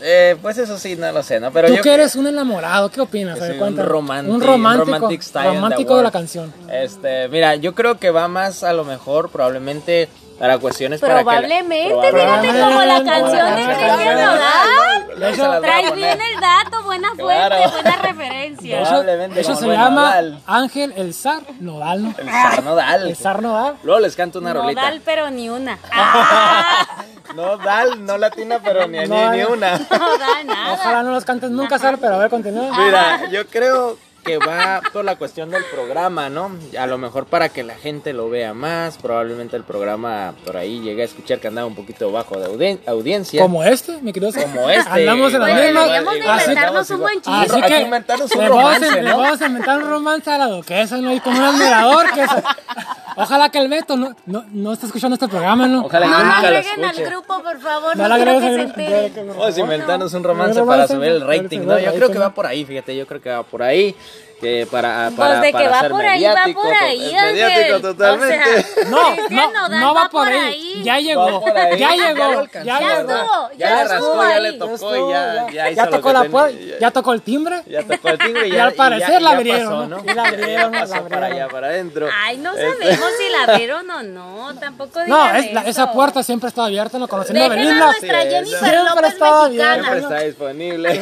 Eh, 0.00 0.36
pues 0.40 0.56
eso 0.58 0.78
sí, 0.78 0.94
no 0.94 1.10
lo 1.10 1.24
sé, 1.24 1.40
¿no? 1.40 1.50
Pero 1.50 1.66
Tú 1.66 1.74
yo 1.74 1.82
que 1.82 1.92
eres 1.92 2.14
un 2.14 2.28
enamorado, 2.28 2.88
¿qué 2.88 3.00
opinas? 3.00 3.40
ver, 3.40 3.60
un 3.60 3.76
romantic- 3.76 4.28
un 4.32 4.40
romántico, 4.40 5.08
romántico 5.42 5.96
de 5.96 6.02
la 6.04 6.10
canción. 6.12 6.52
Este, 6.70 7.26
mira, 7.28 7.56
yo 7.56 7.74
creo 7.74 7.98
que 7.98 8.10
va 8.10 8.28
más 8.28 8.62
a 8.62 8.72
lo 8.72 8.84
mejor 8.84 9.28
probablemente 9.30 10.08
para 10.38 10.58
cuestiones 10.58 11.00
para 11.00 11.14
que 11.14 11.24
la- 11.24 11.30
Probablemente, 11.30 11.88
probablemente. 11.94 12.40
fíjate 12.48 12.60
como 12.60 12.80
la 12.84 13.00
Probablemente. 13.00 13.10
canción 13.10 13.56
de 13.56 13.64
Cristian 13.64 14.14
Nodal. 14.20 15.60
Traes 15.62 15.94
bien 15.94 16.18
el 16.20 16.40
dato, 16.40 16.82
buena 16.84 17.08
fuente, 17.14 17.24
Claro. 17.46 17.70
buena 17.72 17.96
referencia. 17.96 18.80
Probablemente 18.82 19.40
hecho 19.40 19.48
como 19.54 19.60
se 19.60 19.66
llama 19.68 19.90
Nodal. 19.90 20.40
Ángel 20.46 20.92
el 20.96 21.14
Zar 21.14 21.42
Nodal, 21.60 22.02
¿no? 22.04 22.14
El 22.18 22.28
zar 22.30 22.62
Nodal. 22.62 23.08
El 23.08 23.16
Zar 23.16 23.42
Nodal. 23.42 23.76
Luego 23.82 24.00
les 24.00 24.14
canto 24.16 24.38
una 24.38 24.52
rolita. 24.54 24.80
Nodal, 24.82 25.02
pero 25.04 25.30
ni 25.30 25.48
una. 25.48 25.78
Nodal, 27.34 28.04
no 28.06 28.16
latina, 28.16 28.58
pero 28.64 28.86
ni, 28.86 28.98
ni, 29.00 29.06
No, 29.06 29.30
ni 29.32 29.40
no. 29.42 29.48
una. 29.50 29.78
No 29.78 30.18
da 30.18 30.44
nada. 30.44 30.72
Ojalá 30.74 31.02
no 31.02 31.10
los 31.12 31.24
cantes 31.24 31.50
nunca, 31.50 31.78
Zar, 31.78 31.98
pero 31.98 32.14
a 32.14 32.18
ver, 32.18 32.30
continúa. 32.30 32.70
Mira, 32.78 33.28
yo 33.30 33.46
creo 33.48 33.98
que 34.28 34.38
va 34.38 34.80
por 34.92 35.04
la 35.04 35.16
cuestión 35.16 35.50
del 35.50 35.64
programa, 35.64 36.28
¿no? 36.28 36.50
A 36.78 36.86
lo 36.86 36.98
mejor 36.98 37.26
para 37.26 37.48
que 37.48 37.62
la 37.64 37.74
gente 37.74 38.12
lo 38.12 38.28
vea 38.28 38.52
más, 38.54 38.98
probablemente 38.98 39.56
el 39.56 39.64
programa 39.64 40.34
por 40.44 40.56
ahí 40.56 40.80
llegue 40.80 41.02
a 41.02 41.04
escuchar 41.06 41.40
que 41.40 41.48
andaba 41.48 41.66
un 41.66 41.74
poquito 41.74 42.12
bajo 42.12 42.38
de 42.38 42.46
audien- 42.46 42.80
audiencia. 42.86 43.40
Como 43.42 43.64
este, 43.64 43.98
mi 44.02 44.12
querido. 44.12 44.32
Como 44.32 44.68
este. 44.70 44.90
Andamos 44.90 45.32
en 45.34 45.40
la 45.40 45.46
Pues 45.48 45.64
misma. 45.64 45.80
deberíamos 45.82 46.14
de 46.14 46.42
inventarnos 46.42 46.90
un 46.90 47.00
buen 47.00 47.14
chiste. 47.22 47.30
así 47.30 47.62
que 47.62 47.80
inventarnos 47.80 48.30
un 48.32 48.42
le 48.42 48.48
vamos, 48.50 48.64
a, 48.64 48.78
romance, 48.78 49.02
vamos 49.02 49.42
a 49.42 49.46
inventar 49.46 49.78
un 49.82 49.88
romance 49.90 50.30
a 50.30 50.38
la 50.38 50.46
duquesa, 50.46 50.96
¿no? 50.98 51.12
Y 51.14 51.20
con 51.20 51.34
un 51.36 51.42
admirador 51.42 52.06
que 52.12 52.26
Ojalá 53.18 53.50
que 53.50 53.58
el 53.58 53.68
Beto 53.68 53.96
no, 53.96 54.14
no, 54.26 54.44
no 54.52 54.72
esté 54.72 54.86
escuchando 54.86 55.14
este 55.14 55.28
programa, 55.28 55.66
¿no? 55.66 55.84
Ojalá 55.86 56.06
que 56.06 56.12
No 56.12 56.18
lo 56.18 56.24
nunca 56.24 56.40
lo 56.40 56.46
agreguen 56.46 56.84
al 56.84 56.96
grupo, 57.04 57.42
por 57.42 57.58
favor. 57.60 57.96
No 57.96 58.02
No, 58.02 58.08
la 58.08 58.16
quiero 58.16 58.30
agregues 58.30 58.40
que 58.40 58.46
al 58.48 58.54
se 58.54 58.64
grupo, 58.66 58.80
entere. 58.80 59.24
Vamos 59.38 59.56
a 59.56 59.60
inventarnos 59.60 60.14
un 60.14 60.24
romance 60.24 60.62
para 60.62 60.86
subir 60.88 61.08
el 61.10 61.20
rating, 61.26 61.60
¿no? 61.60 61.78
Yo 61.78 61.94
creo 61.94 62.10
que 62.10 62.18
va 62.18 62.32
por 62.34 62.46
ahí, 62.46 62.64
fíjate, 62.64 62.96
yo 62.96 63.06
creo 63.06 63.20
que 63.20 63.30
va 63.30 63.42
por 63.42 63.62
ahí. 63.62 63.94
Que 64.40 64.68
para, 64.70 65.06
Pues 65.06 65.16
para, 65.16 65.40
de 65.40 65.46
que 65.48 65.52
para 65.52 65.68
va 65.70 65.80
ser 65.80 65.90
por 65.90 66.06
ahí, 66.06 66.22
va 66.22 66.30
por 66.54 66.72
ahí, 66.72 66.98
mediático 67.12 67.44
Ángel. 67.44 67.82
totalmente. 67.82 68.36
O 68.38 68.62
sea, 68.62 68.84
No, 68.88 69.16
no, 69.30 69.50
Nodal 69.50 69.80
no 69.80 69.94
va 69.94 70.08
por 70.10 70.28
ahí. 70.28 70.80
Ya 70.84 70.98
llegó, 71.00 71.40
Va 71.42 71.60
ahí. 71.60 71.78
ya 71.78 71.90
llegó, 71.96 72.44
ya 72.52 72.62
Ya 72.62 72.78
estuvo, 73.00 73.50
Ya 73.56 73.68
ya 73.68 73.76
le 73.82 73.84
rascó, 73.88 74.28
ya 74.28 74.38
le 74.38 74.48
ahí. 74.50 74.58
tocó 74.60 74.96
y 74.96 75.10
ya, 75.12 75.46
ya, 75.52 75.70
hizo 75.70 75.86
tocó 75.88 76.12
la 76.12 76.24
puerta, 76.24 76.56
ya- 76.80 76.90
tocó 76.92 77.12
el 77.14 77.22
timbre. 77.22 77.62
Ya 77.66 77.82
tocó 77.82 78.08
el 78.10 78.18
timbre 78.18 78.46
y 78.46 78.52
Y 78.52 78.54
ya. 78.54 78.64
al 78.66 78.72
parecer 78.74 79.10
ya- 79.10 79.20
la 79.20 79.30
abrieron, 79.30 79.90
¿no? 79.90 79.98
¿no? 79.98 80.04
Y 80.08 80.14
la 80.14 80.22
abrieron, 80.22 80.70
pasó 80.72 80.92
para 80.92 81.02
abrieron. 81.04 81.24
allá, 81.24 81.48
para 81.48 81.66
adentro. 81.66 82.08
Ay, 82.24 82.36
no 82.38 82.52
Este- 82.56 82.78
sabemos 82.78 83.10
si 83.18 83.28
la 83.46 83.56
vieron 83.58 83.90
o 83.90 84.02
no. 84.04 84.54
Tampoco 84.60 85.00
No, 85.08 85.28
esa 85.34 85.92
puerta 85.92 86.22
siempre 86.22 86.48
está 86.48 86.64
abierta, 86.64 86.96
no 86.98 87.08
conociendo 87.08 87.42
a 87.44 87.48
Belinda. 87.48 87.92
siempre 87.94 89.08
estaba 89.08 89.48
mexicana. 89.48 89.74
Siempre 89.82 89.98
está 89.98 90.20
disponible. 90.20 91.00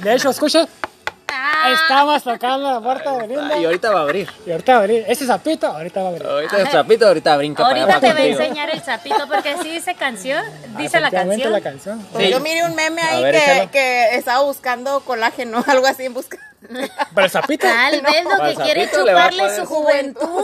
De 0.00 0.14
hecho, 0.16 0.30
escucha, 0.30 0.66
estamos 1.72 2.22
tocando 2.22 2.72
la 2.72 2.80
puerta 2.80 3.12
de 3.12 3.26
Belinda. 3.26 3.58
Y 3.58 3.64
ahorita 3.64 3.90
va 3.92 4.00
a 4.00 4.02
abrir. 4.02 4.28
Y 4.46 4.50
ahorita 4.50 4.72
va 4.72 4.78
a 4.78 4.80
abrir. 4.82 5.04
Ese 5.08 5.26
zapito, 5.26 5.66
ahorita 5.66 6.00
va 6.02 6.06
a 6.06 6.10
abrir. 6.10 6.26
Ahorita 6.26 6.60
el 6.60 6.70
chapito, 6.70 7.06
ahorita 7.06 7.36
brinca 7.36 7.62
para 7.62 7.80
Ahorita 7.80 8.00
te 8.00 8.06
para 8.08 8.20
va 8.20 8.24
a 8.24 8.28
enseñar 8.28 8.70
el 8.70 8.82
sapito 8.82 9.26
porque 9.28 9.50
así 9.50 9.70
dice 9.70 9.94
canción, 9.94 10.44
dice 10.76 11.00
la 11.00 11.10
canción. 11.10 11.52
la 11.52 11.60
canción. 11.60 12.06
Pues 12.12 12.26
Sí. 12.26 12.32
Yo 12.32 12.40
miré 12.40 12.64
un 12.64 12.74
meme 12.74 13.02
ahí 13.02 13.22
ver, 13.22 13.68
que, 13.70 14.16
estaba 14.16 14.42
buscando 14.42 15.00
colágeno, 15.00 15.62
algo 15.66 15.86
así 15.86 16.04
en 16.04 16.14
busca. 16.14 16.38
Pero 16.68 17.24
el 17.24 17.30
zapito. 17.30 17.66
Tal 17.66 18.00
vez 18.00 18.24
lo 18.24 18.42
Al 18.42 18.56
que 18.56 18.62
quiere 18.62 18.84
sapito 18.86 19.02
a 19.02 19.06
chuparle 19.06 19.56
su 19.56 19.66
juventud. 19.66 20.42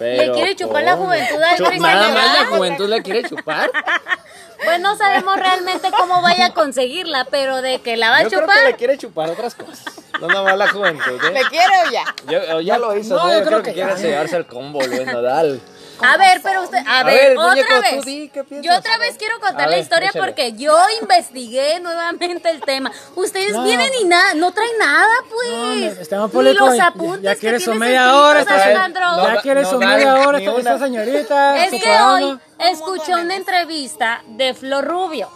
Le 0.00 0.16
Pero, 0.16 0.34
quiere 0.34 0.56
chupar 0.56 0.82
la 0.82 0.96
juventud 0.96 1.42
al 1.42 1.56
Chu- 1.56 1.64
Cristian 1.66 1.94
Nada 1.94 2.08
más 2.08 2.40
la 2.40 2.46
juventud 2.46 2.88
le 2.88 3.02
quiere 3.02 3.22
chupar. 3.28 3.70
Pues 4.62 4.80
no 4.80 4.96
sabemos 4.96 5.36
realmente 5.36 5.90
cómo 5.96 6.22
vaya 6.22 6.46
a 6.46 6.54
conseguirla, 6.54 7.26
pero 7.30 7.62
de 7.62 7.80
que 7.80 7.96
la 7.96 8.10
va 8.10 8.16
a 8.18 8.22
Yo 8.22 8.28
creo 8.30 8.40
que 8.42 8.46
chupar. 8.46 8.64
le 8.64 8.74
quiere 8.76 8.98
chupar 8.98 9.30
otras 9.30 9.54
cosas. 9.54 9.84
¿Dónde 10.20 10.38
va 10.38 10.54
la 10.56 10.68
juventud? 10.68 11.20
¿Le 11.32 11.40
eh? 11.40 11.42
quiere 11.50 11.72
o 11.86 11.90
ya? 11.90 12.04
Yo, 12.30 12.60
ya 12.60 12.78
lo 12.78 12.96
hizo, 12.96 13.16
No, 13.16 13.24
¿no? 13.24 13.32
yo 13.32 13.38
Yo, 13.40 13.44
creo 13.46 13.62
creo 13.62 13.62
que, 13.62 13.70
que 13.70 13.82
quiere 13.82 14.00
llevarse 14.00 14.36
al 14.36 14.46
combo, 14.46 14.80
Luis 14.86 15.06
Nodal. 15.06 15.60
A 16.02 16.16
ver, 16.16 16.40
pero 16.42 16.62
usted, 16.62 16.78
a, 16.86 17.00
A 17.00 17.02
ver, 17.04 17.14
ver, 17.30 17.38
otra 17.38 17.48
muñeco, 17.50 17.74
tú 17.76 17.80
vez. 17.96 18.04
di, 18.04 18.28
¿qué 18.28 18.44
piensas? 18.44 18.70
Yo 18.72 18.78
otra 18.78 18.98
vez 18.98 19.16
quiero 19.16 19.38
contar 19.40 19.62
A 19.62 19.66
la 19.66 19.76
ver, 19.76 19.78
historia 19.80 20.08
échale. 20.10 20.24
porque 20.24 20.52
yo 20.54 20.76
investigué 21.00 21.80
nuevamente 21.80 22.50
el 22.50 22.60
tema. 22.60 22.90
Ustedes 23.14 23.52
No. 23.52 23.62
vienen 23.64 23.90
y 24.00 24.04
nada, 24.04 24.34
no 24.34 24.52
traen 24.52 24.76
nada, 24.78 25.12
pues. 25.30 25.50
No, 26.10 26.26
Ni 26.26 26.32
Público, 26.32 26.66
los 26.66 26.76
ya- 26.76 26.86
apuntes 26.88 27.22
ya 27.22 27.34
que 27.36 27.58
su 27.60 27.70
tienes 27.70 27.78
media 27.80 28.16
hora, 28.16 28.40
esta-. 28.40 28.88
No, 29.00 29.34
Ya 29.34 29.40
quiere 29.40 29.62
no 29.62 29.70
su 29.70 29.78
media 29.78 30.14
hora 30.14 30.38
esta, 30.38 30.78
señorita. 30.78 31.64
Es 31.64 31.82
que 31.82 31.90
hoy 32.00 32.38
escuché 32.58 33.14
una 33.14 33.36
entrevista 33.36 34.22
de 34.26 34.54
Flor 34.54 34.84
Rubio. 34.84 35.28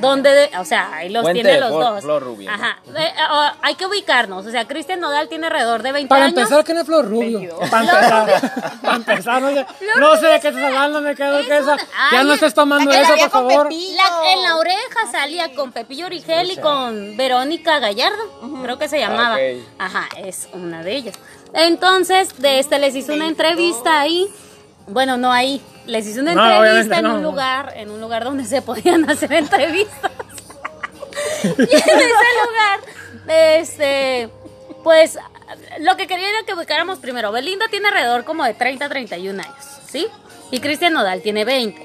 Donde, 0.00 0.30
de- 0.30 0.50
o 0.58 0.64
sea, 0.64 0.92
ahí 0.94 1.08
los 1.08 1.22
Fuente 1.22 1.42
tiene 1.42 1.60
los 1.60 1.70
Flor- 1.70 1.84
dos. 1.94 2.02
Flor 2.02 2.22
Rubio, 2.22 2.50
¿no? 2.50 2.54
Ajá. 2.56 2.78
Eh, 2.86 2.92
eh, 3.06 3.12
oh, 3.30 3.46
hay 3.62 3.74
que 3.74 3.86
ubicarnos. 3.86 4.46
O 4.46 4.50
sea, 4.50 4.66
Cristian 4.66 5.00
Nodal 5.00 5.28
tiene 5.28 5.46
alrededor 5.46 5.82
de 5.82 5.92
20 5.92 6.08
Para 6.08 6.26
años. 6.26 6.36
empezar, 6.38 6.64
¿quién 6.64 6.78
es 6.78 6.84
Flor 6.86 7.08
Rubio? 7.08 7.58
Para 7.70 7.82
empezar, 7.84 8.52
para 8.82 8.96
empezar, 8.96 9.42
no 9.42 9.48
sé, 9.50 9.66
no 9.98 10.16
sé 10.16 10.26
de 10.26 10.40
qué 10.40 10.48
estás 10.48 10.62
hablando, 10.64 11.00
me 11.00 11.14
quedo 11.14 11.38
Es 11.38 11.46
que 11.46 11.56
esa. 11.58 11.76
Ya 12.12 12.22
no 12.24 12.34
estés 12.34 12.54
tomando 12.54 12.90
eso, 12.92 13.14
por 13.16 13.30
favor. 13.30 13.68
La- 13.72 14.32
en 14.32 14.42
la 14.42 14.56
oreja 14.56 15.06
salía 15.10 15.54
con 15.54 15.72
Pepillo 15.72 16.06
Origel 16.06 16.50
y 16.50 16.56
con 16.56 17.16
Verónica 17.16 17.78
Gallardo, 17.78 18.60
creo 18.62 18.78
que 18.78 18.88
se 18.88 18.98
llamaba. 18.98 19.34
ok. 19.36 19.40
Ajá, 19.78 20.08
es 20.18 20.48
una 20.52 20.82
de 20.82 20.94
ellas. 20.96 21.14
Entonces, 21.56 22.36
de 22.40 22.58
este 22.58 22.78
les 22.78 22.96
hizo 22.96 23.14
una 23.14 23.28
entrevista 23.28 24.00
ahí. 24.00 24.28
Bueno, 24.86 25.16
no 25.16 25.32
ahí. 25.32 25.60
Les 25.86 26.06
hizo 26.06 26.20
una 26.20 26.34
No, 26.34 26.64
entrevista 26.64 26.98
en 26.98 27.04
no. 27.04 27.14
un 27.16 27.22
lugar, 27.22 27.72
en 27.76 27.90
un 27.90 28.00
lugar 28.00 28.24
donde 28.24 28.44
se 28.44 28.62
podían 28.62 29.08
hacer 29.10 29.32
entrevistas. 29.32 30.10
y 31.44 31.48
en 31.48 31.60
ese 31.60 32.30
lugar, 32.44 32.80
este, 33.28 34.28
pues, 34.82 35.18
lo 35.80 35.96
que 35.96 36.06
quería 36.06 36.28
era 36.30 36.38
que 36.46 36.54
ubicáramos 36.54 36.98
primero. 36.98 37.32
Belinda 37.32 37.66
tiene 37.70 37.88
alrededor 37.88 38.24
como 38.24 38.44
de 38.44 38.54
30, 38.54 38.88
31 38.88 39.42
años, 39.42 39.54
¿sí? 39.90 40.06
Y 40.50 40.60
Cristian 40.60 40.92
Nodal 40.92 41.20
tiene 41.22 41.44
20. 41.44 41.82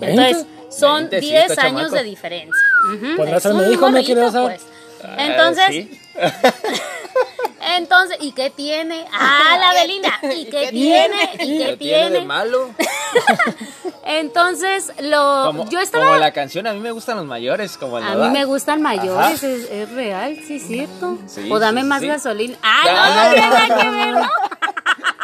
Entonces, 0.00 0.46
son 0.70 1.08
20, 1.08 1.20
sí, 1.20 1.30
10 1.30 1.50
está 1.50 1.62
años 1.62 1.78
chamaco. 1.82 1.96
de 1.96 2.02
diferencia. 2.04 2.62
Ujú, 2.94 3.16
Podrá 3.16 3.36
es 3.38 3.42
ser 3.42 3.54
mi 3.54 3.72
hijo, 3.72 3.90
me 3.90 4.04
quiero 4.04 4.30
saber. 4.30 4.58
pues. 4.58 4.77
Entonces, 5.18 5.64
Ah, 5.68 5.70
¿sí? 5.70 6.00
entonces, 7.76 8.18
¿y 8.20 8.32
qué 8.32 8.50
tiene? 8.50 9.06
Ah, 9.12 9.58
la 9.58 9.72
Belinda. 9.80 10.18
¿Y 10.22 10.46
qué 10.46 10.68
tiene? 10.70 11.30
¿Y 11.40 11.58
¿Qué 11.58 11.76
tiene 11.76 12.10
de 12.10 12.24
malo? 12.24 12.70
Entonces, 14.04 14.92
lo 15.00 15.42
Como, 15.46 15.68
yo 15.68 15.80
estaba 15.80 16.06
como 16.06 16.16
la 16.16 16.32
canción, 16.32 16.66
a 16.66 16.72
mí 16.72 16.80
me 16.80 16.92
gustan 16.92 17.18
los 17.18 17.26
mayores, 17.26 17.76
como 17.76 17.98
el 17.98 18.04
a 18.04 18.14
mí 18.14 18.30
me 18.30 18.46
gustan 18.46 18.80
mayores, 18.80 19.42
es, 19.42 19.70
es 19.70 19.90
real, 19.90 20.38
sí 20.46 20.56
es 20.56 20.66
cierto. 20.66 21.18
Sí, 21.26 21.50
o 21.50 21.58
dame 21.58 21.82
sí, 21.82 21.86
más 21.86 22.00
sí. 22.00 22.06
gasolina. 22.06 22.56
Ah, 22.62 22.82
no, 22.86 23.76
no, 23.76 23.84
no 23.84 24.12
no. 24.12 24.20
¿no? 24.20 24.30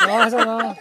No, 0.07 0.25
eso 0.27 0.45
no. 0.45 0.77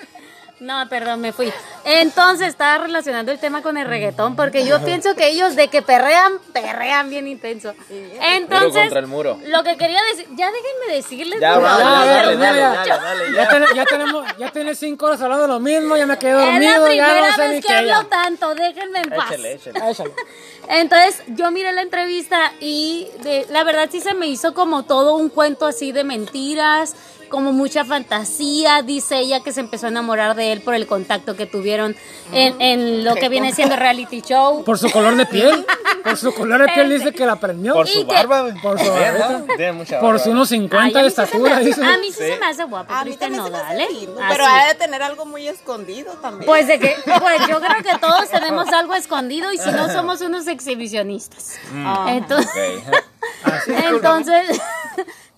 No, 0.60 0.90
perdón, 0.90 1.22
me 1.22 1.32
fui. 1.32 1.52
Entonces 1.86 2.48
estaba 2.48 2.78
relacionando 2.78 3.32
el 3.32 3.40
tema 3.40 3.62
con 3.62 3.78
el 3.78 3.86
reggaetón 3.88 4.36
porque 4.36 4.66
yo 4.66 4.84
pienso 4.86 5.16
que 5.16 5.28
ellos 5.28 5.56
de 5.56 5.68
que 5.68 5.82
perrean, 5.82 6.34
perrean 6.54 7.10
bien 7.10 7.28
intenso. 7.28 7.74
Entonces, 8.22 8.82
contra 8.84 9.00
el 9.00 9.08
muro. 9.08 9.38
lo 9.48 9.64
que 9.64 9.76
quería 9.78 10.00
decir, 10.12 10.28
ya 10.36 10.50
déjenme 10.52 10.96
decirles. 10.96 11.40
Ya, 11.42 11.60
dale, 11.60 11.84
ya, 11.84 11.90
dale, 11.90 12.06
ya, 12.06 12.38
dale, 12.38 12.38
ya. 12.38 12.70
dale, 12.70 12.74
escucho. 12.74 13.02
dale, 13.04 13.26
Ya, 13.36 13.44
ya. 13.44 13.50
ten- 13.50 13.76
ya 13.76 13.86
tenemos, 13.86 14.26
ya 14.38 14.52
tienes 14.52 14.80
cinco 14.80 15.06
horas 15.08 15.22
hablando 15.22 15.44
de 15.44 15.54
lo 15.54 15.60
mismo, 15.60 15.98
ya 15.98 16.06
me 16.06 16.18
quedé 16.18 16.32
Es 16.32 16.38
la 16.38 16.46
dormido, 16.46 16.74
ya 16.74 16.86
primera 17.06 17.28
no 17.30 17.36
sé 17.36 17.48
vez 17.50 17.66
que 17.66 17.74
hablo 17.74 18.06
tanto, 18.08 18.56
déjenme 18.56 19.00
en 19.00 19.10
paz. 19.10 19.32
Échale, 19.32 19.54
échale. 19.54 19.92
Échale. 19.92 20.12
Entonces 20.70 21.22
yo 21.28 21.52
miré 21.52 21.72
la 21.74 21.82
entrevista 21.82 22.54
y 22.60 23.08
de- 23.24 23.46
la 23.50 23.64
verdad 23.66 23.90
sí 23.92 24.00
se 24.00 24.14
me 24.14 24.28
hizo 24.28 24.54
como 24.54 24.84
todo 24.84 25.16
un 25.16 25.30
cuento 25.30 25.66
así 25.66 25.92
de 25.92 26.04
mentiras, 26.06 26.96
como 27.34 27.52
mucha 27.52 27.84
fantasía. 27.84 28.84
Dice 28.84 29.18
ella 29.18 29.40
que 29.40 29.52
se 29.52 29.60
empezó 29.60 29.88
a 29.88 29.90
enamorar 29.90 30.36
de 30.36 30.52
él 30.52 30.62
por 30.62 30.76
el 30.76 30.86
contacto 30.86 31.36
que 31.36 31.48
tuvieron 31.48 31.96
en, 32.32 32.62
en 32.62 33.04
lo 33.04 33.16
que 33.16 33.28
viene 33.28 33.52
siendo 33.54 33.76
reality 33.76 34.22
show. 34.22 34.64
Por 34.64 34.78
su 34.78 34.92
color 34.92 35.16
de 35.16 35.26
piel, 35.26 35.66
por 36.04 36.16
su 36.16 36.32
color 36.36 36.62
de 36.62 36.68
piel 36.74 36.92
dice 36.92 37.12
que 37.12 37.26
la 37.26 37.38
prendió. 37.38 37.74
Por 37.74 37.88
su 37.88 38.06
barba. 38.06 38.54
Por 38.62 38.78
su 38.78 38.86
mucha 38.86 40.00
Por 40.00 40.10
barba. 40.12 40.20
su 40.24 40.30
unos 40.30 40.52
Ay, 40.52 40.60
50 40.60 41.00
a 41.00 41.02
de 41.02 41.08
estatura, 41.08 41.56
hace- 41.56 41.66
dice. 41.66 41.84
a 41.84 41.98
mí 41.98 42.08
sí, 42.12 42.14
Sí. 42.20 42.28
se 42.34 42.38
me 42.38 42.46
hace 42.46 42.64
guapo 42.66 42.94
A 42.94 43.04
mí 43.04 43.18
Así. 43.20 44.08
pero 44.30 44.46
ha 44.46 44.68
de 44.68 44.76
tener 44.76 45.02
algo 45.02 45.26
muy 45.26 45.48
escondido 45.48 46.12
también. 46.22 46.46
Pues 46.46 46.68
de 46.68 46.78
que, 46.80 46.96
pues 47.20 47.48
yo 47.50 47.60
creo 47.60 47.82
que 47.82 47.98
todos 48.00 48.30
tenemos 48.30 48.68
algo 48.70 48.94
escondido 48.94 49.52
y 49.52 49.58
si 49.58 49.72
no 49.72 49.92
somos 49.92 50.22
unos 50.22 50.46
exhibicionistas. 50.46 51.56
Ah. 51.74 52.06
Entonces, 52.10 52.84
Ok. 53.44 53.74
entonces 53.90 54.62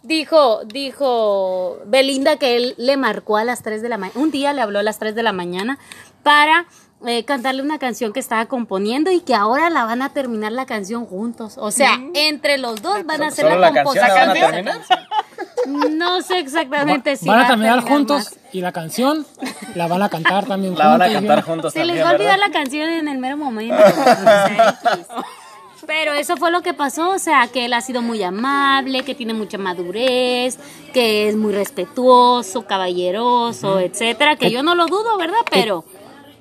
dijo, 0.07 0.63
dijo 0.65 1.77
Belinda 1.85 2.37
que 2.37 2.55
él 2.55 2.75
le 2.77 2.97
marcó 2.97 3.37
a 3.37 3.43
las 3.43 3.61
3 3.63 3.81
de 3.81 3.89
la 3.89 3.97
mañana. 3.97 4.19
Un 4.19 4.31
día 4.31 4.53
le 4.53 4.61
habló 4.61 4.79
a 4.79 4.83
las 4.83 4.99
3 4.99 5.15
de 5.15 5.23
la 5.23 5.33
mañana 5.33 5.77
para 6.23 6.65
eh, 7.05 7.23
cantarle 7.25 7.61
una 7.61 7.77
canción 7.77 8.13
que 8.13 8.19
estaba 8.19 8.45
componiendo 8.47 9.11
y 9.11 9.19
que 9.19 9.35
ahora 9.35 9.69
la 9.69 9.83
van 9.85 10.01
a 10.01 10.09
terminar 10.13 10.51
la 10.51 10.65
canción 10.65 11.05
juntos. 11.05 11.55
O 11.57 11.71
sea, 11.71 11.99
entre 12.13 12.57
los 12.57 12.81
dos 12.81 13.05
van 13.05 13.21
a 13.23 13.27
hacer 13.27 13.45
¿Solo 13.45 13.59
la, 13.59 13.71
composición. 13.73 14.07
la 14.09 14.15
van 14.15 14.29
a 14.29 14.33
terminar? 14.33 14.81
No 15.91 16.21
sé 16.21 16.39
exactamente 16.39 17.15
si 17.15 17.27
Van 17.27 17.39
va 17.39 17.43
a 17.45 17.47
terminar 17.47 17.75
terminar 17.79 17.97
juntos 17.97 18.17
más. 18.17 18.53
y 18.53 18.61
la 18.61 18.71
canción 18.71 19.25
la 19.73 19.87
van 19.87 20.03
a 20.03 20.09
cantar 20.09 20.45
también 20.45 20.77
La 20.77 20.89
van 20.89 21.01
a 21.01 21.05
juntos, 21.05 21.21
cantar 21.21 21.43
juntos 21.43 21.73
Se 21.73 21.79
también, 21.79 21.97
les 21.97 22.05
va 22.05 22.09
a 22.09 22.13
olvidar 22.13 22.33
¿verdad? 22.39 22.47
la 22.47 22.53
canción 22.53 22.89
en 22.89 23.07
el 23.07 23.17
mero 23.17 23.37
momento. 23.37 23.75
Pero 25.87 26.13
eso 26.13 26.37
fue 26.37 26.51
lo 26.51 26.61
que 26.61 26.73
pasó, 26.73 27.11
o 27.11 27.19
sea, 27.19 27.47
que 27.47 27.65
él 27.65 27.73
ha 27.73 27.81
sido 27.81 28.01
muy 28.01 28.21
amable, 28.23 29.03
que 29.03 29.15
tiene 29.15 29.33
mucha 29.33 29.57
madurez, 29.57 30.57
que 30.93 31.29
es 31.29 31.35
muy 31.35 31.53
respetuoso, 31.53 32.65
caballeroso, 32.65 33.79
etcétera, 33.79 34.35
que 34.35 34.51
yo 34.51 34.63
no 34.63 34.75
lo 34.75 34.87
dudo, 34.87 35.17
¿verdad? 35.17 35.39
Pero, 35.51 35.83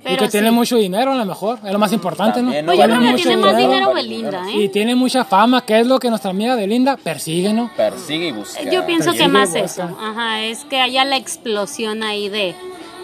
Y 0.00 0.04
pero 0.04 0.22
que 0.24 0.28
tiene 0.28 0.50
mucho 0.50 0.76
dinero 0.76 1.12
a 1.12 1.16
lo 1.16 1.24
mejor, 1.24 1.58
es 1.64 1.72
lo 1.72 1.78
más 1.78 1.92
importante, 1.92 2.40
¿no? 2.42 2.52
También, 2.52 2.66
Pues 2.66 2.78
yo 2.78 2.84
creo 2.84 3.00
que 3.00 3.06
mucho 3.06 3.22
tiene 3.24 3.36
más 3.42 3.56
dinero. 3.56 3.94
Belinda, 3.94 4.50
Y 4.50 4.64
¿eh? 4.64 4.68
tiene 4.68 4.94
mucha 4.94 5.24
fama, 5.24 5.64
que 5.64 5.80
es 5.80 5.86
lo 5.86 5.98
que 5.98 6.08
nuestra 6.10 6.30
amiga 6.30 6.54
Belinda 6.56 6.96
persigue, 6.96 7.52
¿no? 7.52 7.70
Persigue 7.76 8.28
y 8.28 8.32
busca. 8.32 8.62
Yo 8.70 8.84
pienso 8.86 9.12
que 9.12 9.28
más 9.28 9.54
eso, 9.54 9.82
ajá, 9.82 10.42
es 10.42 10.64
que 10.64 10.80
haya 10.80 11.04
la 11.04 11.16
explosión 11.16 12.02
ahí 12.02 12.28
de, 12.28 12.54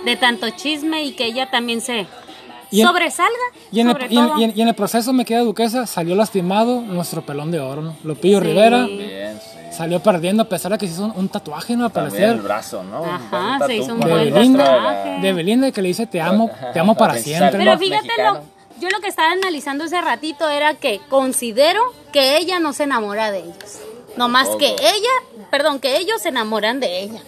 de 0.04 0.16
tanto 0.16 0.48
chisme 0.50 1.04
y 1.04 1.12
que 1.12 1.24
ella 1.26 1.50
también 1.50 1.80
se 1.80 2.06
Y 2.70 2.80
en- 2.82 2.86
sobresalga, 2.86 3.30
Y 3.72 3.80
en, 3.80 3.88
sobre 3.88 4.06
el, 4.06 4.12
y 4.12 4.18
en- 4.18 4.28
todo. 4.28 4.38
y 4.40 4.44
en- 4.44 4.52
y 4.56 4.62
en 4.62 4.68
el 4.68 4.74
proceso, 4.74 5.12
me 5.12 5.24
queda 5.24 5.40
duquesa, 5.40 5.86
salió 5.86 6.14
lastimado 6.14 6.80
nuestro 6.80 7.22
pelón 7.22 7.50
de 7.50 7.60
oro, 7.60 7.82
¿no? 7.82 7.96
Lupillo 8.04 8.38
Rivera 8.40 8.84
Bien, 8.86 9.38
sí. 9.40 9.76
salió 9.76 10.00
perdiendo 10.00 10.42
a 10.44 10.48
pesar 10.48 10.72
de 10.72 10.78
que 10.78 10.86
se 10.86 10.92
hizo 10.94 11.04
un, 11.06 11.12
un 11.16 11.28
tatuaje, 11.28 11.76
¿no? 11.76 11.86
Al 11.86 11.92
También 11.92 12.12
parecer. 12.12 12.36
el 12.36 12.42
brazo, 12.42 12.82
¿no? 12.84 13.04
Ajá, 13.04 13.58
Un 13.60 13.66
se 13.66 13.76
hizo 13.76 13.94
un 13.94 14.00
buen 14.00 14.32
de 14.32 14.48
la- 14.58 14.64
tatuaje. 14.64 15.18
De 15.20 15.32
Belinda 15.32 15.68
y 15.68 15.72
que 15.72 15.82
le 15.82 15.88
dice 15.88 16.06
te 16.06 16.20
amo, 16.20 16.50
te 16.72 16.78
amo 16.78 16.94
para 16.94 17.14
siempre. 17.16 17.58
Pero 17.58 17.76
fíjate, 17.78 18.08
lo, 18.22 18.40
yo 18.80 18.88
lo 18.90 19.00
que 19.00 19.08
estaba 19.08 19.32
analizando 19.32 19.84
ese 19.84 20.00
ratito 20.00 20.48
era 20.48 20.74
que 20.74 21.00
considero 21.08 21.80
que 22.12 22.36
ella 22.38 22.60
no 22.60 22.72
se 22.72 22.84
enamora 22.84 23.30
de 23.30 23.40
ellos. 23.40 23.78
No 24.16 24.28
más 24.28 24.48
que 24.58 24.68
ella, 24.68 25.46
perdón, 25.50 25.78
que 25.80 25.96
ellos 25.98 26.20
se 26.22 26.28
enamoran 26.30 26.80
de 26.80 27.00
ella. 27.02 27.20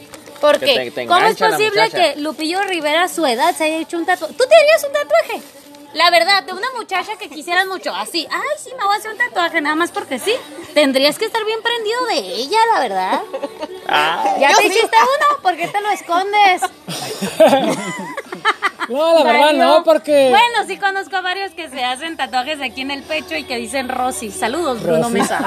Porque, 0.42 0.66
Que 0.66 0.74
te- 0.74 0.90
te 0.90 1.06
¿cómo 1.06 1.24
es 1.24 1.38
posible 1.38 1.88
que 1.90 2.16
Lupillo 2.16 2.60
Rivera 2.64 3.04
a 3.04 3.08
su 3.08 3.24
edad 3.24 3.54
se 3.54 3.62
haya 3.64 3.76
hecho 3.78 3.96
un 3.96 4.04
tatuaje? 4.04 4.34
¿Tú 4.34 4.44
te 4.46 4.54
harías 4.56 4.84
un 4.84 4.92
tatuaje? 4.92 5.40
La 5.94 6.10
verdad, 6.10 6.42
de 6.42 6.52
una 6.52 6.66
muchacha 6.76 7.16
que 7.16 7.28
quisieras 7.28 7.66
mucho, 7.66 7.94
así, 7.94 8.26
ay, 8.30 8.40
sí, 8.58 8.70
me 8.78 8.84
voy 8.84 8.94
a 8.94 8.98
hacer 8.98 9.12
un 9.12 9.18
tatuaje, 9.18 9.60
nada 9.60 9.76
más 9.76 9.90
porque 9.92 10.18
sí. 10.18 10.34
Tendrías 10.74 11.16
que 11.18 11.26
estar 11.26 11.44
bien 11.44 11.60
prendido 11.62 12.06
de 12.06 12.16
ella, 12.40 12.58
la 12.74 12.80
verdad. 12.80 13.20
Ah. 13.86 14.34
Ya 14.40 14.56
te 14.56 14.66
hiciste 14.66 14.96
uno, 14.96 15.42
¿por 15.42 15.56
qué 15.56 15.68
te 15.68 15.80
lo 15.80 15.90
escondes? 15.90 16.62
No, 18.88 19.14
la 19.16 19.22
verdad 19.32 19.52
no, 19.52 19.84
porque... 19.84 20.28
Bueno, 20.30 20.66
sí 20.66 20.76
conozco 20.76 21.14
a 21.16 21.20
varios 21.20 21.52
que 21.52 21.70
se 21.70 21.84
hacen 21.84 22.16
tatuajes 22.16 22.60
aquí 22.60 22.80
en 22.80 22.90
el 22.90 23.04
pecho 23.04 23.36
y 23.36 23.44
que 23.44 23.56
dicen 23.56 23.88
Rosy. 23.88 24.32
Saludos, 24.32 24.82
Bruno 24.82 25.04
Rosy. 25.04 25.12
Mesa. 25.14 25.38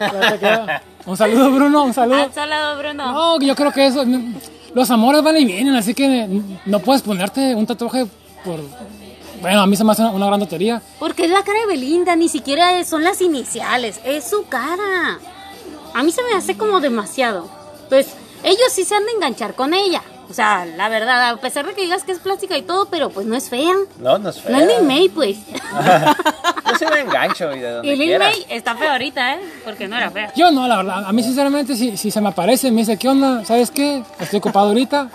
un 1.06 1.16
saludo, 1.16 1.50
Bruno, 1.50 1.84
un 1.84 1.94
saludo. 1.94 2.22
Al 2.22 2.32
saludo, 2.32 2.78
Bruno. 2.78 3.12
No, 3.12 3.40
yo 3.40 3.54
creo 3.54 3.72
que 3.72 3.86
eso... 3.86 4.04
Los 4.74 4.90
amores 4.90 5.22
van 5.22 5.36
y 5.36 5.44
vienen, 5.44 5.74
así 5.76 5.92
que 5.92 6.26
no 6.64 6.78
puedes 6.80 7.02
ponerte 7.02 7.54
un 7.54 7.66
tatuaje 7.66 8.06
por... 8.44 8.58
Bueno, 9.42 9.60
a 9.60 9.66
mí 9.66 9.76
se 9.76 9.84
me 9.84 9.92
hace 9.92 10.00
una, 10.02 10.12
una 10.12 10.26
gran 10.28 10.38
tontería. 10.40 10.80
Porque 10.98 11.24
es 11.24 11.30
la 11.30 11.42
cara 11.42 11.58
de 11.60 11.66
Belinda, 11.66 12.16
ni 12.16 12.28
siquiera 12.28 12.78
es- 12.78 12.88
son 12.88 13.02
las 13.04 13.20
iniciales, 13.20 14.00
es 14.04 14.24
su 14.30 14.46
cara. 14.46 15.18
A 15.92 16.02
mí 16.02 16.10
se 16.12 16.22
me 16.22 16.34
hace 16.38 16.56
como 16.56 16.80
demasiado. 16.80 17.48
Pues 17.90 18.14
ellos 18.44 18.60
sí 18.70 18.84
se 18.84 18.94
han 18.94 19.04
de 19.04 19.12
enganchar 19.12 19.54
con 19.54 19.74
ella. 19.74 20.02
O 20.32 20.34
sea, 20.34 20.64
la 20.64 20.88
verdad, 20.88 21.28
a 21.28 21.36
pesar 21.36 21.66
de 21.66 21.74
que 21.74 21.82
digas 21.82 22.04
que 22.04 22.12
es 22.12 22.18
plástica 22.18 22.56
y 22.56 22.62
todo, 22.62 22.86
pero 22.86 23.10
pues 23.10 23.26
no 23.26 23.36
es 23.36 23.50
fea. 23.50 23.74
No, 24.00 24.16
no 24.16 24.30
es 24.30 24.40
fea. 24.40 24.50
No 24.50 24.60
es 24.60 24.66
Lin 24.78 24.86
May, 24.86 25.10
pues. 25.10 25.36
Yo 25.46 26.76
sí 26.78 26.86
me 26.90 27.00
engancho 27.00 27.52
y 27.54 27.58
de 27.60 27.70
donde 27.70 27.88
y 27.92 27.96
Lin 27.96 28.08
quiera. 28.08 28.24
May 28.30 28.46
está 28.48 28.74
fea 28.74 28.92
ahorita, 28.92 29.34
¿eh? 29.34 29.40
Porque 29.62 29.86
no 29.88 29.96
era 29.98 30.10
fea. 30.10 30.32
Yo 30.34 30.50
no, 30.50 30.66
la 30.66 30.78
verdad. 30.78 31.04
A 31.04 31.12
mí, 31.12 31.22
sinceramente, 31.22 31.76
si, 31.76 31.98
si 31.98 32.10
se 32.10 32.20
me 32.22 32.30
aparece 32.30 32.70
me 32.70 32.78
dice, 32.80 32.96
¿qué 32.96 33.08
onda? 33.10 33.44
¿Sabes 33.44 33.70
qué? 33.70 34.02
Estoy 34.18 34.38
ocupado 34.38 34.68
ahorita. 34.68 35.08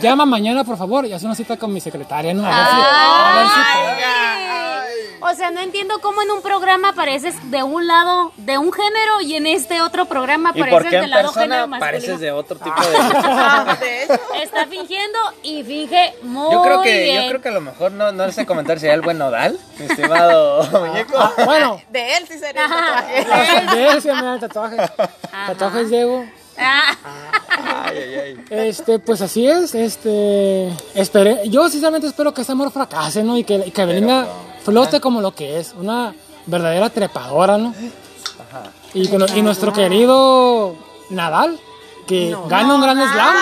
Llama 0.00 0.24
mañana, 0.24 0.64
por 0.64 0.78
favor, 0.78 1.04
y 1.04 1.12
haz 1.12 1.22
una 1.22 1.34
cita 1.34 1.58
con 1.58 1.70
mi 1.70 1.80
secretaria, 1.82 2.32
¿no? 2.32 2.42
A 2.46 2.48
ver 2.48 2.66
si- 2.66 2.72
a 2.72 3.36
ver 3.36 3.46
si- 3.46 4.02
Ay. 4.04 4.61
O 5.22 5.34
sea, 5.34 5.50
no 5.50 5.60
entiendo 5.60 6.00
cómo 6.00 6.22
en 6.22 6.30
un 6.30 6.42
programa 6.42 6.90
apareces 6.90 7.34
de 7.50 7.62
un 7.62 7.86
lado 7.86 8.32
de 8.36 8.58
un 8.58 8.72
género 8.72 9.20
y 9.22 9.36
en 9.36 9.46
este 9.46 9.80
otro 9.80 10.06
programa 10.06 10.50
¿Y 10.54 10.58
por 10.58 10.68
apareces 10.68 11.00
del 11.00 11.10
lado 11.10 11.32
género 11.32 11.66
masculino. 11.68 11.80
pareces 11.80 12.20
de 12.20 12.32
otro 12.32 12.58
tipo 12.58 12.80
de 12.80 12.96
Ah, 12.98 13.76
de. 13.80 14.02
Está 14.42 14.66
fingiendo 14.66 15.18
y 15.42 15.62
finge 15.62 16.14
muy 16.22 16.52
Yo 16.52 16.62
creo 16.62 16.82
que, 16.82 17.02
bien. 17.04 17.22
yo 17.22 17.28
creo 17.30 17.40
que 17.42 17.48
a 17.48 17.52
lo 17.52 17.60
mejor 17.60 17.92
no, 17.92 18.10
no 18.12 18.30
sé 18.32 18.44
comentar 18.46 18.78
si 18.80 18.86
hay 18.88 18.94
el 18.94 19.00
buen 19.02 19.18
nodal, 19.18 19.58
mi 19.78 19.86
estimado 19.86 20.64
muñeco. 20.80 21.32
Bueno, 21.44 21.80
De 21.90 22.16
él 22.16 22.24
sí 22.28 22.38
sería 22.38 22.64
el 22.64 23.24
tatuaje. 23.26 23.76
de 23.76 23.86
él 23.88 24.02
sí 24.02 24.08
me 24.08 24.22
dan 24.22 24.40
tatuajes. 24.40 24.90
Tatuajes 25.46 25.90
Diego. 25.90 26.24
Ah, 26.58 26.94
Ay, 27.88 27.96
ay, 27.98 28.14
ay. 28.14 28.44
Este, 28.50 28.98
pues 28.98 29.20
así 29.22 29.48
es, 29.48 29.74
este, 29.74 30.68
esperé, 30.94 31.48
yo 31.48 31.68
sinceramente 31.68 32.06
espero 32.06 32.34
que 32.34 32.42
este 32.42 32.52
amor 32.52 32.70
fracase, 32.70 33.22
¿no? 33.22 33.36
Y 33.38 33.44
que, 33.44 33.54
y 33.66 33.70
que 33.70 33.84
Belinda 33.86 34.26
flote 34.64 35.00
como 35.00 35.20
lo 35.20 35.34
que 35.34 35.58
es, 35.58 35.74
una 35.78 36.14
verdadera 36.46 36.90
trepadora, 36.90 37.58
¿no? 37.58 37.74
Y 38.94 39.42
nuestro 39.42 39.72
querido 39.72 40.74
Nadal, 41.10 41.58
que 42.06 42.36
gane 42.48 42.74
un 42.74 42.80
gran 42.80 42.96
slam, 43.12 43.34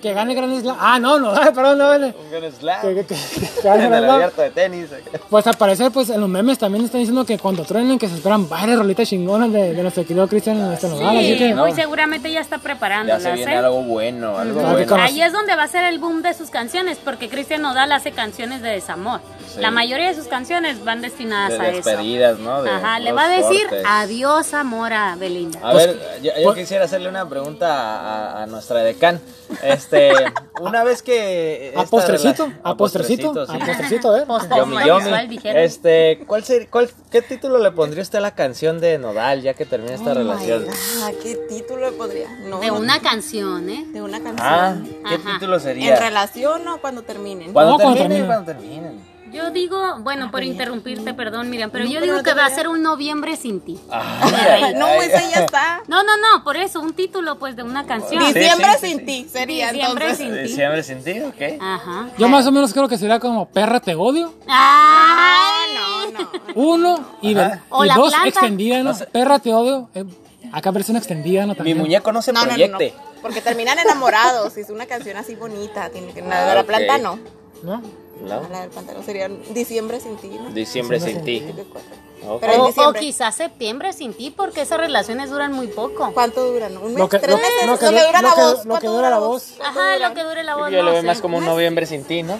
que 0.00 0.12
gane 0.12 0.34
gran 0.34 0.60
slam, 0.60 0.76
ah, 0.78 0.98
no, 0.98 1.18
no, 1.18 1.32
perdón, 1.54 1.78
no, 1.78 1.88
vale. 1.88 2.14
Un 2.24 2.30
gran 2.30 2.52
slam. 2.52 2.80
Que, 2.82 2.94
que- 2.94 3.04
que- 3.06 3.14
que 3.62 3.68
gane 3.68 3.84
En 3.84 3.90
gran 3.90 3.94
el 3.94 4.04
slam. 4.04 4.14
abierto 4.16 4.42
de 4.42 4.50
tenis. 4.50 4.86
Pues 5.30 5.46
al 5.46 5.56
parecer, 5.56 5.90
pues 5.90 6.10
en 6.10 6.20
los 6.20 6.28
memes 6.28 6.58
también 6.58 6.84
están 6.84 7.00
diciendo 7.00 7.24
que 7.24 7.38
cuando 7.38 7.64
truenen 7.64 7.98
que 7.98 8.08
se 8.08 8.16
esperan 8.16 8.48
varias 8.48 8.78
rolitas 8.78 9.08
chingonas 9.08 9.52
de, 9.52 9.74
de 9.74 9.82
nuestro 9.82 10.04
querido 10.04 10.26
Cristian 10.28 10.56
y 10.58 10.60
nuestro 10.60 10.90
Nodal, 10.90 11.16
así 11.16 11.32
sí, 11.32 11.38
que... 11.38 11.54
muy 11.54 11.72
seguramente 11.72 12.30
ya 12.30 12.40
está 12.40 12.56
Ya 12.56 12.62
preparándolas, 12.62 13.22
se 13.22 13.32
viene 13.32 13.54
¿eh? 13.54 13.58
algo 13.58 13.82
bueno, 13.82 14.36
algo 14.38 14.60
Claro 14.60 14.68
que 14.76 14.84
bueno. 14.84 14.88
como- 14.92 15.02
Ahí 15.02 15.22
es 15.22 15.32
donde 15.32 15.56
va 15.56 15.62
a 15.64 15.68
ser 15.68 15.84
el 15.84 15.98
boom 15.98 16.22
de 16.22 16.34
sus 16.34 16.50
canciones, 16.50 16.98
porque 17.02 17.28
Cristian 17.28 17.62
Nodal 17.62 17.92
hace 17.92 18.12
canciones 18.12 18.62
de 18.62 18.68
desamor. 18.70 19.20
Sí. 19.54 19.60
La 19.60 19.70
mayoría 19.70 20.08
de 20.08 20.14
sus 20.14 20.26
canciones 20.28 20.82
van 20.84 21.02
destinadas 21.02 21.58
De 21.58 21.64
a 21.66 21.68
eso. 21.70 21.88
despedidas, 21.90 22.38
¿no? 22.38 22.62
De 22.62 22.70
Ajá, 22.70 22.98
le 22.98 23.12
va 23.12 23.24
a 23.24 23.28
decir 23.28 23.62
cortes. 23.68 23.84
adiós 23.86 24.54
amor 24.54 24.92
a 24.94 25.14
Belinda. 25.16 25.60
A 25.62 25.74
ver, 25.74 25.98
yo, 26.22 26.32
yo 26.36 26.42
pues- 26.44 26.56
quisiera 26.58 26.84
hacerle 26.86 27.08
una 27.10 27.28
pregunta 27.28 28.01
a, 28.02 28.42
a 28.42 28.46
nuestra 28.46 28.80
decán. 28.82 29.20
Este, 29.62 30.12
una 30.60 30.84
vez 30.84 31.02
que. 31.02 31.72
A 31.76 31.84
postrecito, 31.84 32.46
rela- 32.46 32.60
a 32.64 32.76
postrecito, 32.76 33.46
sí. 33.46 33.52
a 33.54 33.58
postrecito, 33.66 34.16
¿eh? 34.16 34.24
Yomi. 34.86 35.38
Este, 35.44 36.24
¿cuál 36.26 36.44
ser- 36.44 36.68
cuál, 36.68 36.90
¿qué 37.10 37.22
título 37.22 37.58
le 37.58 37.70
pondría 37.72 38.02
usted 38.02 38.18
a 38.18 38.22
la 38.22 38.34
canción 38.34 38.80
de 38.80 38.98
Nodal 38.98 39.42
ya 39.42 39.54
que 39.54 39.64
termine 39.66 39.94
esta 39.94 40.14
relación? 40.14 40.66
Ah, 41.02 41.10
¿qué 41.22 41.36
título 41.48 41.90
le 41.90 41.96
podría? 41.96 42.28
No, 42.48 42.60
De 42.60 42.68
no, 42.68 42.78
una 42.78 43.00
canción, 43.00 43.68
¿eh? 43.70 43.84
de 43.92 44.02
una 44.02 44.18
canción. 44.22 44.38
Ah, 44.40 44.76
¿qué 45.08 45.14
Ajá. 45.14 45.34
título 45.34 45.54
¿En 45.56 45.60
sería? 45.60 45.96
relación 45.96 46.66
o 46.68 46.78
cuando 46.80 47.02
terminen? 47.02 47.52
Cuando 47.52 47.72
No, 47.72 47.78
cuando 47.78 47.98
termine, 47.98 48.20
termine. 48.20 48.26
cuando 48.34 48.52
terminen. 48.52 49.11
Yo 49.32 49.50
digo, 49.50 49.96
bueno, 50.00 50.30
por 50.30 50.42
interrumpirte, 50.44 51.14
perdón, 51.14 51.48
Miriam, 51.50 51.70
pero 51.70 51.84
yo 51.86 52.00
digo 52.00 52.22
que 52.22 52.34
va 52.34 52.44
a 52.46 52.50
ser 52.50 52.68
un 52.68 52.82
noviembre 52.82 53.36
sin 53.36 53.60
ti. 53.60 53.78
Ay, 53.90 54.74
No, 54.74 54.86
ay. 54.86 55.08
ese 55.10 55.30
ya 55.30 55.44
está. 55.44 55.82
No, 55.88 56.02
no, 56.02 56.16
no, 56.18 56.44
por 56.44 56.56
eso, 56.56 56.80
un 56.80 56.92
título 56.92 57.38
pues 57.38 57.56
de 57.56 57.62
una 57.62 57.86
canción. 57.86 58.22
Sí, 58.26 58.32
Diciembre 58.34 58.68
sí, 58.80 58.86
sin 58.88 58.98
sí. 59.00 59.04
ti 59.06 59.26
sería 59.32 59.72
Diciembre 59.72 60.04
entonces. 60.10 60.26
sin 60.26 60.34
ti. 60.36 60.42
Diciembre 60.48 60.82
sin 60.82 61.02
ti, 61.04 61.20
ok. 61.20 61.60
Ajá. 61.62 62.08
Yo 62.18 62.28
más 62.28 62.46
o 62.46 62.52
menos 62.52 62.72
creo 62.72 62.88
que 62.88 62.98
sería 62.98 63.18
como 63.20 63.46
Perra 63.48 63.80
te 63.80 63.94
odio, 63.94 64.34
Ay, 64.46 65.74
No, 65.74 66.10
no. 66.20 66.30
uno, 66.54 67.04
y, 67.22 67.34
dos 67.34 67.44
planta. 68.10 68.28
extendida, 68.28 68.82
¿no? 68.82 68.92
Perra 69.12 69.38
te 69.38 69.52
odio, 69.54 69.88
eh, 69.94 70.04
acá 70.52 70.70
versión 70.70 70.96
extendida, 70.96 71.42
¿no? 71.46 71.52
Mi 71.52 71.56
También. 71.56 71.78
muñeco 71.78 72.12
no 72.12 72.20
se 72.22 72.32
No, 72.32 72.40
no, 72.44 72.46
no, 72.46 72.50
no. 72.52 72.76
proyecte. 72.76 72.94
Porque 73.22 73.40
terminan 73.40 73.78
enamorados. 73.78 74.56
Es 74.56 74.68
una 74.68 74.86
canción 74.86 75.16
así 75.16 75.36
bonita. 75.36 75.88
Tiene 75.90 76.12
que, 76.12 76.20
la 76.22 76.58
Ah, 76.58 76.64
planta 76.64 76.98
no. 76.98 77.18
¿no? 77.62 77.80
¿No? 78.22 78.48
La 78.48 78.62
del 78.62 78.70
pantano 78.70 79.02
sería 79.02 79.28
Diciembre 79.28 80.00
sin 80.00 80.16
ti, 80.16 80.28
¿no? 80.28 80.50
Diciembre 80.50 81.00
sin 81.00 81.22
ti. 81.22 81.42
Pero 82.40 82.64
O, 82.64 82.88
o 82.88 82.92
quizás 82.92 83.34
septiembre 83.36 83.92
sin 83.92 84.14
ti, 84.14 84.30
porque 84.34 84.62
esas 84.62 84.78
relaciones 84.78 85.30
duran 85.30 85.52
muy 85.52 85.66
poco. 85.68 86.10
¿Cuánto 86.14 86.44
duran? 86.52 86.76
¿Un 86.76 86.90
mes? 86.90 86.98
Lo 86.98 87.08
que, 87.08 87.18
¿Tres 87.18 87.30
lo, 87.32 87.36
meses? 87.38 87.66
lo 87.66 87.78
que, 87.78 87.86
Lo 87.86 87.92
que 87.92 88.06
dura 88.06 88.22
lo 88.22 88.28
la 88.28 88.34
que- 88.34 88.40
voz. 88.40 88.52
lo 88.56 88.62
que 88.62 88.68
¿Cuánto 88.68 88.92
dura 88.92 89.10
la 89.10 89.18
voz. 89.18 89.54
Ajá, 89.64 89.98
lo 89.98 90.14
que 90.14 90.22
dure 90.22 90.42
la 90.44 90.56
voz. 90.56 90.70
Yo 90.70 90.82
lo 90.82 90.92
veo 90.92 91.02
más 91.02 91.20
como 91.20 91.38
un 91.38 91.44
noviembre 91.44 91.86
sin 91.86 92.04
ti, 92.04 92.22
¿no? 92.22 92.38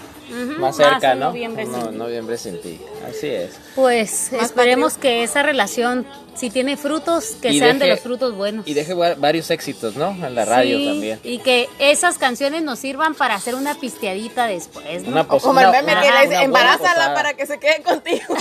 Más 0.58 0.76
cerca, 0.76 1.14
¿no? 1.14 1.26
noviembre 1.26 1.64
sin 1.66 1.72
No, 1.72 1.88
ti. 1.88 1.96
noviembre 1.96 2.38
sin 2.38 2.60
ti. 2.62 2.80
Así 3.06 3.26
es. 3.28 3.50
Pues 3.74 4.30
Más 4.32 4.44
esperemos 4.46 4.94
que 4.96 5.22
esa 5.24 5.42
relación, 5.42 6.06
si 6.34 6.48
tiene 6.48 6.78
frutos, 6.78 7.36
que 7.42 7.50
Y 7.50 7.58
sean 7.58 7.78
de 7.78 7.88
los 7.88 8.00
frutos 8.00 8.34
buenos. 8.34 8.66
Y 8.66 8.72
deje 8.72 8.94
va- 8.94 9.14
varios 9.14 9.50
éxitos, 9.50 9.94
¿no? 9.96 10.08
En 10.26 10.34
la 10.34 10.46
radio 10.46 10.78
Sí, 10.78 10.86
también. 10.86 11.20
Y 11.22 11.38
que 11.40 11.68
esas 11.78 12.16
canciones 12.16 12.62
nos 12.62 12.78
sirvan 12.78 13.14
para 13.14 13.34
hacer 13.34 13.54
una 13.56 13.74
pisteadita 13.74 14.46
después, 14.46 15.02
¿no? 15.02 15.10
Una 15.10 15.20
O 15.22 15.26
pos- 15.28 15.42
como 15.42 15.60
el 15.60 15.70
meme 15.70 15.92
que 16.00 16.10
le 16.10 16.28
dice, 16.28 16.42
embarázala 16.44 16.88
posada. 16.94 17.14
para 17.14 17.34
que 17.34 17.44
se 17.46 17.58
quede 17.58 17.82
contigo. 17.82 18.24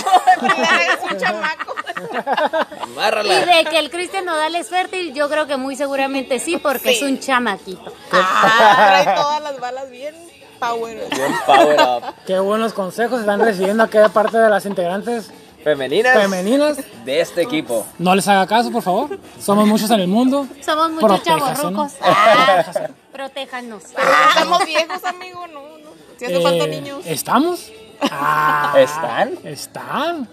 Y 3.24 3.28
de 3.28 3.64
que 3.70 3.78
el 3.78 3.90
Cristian 3.90 4.24
Nodal 4.24 4.54
es 4.54 4.68
fértil, 4.68 5.14
yo 5.14 5.28
creo 5.28 5.46
que 5.46 5.56
muy 5.56 5.76
seguramente 5.76 6.38
sí, 6.38 6.56
porque 6.58 6.90
Sí. 6.90 6.96
es 6.96 7.02
un 7.02 7.18
chamaquito. 7.20 7.92
Ah, 8.12 9.02
trae 9.04 9.16
todas 9.16 9.42
las 9.42 9.60
balas 9.60 9.90
bien 9.90 10.14
power. 10.58 11.08
Bien 11.10 11.32
power 11.46 11.80
up. 11.80 12.14
Qué 12.26 12.38
buenos 12.38 12.72
consejos 12.72 13.20
están 13.20 13.40
recibiendo 13.40 13.82
aquella 13.82 14.08
parte 14.08 14.38
de 14.38 14.48
las 14.50 14.66
integrantes 14.66 15.30
Femeninas 15.64 16.14
femeninas. 16.18 16.78
de 17.04 17.20
este 17.20 17.42
equipo. 17.42 17.86
No 17.98 18.14
les 18.16 18.26
haga 18.28 18.46
caso, 18.46 18.70
por 18.72 18.82
favor. 18.82 19.18
Somos 19.40 19.66
muchos 19.66 19.90
en 19.90 20.00
el 20.00 20.08
mundo. 20.08 20.46
Somos 20.64 20.90
muchos 20.90 21.22
chavorrucos. 21.22 21.92
Ah, 22.02 22.64
protéjanos. 23.12 23.84
Pero 23.94 24.10
estamos 24.28 24.64
viejos, 24.66 25.04
amigo, 25.04 25.46
no, 25.48 25.60
no. 25.78 25.90
Si 26.18 26.24
hace 26.24 26.40
falta 26.40 26.64
Eh, 26.64 26.68
niños. 26.68 27.02
¿Estamos? 27.06 27.70
Ah, 28.10 28.74
¿Están? 28.76 29.34
Están. 29.44 30.28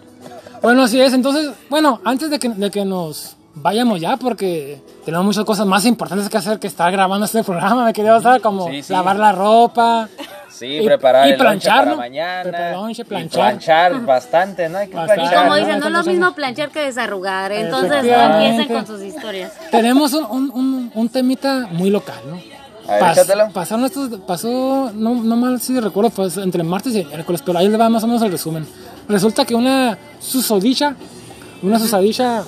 Bueno, 0.61 0.83
así 0.83 0.99
es. 0.99 1.13
Entonces, 1.13 1.51
bueno, 1.69 1.99
antes 2.03 2.29
de 2.29 2.39
que, 2.39 2.49
de 2.49 2.71
que 2.71 2.85
nos 2.85 3.35
vayamos 3.55 3.99
ya, 3.99 4.17
porque 4.17 4.81
tenemos 5.05 5.25
muchas 5.25 5.43
cosas 5.45 5.65
más 5.65 5.85
importantes 5.85 6.29
que 6.29 6.37
hacer 6.37 6.59
que 6.59 6.67
estar 6.67 6.91
grabando 6.91 7.25
este 7.25 7.43
programa, 7.45 7.85
me 7.85 7.93
quería 7.93 8.19
saber, 8.21 8.41
como 8.41 8.67
Sí, 8.69 8.83
sí. 8.83 8.93
lavar 8.93 9.17
la 9.17 9.31
ropa. 9.31 10.07
Sí, 10.49 10.65
Y- 10.79 10.85
preparar 10.85 11.27
y 11.27 11.31
el 11.31 11.37
planchar, 11.37 11.77
para 11.79 11.91
¿no? 11.91 11.97
mañana. 11.97 12.43
Preparar 12.43 12.73
lonche, 12.75 13.01
Y 13.01 13.05
planchar. 13.05 13.31
planchar 13.51 14.01
bastante, 14.05 14.67
¿no? 14.69 14.77
Hay 14.79 14.87
que 14.89 14.95
Bastante. 14.95 15.23
Y 15.23 15.27
planchar. 15.27 15.43
como 15.45 15.55
¿no? 15.55 15.59
dicen, 15.65 15.79
no 15.79 15.85
es 15.87 15.91
lo 15.93 16.03
mismo 16.03 16.31
planchar 16.33 16.69
que 16.69 16.79
desarrugar. 16.81 17.51
Entonces 17.53 18.03
no 18.03 18.35
empiecen 18.41 18.67
con 18.75 18.85
sus 18.87 19.01
historias. 19.01 19.53
Tenemos 19.71 20.11
un, 20.13 20.25
un, 20.25 20.51
un, 20.51 20.91
un 20.93 21.09
temita 21.09 21.67
muy 21.71 21.89
local, 21.89 22.19
¿no? 22.29 22.35
Ver, 22.89 23.11
échatelo. 23.11 23.49
pasaron 23.53 23.85
estos, 23.85 24.09
pasó, 24.25 24.91
no, 24.95 25.13
no 25.13 25.35
mal 25.35 25.61
si 25.61 25.79
recuerdo, 25.79 26.09
pues 26.09 26.35
entre 26.37 26.63
martes 26.63 26.95
y 26.95 27.05
miércoles, 27.05 27.43
pero 27.45 27.59
ahí 27.59 27.69
le 27.69 27.77
va 27.77 27.87
más 27.87 28.03
o 28.03 28.07
menos 28.07 28.21
el 28.23 28.31
resumen. 28.31 28.67
Resulta 29.09 29.43
que 29.43 29.55
una 29.55 29.97
susodicha, 30.19 30.95
una 31.63 31.79
susodicha 31.79 32.43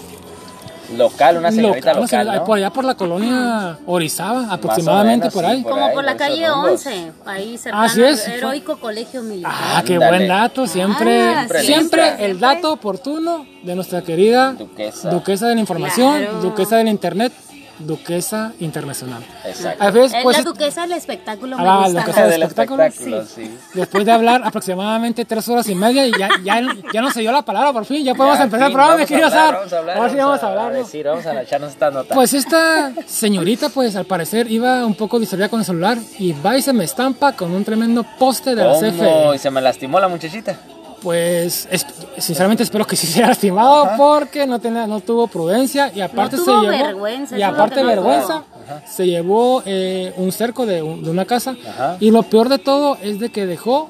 Local, 0.97 1.37
una 1.37 1.51
señorita 1.53 1.93
local, 1.93 2.25
local, 2.25 2.35
¿no? 2.39 2.43
por 2.45 2.57
allá 2.57 2.69
por 2.69 2.83
la 2.83 2.95
colonia 2.95 3.79
Orizaba, 3.85 4.51
aproximadamente 4.51 5.27
menos, 5.29 5.33
por 5.33 5.45
sí, 5.45 5.49
ahí. 5.49 5.61
por 5.63 5.71
Como 5.71 5.85
ahí, 5.85 5.93
por 5.93 6.03
la 6.03 6.17
calle 6.17 6.47
rumbos. 6.49 6.71
11, 6.71 7.11
ahí 7.25 7.57
cercano 7.57 7.83
Así 7.85 8.03
es. 8.03 8.27
al 8.27 8.33
heroico 8.33 8.77
colegio 8.77 9.23
militar. 9.23 9.53
Ah, 9.55 9.83
qué 9.87 9.93
Ándale. 9.93 10.17
buen 10.17 10.27
dato, 10.27 10.67
siempre, 10.67 11.21
Ah, 11.29 11.45
siempre, 11.47 11.61
siempre. 11.61 12.25
el 12.25 12.39
dato 12.41 12.73
oportuno 12.73 13.45
de 13.63 13.73
nuestra 13.75 14.01
querida 14.01 14.51
Duquesa. 14.51 15.09
duquesa 15.11 15.47
de 15.47 15.55
la 15.55 15.61
información, 15.61 16.19
Claro. 16.19 16.41
duquesa 16.41 16.75
del 16.75 16.89
internet, 16.89 17.31
duquesa 17.81 18.53
internacional. 18.59 19.23
Exacto. 19.45 19.83
A 19.83 19.91
veces, 19.91 20.13
Es 20.17 20.23
pues, 20.23 20.37
la 20.37 20.43
duquesa 20.43 20.81
del 20.81 20.93
espectáculo, 20.93 21.57
me 21.57 21.63
Ah, 21.63 21.65
la 21.65 21.83
gusta. 21.85 21.99
duquesa 22.01 22.27
del 22.27 22.43
espectáculo, 22.43 22.83
espectáculo, 22.83 23.25
sí. 23.25 23.57
después 23.73 24.05
de 24.05 24.11
hablar 24.11 24.41
aproximadamente 24.43 25.25
tres 25.25 25.47
horas 25.49 25.67
y 25.69 25.75
media 25.75 26.05
y 26.07 26.11
ya, 26.17 26.29
ya, 26.43 26.61
ya 26.93 27.01
nos 27.01 27.13
se 27.13 27.19
dio 27.21 27.31
la 27.31 27.41
palabra 27.43 27.73
por 27.73 27.85
fin, 27.85 28.03
ya 28.03 28.15
podemos 28.15 28.37
Ya, 28.37 28.43
empezar 28.45 28.67
el 28.67 28.73
programa, 28.73 28.95
mi 28.97 29.03
vamos 29.03 29.05
a 29.05 29.07
querido 29.07 29.27
hablar, 29.27 29.45
Sar. 29.45 29.55
Vamos 29.55 29.73
a 29.73 29.77
hablar, 29.79 29.97
Ahora 29.97 30.09
sí 30.09 30.15
vamos 30.17 30.43
a 30.43 30.47
hablar, 30.47 30.71
¿no? 30.71 30.77
decir, 30.77 31.05
vamos 31.07 31.25
a 31.25 31.41
echarnos 31.41 31.71
esta 31.71 31.91
nota. 31.91 32.15
Pues 32.15 32.33
esta 32.33 32.91
señorita, 33.05 33.69
pues 33.69 33.95
al 33.95 34.05
parecer 34.05 34.49
iba 34.51 34.85
un 34.85 34.95
poco 34.95 35.19
distraída 35.19 35.49
con 35.49 35.59
el 35.59 35.65
celular 35.65 35.97
y 36.19 36.33
va 36.33 36.57
y 36.57 36.61
se 36.61 36.73
me 36.73 36.83
estampa 36.83 37.33
con 37.33 37.51
un 37.51 37.63
tremendo 37.63 38.05
poste 38.17 38.55
de 38.55 38.63
la 38.63 38.73
¿Cómo? 38.73 38.79
CFE. 38.81 39.35
Y 39.35 39.37
se 39.39 39.51
me 39.51 39.61
lastimó 39.61 39.99
la 39.99 40.07
muchachita. 40.07 40.57
Pues 41.01 41.67
es- 41.71 41.85
sinceramente 42.19 42.61
espero 42.63 42.85
que 42.85 42.95
sí 42.95 43.07
sea 43.07 43.27
lastimado 43.27 43.89
porque 43.97 44.45
no 44.45 44.59
tenía, 44.59 44.85
no 44.85 44.99
tuvo 44.99 45.27
prudencia 45.27 45.91
y 45.93 46.01
aparte 46.01 46.37
No 46.37 46.45
se 46.45 46.51
llevó 46.51 46.67
vergüenza, 46.67 47.37
y 47.37 47.41
aparte 47.41 47.83
vergüenza 47.83 48.43
se 48.87 49.07
llevó 49.07 49.63
eh, 49.65 50.13
un 50.17 50.31
cerco 50.31 50.65
de, 50.65 50.81
un- 50.83 51.03
de 51.03 51.09
una 51.09 51.25
casa 51.25 51.55
Ajá. 51.67 51.97
y 51.99 52.11
lo 52.11 52.23
peor 52.23 52.49
de 52.49 52.59
todo 52.59 52.97
es 53.01 53.19
de 53.19 53.31
que 53.31 53.45
dejó 53.47 53.89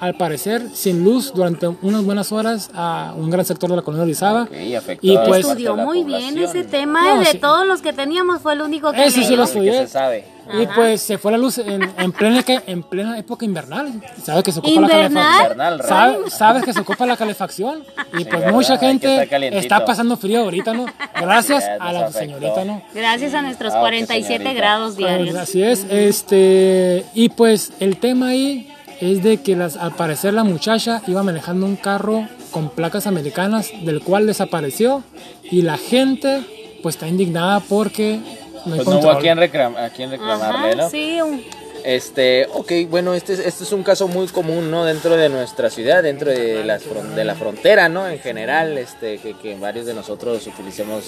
al 0.00 0.14
parecer 0.16 0.62
sin 0.72 1.04
luz 1.04 1.32
durante 1.34 1.68
unas 1.68 2.02
buenas 2.04 2.32
horas 2.32 2.70
a 2.74 3.12
un 3.16 3.28
gran 3.30 3.44
sector 3.44 3.68
de 3.70 3.76
la 3.76 3.82
colonia 3.82 4.04
de 4.04 4.10
Orizaba 4.10 4.48
Y 4.50 4.74
afectó 4.74 5.06
y 5.06 5.16
pues 5.18 5.44
Estudió 5.46 5.76
muy 5.76 6.04
bien 6.04 6.38
ese 6.38 6.64
tema. 6.64 7.14
No, 7.16 7.20
de 7.20 7.26
sí. 7.26 7.38
todos 7.38 7.66
los 7.66 7.82
que 7.82 7.92
teníamos 7.92 8.40
fue 8.40 8.54
el 8.54 8.62
único 8.62 8.92
que 8.92 9.04
Ese 9.04 9.22
sí 9.24 9.36
lo 9.36 9.44
que 9.44 9.48
estudié. 9.50 9.72
se 9.82 9.86
sabe. 9.88 10.24
y 10.60 10.66
pues 10.74 11.00
se 11.02 11.16
fue 11.18 11.30
la 11.32 11.38
luz 11.38 11.58
en, 11.58 11.82
en 11.96 12.12
plena 12.12 12.42
en 12.66 12.82
plena 12.82 13.16
época 13.18 13.44
invernal 13.44 13.92
sabes 14.24 14.42
que 14.42 14.50
se 14.50 14.58
ocupa 14.58 14.80
la 14.80 14.88
calefacción 14.88 15.42
Invernal, 15.42 15.82
Sabe- 15.82 16.12
raro. 16.16 16.30
sabes 16.30 16.64
que 16.64 16.72
se 16.72 16.80
ocupa 16.80 17.06
la 17.06 17.16
calefacción 17.16 17.84
y 18.18 18.24
pues 18.24 18.40
¿verdad? 18.40 18.52
mucha 18.52 18.76
gente 18.78 19.28
está 19.58 19.84
pasando 19.84 20.16
frío 20.16 20.40
ahorita, 20.40 20.72
¿no? 20.74 20.86
Gracias 21.20 21.62
Sí, 21.62 21.70
a 21.78 21.92
la 21.92 22.00
afectó. 22.06 22.18
señorita, 22.18 22.64
¿no? 22.64 22.82
Gracias 22.94 23.34
a 23.34 23.42
nuestros 23.42 23.72
Ah, 23.74 23.76
ok, 23.76 23.80
47 23.82 24.26
señorita. 24.38 24.52
grados 24.54 24.94
Pues, 24.96 25.06
diarios. 25.06 25.36
así 25.36 25.62
es, 25.62 25.86
este 25.90 27.04
y 27.14 27.28
pues 27.28 27.72
el 27.78 27.98
tema 27.98 28.28
ahí 28.28 28.69
es 29.00 29.22
de 29.22 29.38
que 29.38 29.56
las, 29.56 29.76
al 29.76 29.92
parecer 29.94 30.34
la 30.34 30.44
muchacha 30.44 31.02
iba 31.06 31.22
manejando 31.22 31.66
un 31.66 31.76
carro 31.76 32.26
con 32.50 32.68
placas 32.70 33.06
americanas, 33.06 33.70
del 33.84 34.02
cual 34.02 34.26
desapareció 34.26 35.02
y 35.42 35.62
la 35.62 35.76
gente 35.78 36.42
pues 36.82 36.96
está 36.96 37.08
indignada 37.08 37.60
porque 37.60 38.20
no 38.66 38.74
hay 38.74 38.80
Pues 38.80 38.88
no 38.88 38.98
hubo 39.00 39.10
a 39.10 39.18
quien, 39.18 39.38
reclam- 39.38 39.76
a 39.76 39.90
quien 39.90 40.10
reclamarle, 40.10 40.68
Ajá, 40.72 40.76
¿no? 40.76 40.90
sí, 40.90 41.20
un- 41.20 41.42
Este, 41.82 42.46
ok, 42.52 42.72
bueno, 42.90 43.14
este, 43.14 43.32
es- 43.32 43.38
este 43.40 43.64
es 43.64 43.72
un 43.72 43.82
caso 43.82 44.06
muy 44.06 44.26
común, 44.28 44.70
¿no? 44.70 44.84
Dentro 44.84 45.16
de 45.16 45.30
nuestra 45.30 45.70
ciudad, 45.70 46.02
dentro 46.02 46.30
de, 46.30 46.62
las 46.62 46.82
fron- 46.84 47.14
de 47.14 47.24
la 47.24 47.34
frontera, 47.34 47.88
¿no? 47.88 48.06
En 48.06 48.18
general, 48.18 48.76
este, 48.76 49.16
que, 49.16 49.32
que 49.32 49.56
varios 49.56 49.86
de 49.86 49.94
nosotros 49.94 50.46
utilicemos 50.46 51.04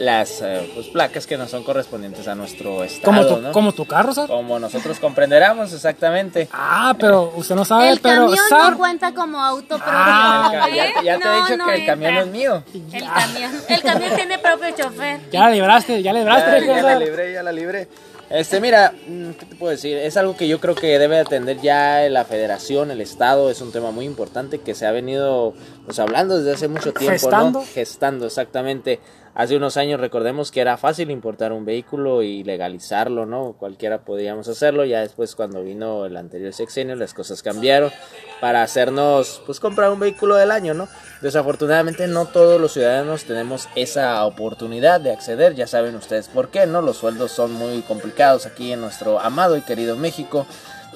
las 0.00 0.40
eh, 0.42 0.68
pues, 0.74 0.88
placas 0.88 1.26
que 1.26 1.36
no 1.36 1.46
son 1.46 1.62
correspondientes 1.62 2.26
a 2.26 2.34
nuestro 2.34 2.82
estado, 2.82 3.04
como 3.04 3.26
tu, 3.26 3.36
¿no? 3.40 3.52
como 3.52 3.72
tu 3.72 3.84
carro, 3.84 4.12
Sar. 4.14 4.26
Como 4.26 4.58
nosotros 4.58 4.98
comprenderamos 4.98 5.72
exactamente. 5.72 6.48
Ah, 6.52 6.94
pero 6.98 7.32
usted 7.36 7.54
no 7.54 7.64
sabe, 7.66 7.90
el 7.90 8.00
pero 8.00 8.22
camión 8.26 8.48
Sar, 8.48 8.72
no 8.72 8.78
cuenta 8.78 9.12
como 9.14 9.38
auto 9.38 9.76
propio. 9.76 9.84
Ah, 9.94 10.66
Ya, 10.74 10.86
ya- 10.86 11.02
ya 11.02 11.18
te 11.18 11.28
he 11.28 11.36
dicho 11.42 11.56
no 11.58 11.66
que 11.66 11.74
el 11.74 11.86
camión 11.86 12.14
no 12.14 12.20
entra. 12.20 12.22
es 12.22 12.26
mío. 12.26 12.64
El 12.92 13.04
camión, 13.04 13.52
el 13.68 13.82
camión 13.82 14.14
tiene 14.16 14.38
propio 14.38 14.70
chofer. 14.76 15.20
ya 15.30 15.40
la 15.40 15.50
libraste, 15.50 16.02
ya 16.02 16.12
la 16.14 16.18
libraste. 16.20 16.50
Ya, 16.50 16.58
¿qué 16.60 16.66
ya 16.66 16.82
la 16.82 16.98
libré, 16.98 17.32
ya 17.34 17.42
la 17.42 17.52
libré. 17.52 17.88
Este, 18.30 18.60
mira, 18.60 18.92
mm, 19.08 19.30
¿qué 19.32 19.44
te 19.44 19.56
puedo 19.56 19.72
decir? 19.72 19.96
Es 19.98 20.16
algo 20.16 20.36
que 20.36 20.46
yo 20.46 20.60
creo 20.60 20.76
que 20.76 21.00
debe 21.00 21.18
atender 21.18 21.60
ya 21.60 22.08
la 22.08 22.24
federación, 22.24 22.92
el 22.92 23.00
estado, 23.00 23.50
es 23.50 23.60
un 23.60 23.72
tema 23.72 23.90
muy 23.90 24.04
importante 24.06 24.58
que 24.60 24.76
se 24.76 24.86
ha 24.86 24.92
venido 24.92 25.52
pues 25.84 25.98
hablando 25.98 26.38
desde 26.38 26.52
hace 26.54 26.68
mucho 26.68 26.92
tiempo, 26.92 27.10
Gestando. 27.18 27.58
¿no? 27.58 27.66
Gestando, 27.74 28.26
exactamente. 28.26 29.00
Hace 29.32 29.56
unos 29.56 29.76
años 29.76 30.00
recordemos 30.00 30.50
que 30.50 30.60
era 30.60 30.76
fácil 30.76 31.10
importar 31.10 31.52
un 31.52 31.64
vehículo 31.64 32.22
y 32.22 32.42
legalizarlo, 32.42 33.26
¿no? 33.26 33.54
Cualquiera 33.58 34.00
podíamos 34.00 34.48
hacerlo, 34.48 34.84
ya 34.84 35.00
después 35.00 35.36
cuando 35.36 35.62
vino 35.62 36.04
el 36.04 36.16
anterior 36.16 36.52
sexenio 36.52 36.96
las 36.96 37.14
cosas 37.14 37.40
cambiaron 37.40 37.92
para 38.40 38.64
hacernos 38.64 39.40
pues 39.46 39.60
comprar 39.60 39.92
un 39.92 40.00
vehículo 40.00 40.34
del 40.34 40.50
año, 40.50 40.74
¿no? 40.74 40.88
Desafortunadamente 41.20 42.08
no 42.08 42.26
todos 42.26 42.60
los 42.60 42.72
ciudadanos 42.72 43.24
tenemos 43.24 43.68
esa 43.76 44.24
oportunidad 44.26 45.00
de 45.00 45.12
acceder, 45.12 45.54
ya 45.54 45.68
saben 45.68 45.94
ustedes 45.94 46.26
por 46.26 46.48
qué, 46.48 46.66
¿no? 46.66 46.82
Los 46.82 46.96
sueldos 46.96 47.30
son 47.30 47.52
muy 47.52 47.82
complicados 47.82 48.46
aquí 48.46 48.72
en 48.72 48.80
nuestro 48.80 49.20
amado 49.20 49.56
y 49.56 49.62
querido 49.62 49.96
México. 49.96 50.44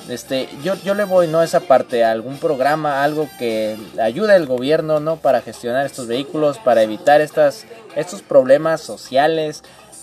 Este, 0.08 0.48
yo, 0.62 0.74
yo 0.84 0.94
le 0.94 1.04
voy, 1.04 1.28
¿no? 1.28 1.42
Esa 1.42 1.60
parte, 1.60 2.04
a 2.04 2.10
algún 2.10 2.36
programa, 2.38 3.02
algo 3.02 3.28
que 3.38 3.76
ayude 4.02 4.34
al 4.34 4.46
gobierno, 4.46 5.00
¿no? 5.00 5.16
Para 5.16 5.40
gestionar 5.40 5.86
estos 5.86 6.06
vehículos, 6.06 6.58
para 6.58 6.82
evitar 6.82 7.20
estas, 7.20 7.64
estos 7.96 8.20
problemas 8.22 8.80
sociales. 8.80 9.62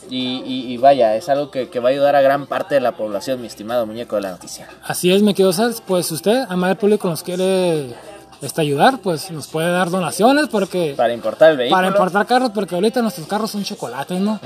Y, 0.10 0.42
y- 0.46 0.74
y 0.74 0.78
vaya, 0.78 1.16
es 1.16 1.30
algo 1.30 1.52
que, 1.52 1.70
que 1.70 1.80
va 1.80 1.90
a 1.90 1.92
ayudar 1.92 2.16
a 2.16 2.22
gran 2.22 2.48
parte 2.48 2.74
de 2.74 2.82
la 2.82 2.94
población, 2.94 3.40
mi 3.40 3.46
estimado 3.46 3.86
muñeco 3.86 4.16
de 4.16 4.24
la 4.24 4.32
noticia. 4.32 4.68
Así 4.84 5.14
es, 5.14 5.22
me 5.22 5.36
Sar. 5.54 5.72
Pues 5.86 6.12
usted, 6.12 6.44
amable 6.50 6.76
público, 6.76 7.08
nos 7.08 7.22
quiere 7.22 7.94
este, 8.42 8.62
ayudar, 8.62 8.98
pues 8.98 9.30
nos 9.30 9.48
puede 9.48 9.72
dar 9.72 9.92
donaciones 9.92 10.48
porque 10.48 10.96
Para 10.98 11.14
importar 11.14 11.52
el 11.52 11.58
vehículo. 11.58 11.78
para 11.78 11.88
importar 11.90 12.26
carros, 12.26 12.50
porque 12.50 12.74
ahorita 12.74 13.04
nuestros 13.04 13.28
carros 13.28 13.52
son 13.52 13.64
chocolates, 13.64 14.20
¿no? 14.20 14.40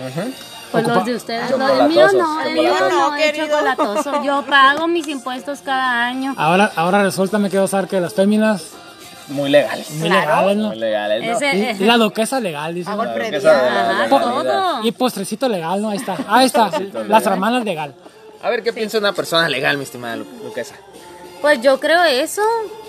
Pues 0.75 0.85
Ocupa- 0.85 0.95
los 0.95 1.05
de 1.05 1.15
ustedes, 1.15 1.57
no, 1.57 1.69
el 1.83 1.87
mío 1.89 2.07
no, 2.13 2.41
el 2.41 2.53
mío 2.53 2.73
no 2.79 2.89
No, 2.89 3.15
es 3.15 3.23
querido. 3.31 3.47
chocolatoso. 3.47 4.23
Yo 4.23 4.43
pago 4.47 4.87
mis 4.87 5.07
impuestos 5.07 5.59
cada 5.59 6.05
año. 6.05 6.33
Ahora, 6.37 6.71
ahora 6.75 7.03
resulta, 7.03 7.37
me 7.39 7.49
quiero 7.49 7.67
Sar, 7.67 7.87
que 7.87 7.99
las 8.01 8.13
féminas 8.13 8.71
Muy 9.29 9.49
legales. 9.49 9.89
muy 9.91 10.09
Claro. 10.09 10.21
legales, 10.29 10.57
¿no? 10.57 10.67
Muy 10.67 10.77
legales, 10.77 11.23
¿no? 11.23 11.47
Ese- 11.47 11.85
la 11.85 11.97
duquesa 11.97 12.39
legal, 12.39 12.75
dice. 12.75 12.89
Ajá, 12.91 14.07
todo. 14.09 14.83
Y 14.83 14.91
postrecito 14.91 15.47
legal, 15.49 15.81
¿no? 15.81 15.89
Ahí 15.89 15.97
está. 15.97 16.17
Ahí 16.27 16.45
está. 16.45 16.69
Las 17.07 17.25
hermanas 17.25 17.63
legal. 17.63 17.93
A 18.43 18.49
ver, 18.49 18.61
¿qué 18.61 18.71
piensa 18.73 18.99
una 18.99 19.13
persona 19.13 19.49
legal, 19.49 19.77
mi 19.77 19.83
estimada 19.83 20.17
Luquesa? 20.17 20.75
Pues 21.45 21.61
yo 21.61 21.79
creo 21.79 22.03
eso. 22.05 22.41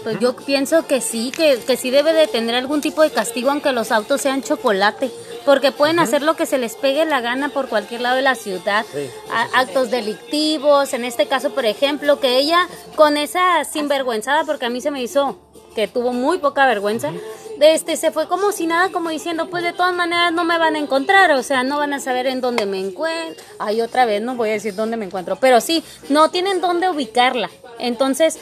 Pues 0.02 0.18
yo 0.18 0.34
pienso 0.34 0.86
que 0.86 1.02
sí, 1.02 1.30
que, 1.30 1.58
que 1.58 1.76
sí 1.76 1.90
debe 1.90 2.14
de 2.14 2.26
tener 2.26 2.54
algún 2.54 2.80
tipo 2.80 3.02
de 3.02 3.10
castigo 3.10 3.50
aunque 3.50 3.70
los 3.72 3.92
autos 3.92 4.22
sean 4.22 4.42
chocolate. 4.42 5.10
Porque 5.44 5.72
pueden 5.72 5.98
hacer 5.98 6.22
lo 6.22 6.36
que 6.36 6.46
se 6.46 6.56
les 6.56 6.74
pegue 6.74 7.04
la 7.04 7.20
gana 7.20 7.50
por 7.50 7.68
cualquier 7.68 8.00
lado 8.00 8.16
de 8.16 8.22
la 8.22 8.34
ciudad. 8.34 8.86
A- 9.30 9.60
actos 9.60 9.90
delictivos, 9.90 10.94
en 10.94 11.04
este 11.04 11.26
caso, 11.26 11.50
por 11.50 11.66
ejemplo, 11.66 12.18
que 12.18 12.38
ella 12.38 12.66
con 12.94 13.18
esa 13.18 13.62
sinvergüenzada, 13.64 14.44
porque 14.44 14.64
a 14.64 14.70
mí 14.70 14.80
se 14.80 14.90
me 14.90 15.02
hizo 15.02 15.36
que 15.74 15.86
tuvo 15.86 16.14
muy 16.14 16.38
poca 16.38 16.64
vergüenza, 16.64 17.12
este 17.60 17.96
se 17.96 18.10
fue 18.10 18.28
como 18.28 18.52
si 18.52 18.66
nada, 18.66 18.90
como 18.90 19.10
diciendo, 19.10 19.48
pues 19.48 19.62
de 19.62 19.72
todas 19.72 19.94
maneras 19.94 20.32
no 20.32 20.44
me 20.44 20.58
van 20.58 20.76
a 20.76 20.78
encontrar, 20.78 21.30
o 21.32 21.42
sea, 21.42 21.62
no 21.62 21.78
van 21.78 21.92
a 21.92 22.00
saber 22.00 22.26
en 22.26 22.40
dónde 22.40 22.66
me 22.66 22.78
encuentro. 22.78 23.42
Ay, 23.58 23.80
otra 23.80 24.04
vez 24.06 24.22
no 24.22 24.34
voy 24.34 24.50
a 24.50 24.52
decir 24.52 24.74
dónde 24.74 24.96
me 24.96 25.06
encuentro, 25.06 25.36
pero 25.36 25.60
sí, 25.60 25.82
no 26.08 26.30
tienen 26.30 26.60
dónde 26.60 26.88
ubicarla. 26.88 27.50
Entonces, 27.78 28.38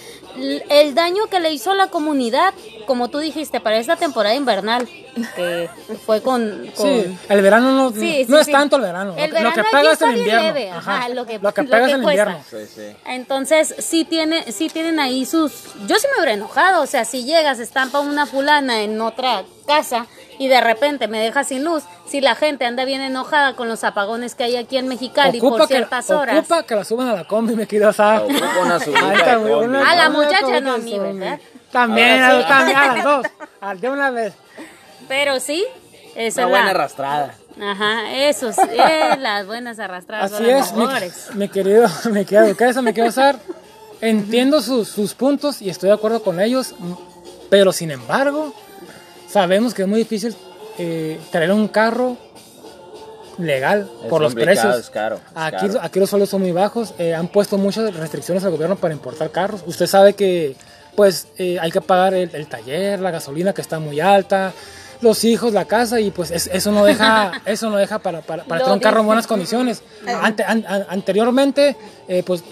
el 0.69 0.95
daño 0.95 1.27
que 1.29 1.41
le 1.41 1.53
hizo 1.53 1.71
a 1.71 1.75
la 1.75 1.89
comunidad, 1.89 2.55
como 2.87 3.09
tú 3.09 3.19
dijiste, 3.19 3.61
para 3.61 3.79
esta 3.79 3.97
temporada 3.97 4.35
invernal, 4.35 4.89
que 5.37 5.69
fue 6.05 6.21
con... 6.23 6.71
con 6.77 6.87
Sí, 6.87 7.19
el 7.29 7.43
verano 7.43 7.73
no, 7.73 7.91
Sí, 7.93 8.25
no 8.29 8.37
sí, 8.37 8.43
es 8.43 8.51
tanto 8.53 8.77
el 8.77 8.83
verano. 8.83 9.15
El 9.17 9.31
lo, 9.31 9.37
que- 9.37 9.43
lo 9.43 9.53
que 9.53 9.65
pega 9.65 9.93
es 9.93 10.03
el 10.03 10.17
invierno. 10.19 10.43
leve, 10.43 10.71
ajá, 10.71 11.09
lo 11.11 11.25
que- 11.27 11.39
lo 11.39 11.55
que 11.55 11.63
lo 11.63 11.71
pega 11.71 11.85
que 11.87 11.91
es 11.93 11.97
el 11.99 12.03
cuesta. 12.03 12.23
invierno. 12.23 12.45
Sí, 12.51 12.73
sí. 12.75 12.97
Entonces, 13.07 13.75
sí, 13.79 14.05
tiene, 14.05 14.51
sí 14.53 14.69
tienen 14.69 14.99
ahí 15.01 15.25
sus... 15.27 15.53
Yo 15.87 15.97
sí 15.97 16.07
me 16.13 16.19
hubiera 16.19 16.33
enojado, 16.35 16.83
o 16.83 16.87
sea, 16.87 17.05
si 17.05 17.25
llegas, 17.25 17.59
estampa 17.61 18.01
una 18.01 18.27
fulana 18.27 18.83
en 18.83 19.01
otra 19.01 19.45
casa 19.67 20.07
y 20.39 20.49
de 20.49 20.61
repente 20.61 21.07
me 21.09 21.19
deja 21.21 21.45
sin 21.45 21.65
luz, 21.65 21.85
si 22.07 22.21
la 22.21 22.35
gente 22.35 22.65
anda 22.67 22.85
bien 22.85 23.01
enojada 23.01 23.55
con 23.55 23.69
los 23.69 23.83
apagones 23.85 24.35
que 24.35 24.45
hay 24.45 24.57
aquí 24.57 24.77
en 24.77 24.89
Mexicali 24.89 25.41
por 25.41 25.61
que, 25.63 25.67
ciertas 25.69 26.11
horas. 26.11 26.37
ocupa 26.39 26.65
que 26.65 26.75
la 26.75 26.85
suban 26.85 27.09
a 27.09 27.13
la 27.15 27.25
combi, 27.25 27.55
me 27.55 27.67
quiero 27.67 27.93
saber. 27.93 28.23
Ocupa 28.31 28.59
una 28.61 29.91
A 29.91 29.97
la 29.97 30.11
muchacha, 30.11 30.61
no 30.61 30.75
a 30.75 30.79
mí. 30.79 30.99
¿verdad? 30.99 31.39
También, 31.71 32.19
sí. 32.41 32.47
también 32.49 32.77
a 32.79 32.95
las 32.95 33.05
dos. 33.05 33.27
De 33.81 33.89
una 33.91 34.11
vez. 34.11 34.35
Pero 35.09 35.41
sí, 35.41 35.65
esa 36.15 36.43
Una 36.43 36.47
es 36.47 36.51
buena 36.51 36.65
la... 36.65 36.71
arrastrada. 36.71 37.35
Ajá, 37.61 38.13
eso 38.17 38.53
sí, 38.53 38.61
eh, 38.73 39.17
las 39.19 39.47
buenas 39.47 39.79
arrastradas 39.79 40.33
Así 40.33 40.49
es, 40.49 40.73
mi, 40.73 40.79
mejores. 40.87 41.29
mi 41.35 41.49
querido, 41.49 41.87
mi 42.11 42.25
querido 42.25 42.49
Duquesa, 42.49 42.83
me 42.83 42.93
quiero 42.93 43.09
usar. 43.11 43.39
Entiendo 44.01 44.61
sus, 44.61 44.89
sus 44.89 45.15
puntos 45.15 45.63
y 45.63 45.71
estoy 45.71 45.89
de 45.89 45.95
acuerdo 45.95 46.23
con 46.23 46.41
ellos, 46.41 46.75
pero 47.49 47.73
sin 47.73 47.91
embargo, 47.91 48.53
sabemos 49.29 49.73
que 49.73 49.83
es 49.83 49.89
muy 49.89 49.99
difícil 50.01 50.35
eh, 50.79 51.19
traer 51.31 51.53
un 51.53 51.69
carro 51.69 52.17
legal 53.39 53.89
Es 54.03 54.09
por 54.09 54.21
los 54.21 54.35
precios. 54.35 54.77
es 54.79 54.91
caro, 54.91 55.17
es 55.17 55.23
aquí, 55.35 55.69
caro. 55.69 55.81
aquí 55.83 56.01
los 56.01 56.11
sueldos 56.11 56.29
son 56.29 56.43
muy 56.43 56.53
bajos, 56.53 56.95
eh, 56.99 57.15
han 57.15 57.29
puesto 57.29 57.57
muchas 57.57 57.95
restricciones 57.95 58.45
al 58.45 58.51
gobierno 58.51 58.77
para 58.77 58.93
importar 58.93 59.31
carros. 59.31 59.63
Usted 59.67 59.87
sabe 59.87 60.15
que 60.15 60.57
pues 60.97 61.29
eh, 61.39 61.59
hay 61.61 61.71
que 61.71 61.81
pagar 61.81 62.15
el, 62.15 62.31
el 62.35 62.47
taller, 62.47 63.01
la 63.01 63.11
gasolina 63.11 63.53
que 63.55 63.63
está 63.63 63.79
muy 63.79 64.01
alta, 64.01 64.53
los 65.01 65.25
hijos, 65.25 65.53
la 65.53 65.65
casa 65.65 66.01
y 66.01 66.11
pues 66.11 66.31
es- 66.31 66.49
eso 66.53 66.73
no 66.73 66.85
deja 66.85 67.33
eso 67.47 67.71
no 67.71 67.77
deja 67.77 67.99
para, 67.99 68.21
para, 68.23 68.45
para 68.45 68.61
tener 68.61 68.75
un 68.75 68.81
carro 68.81 69.01
en 69.01 69.07
buenas 69.07 69.27
condiciones. 69.27 69.83
Ante- 70.07 70.45
an- 70.45 70.65
an- 70.67 70.87
anteriormente, 70.89 71.77
eh, 72.09 72.23
pues 72.25 72.43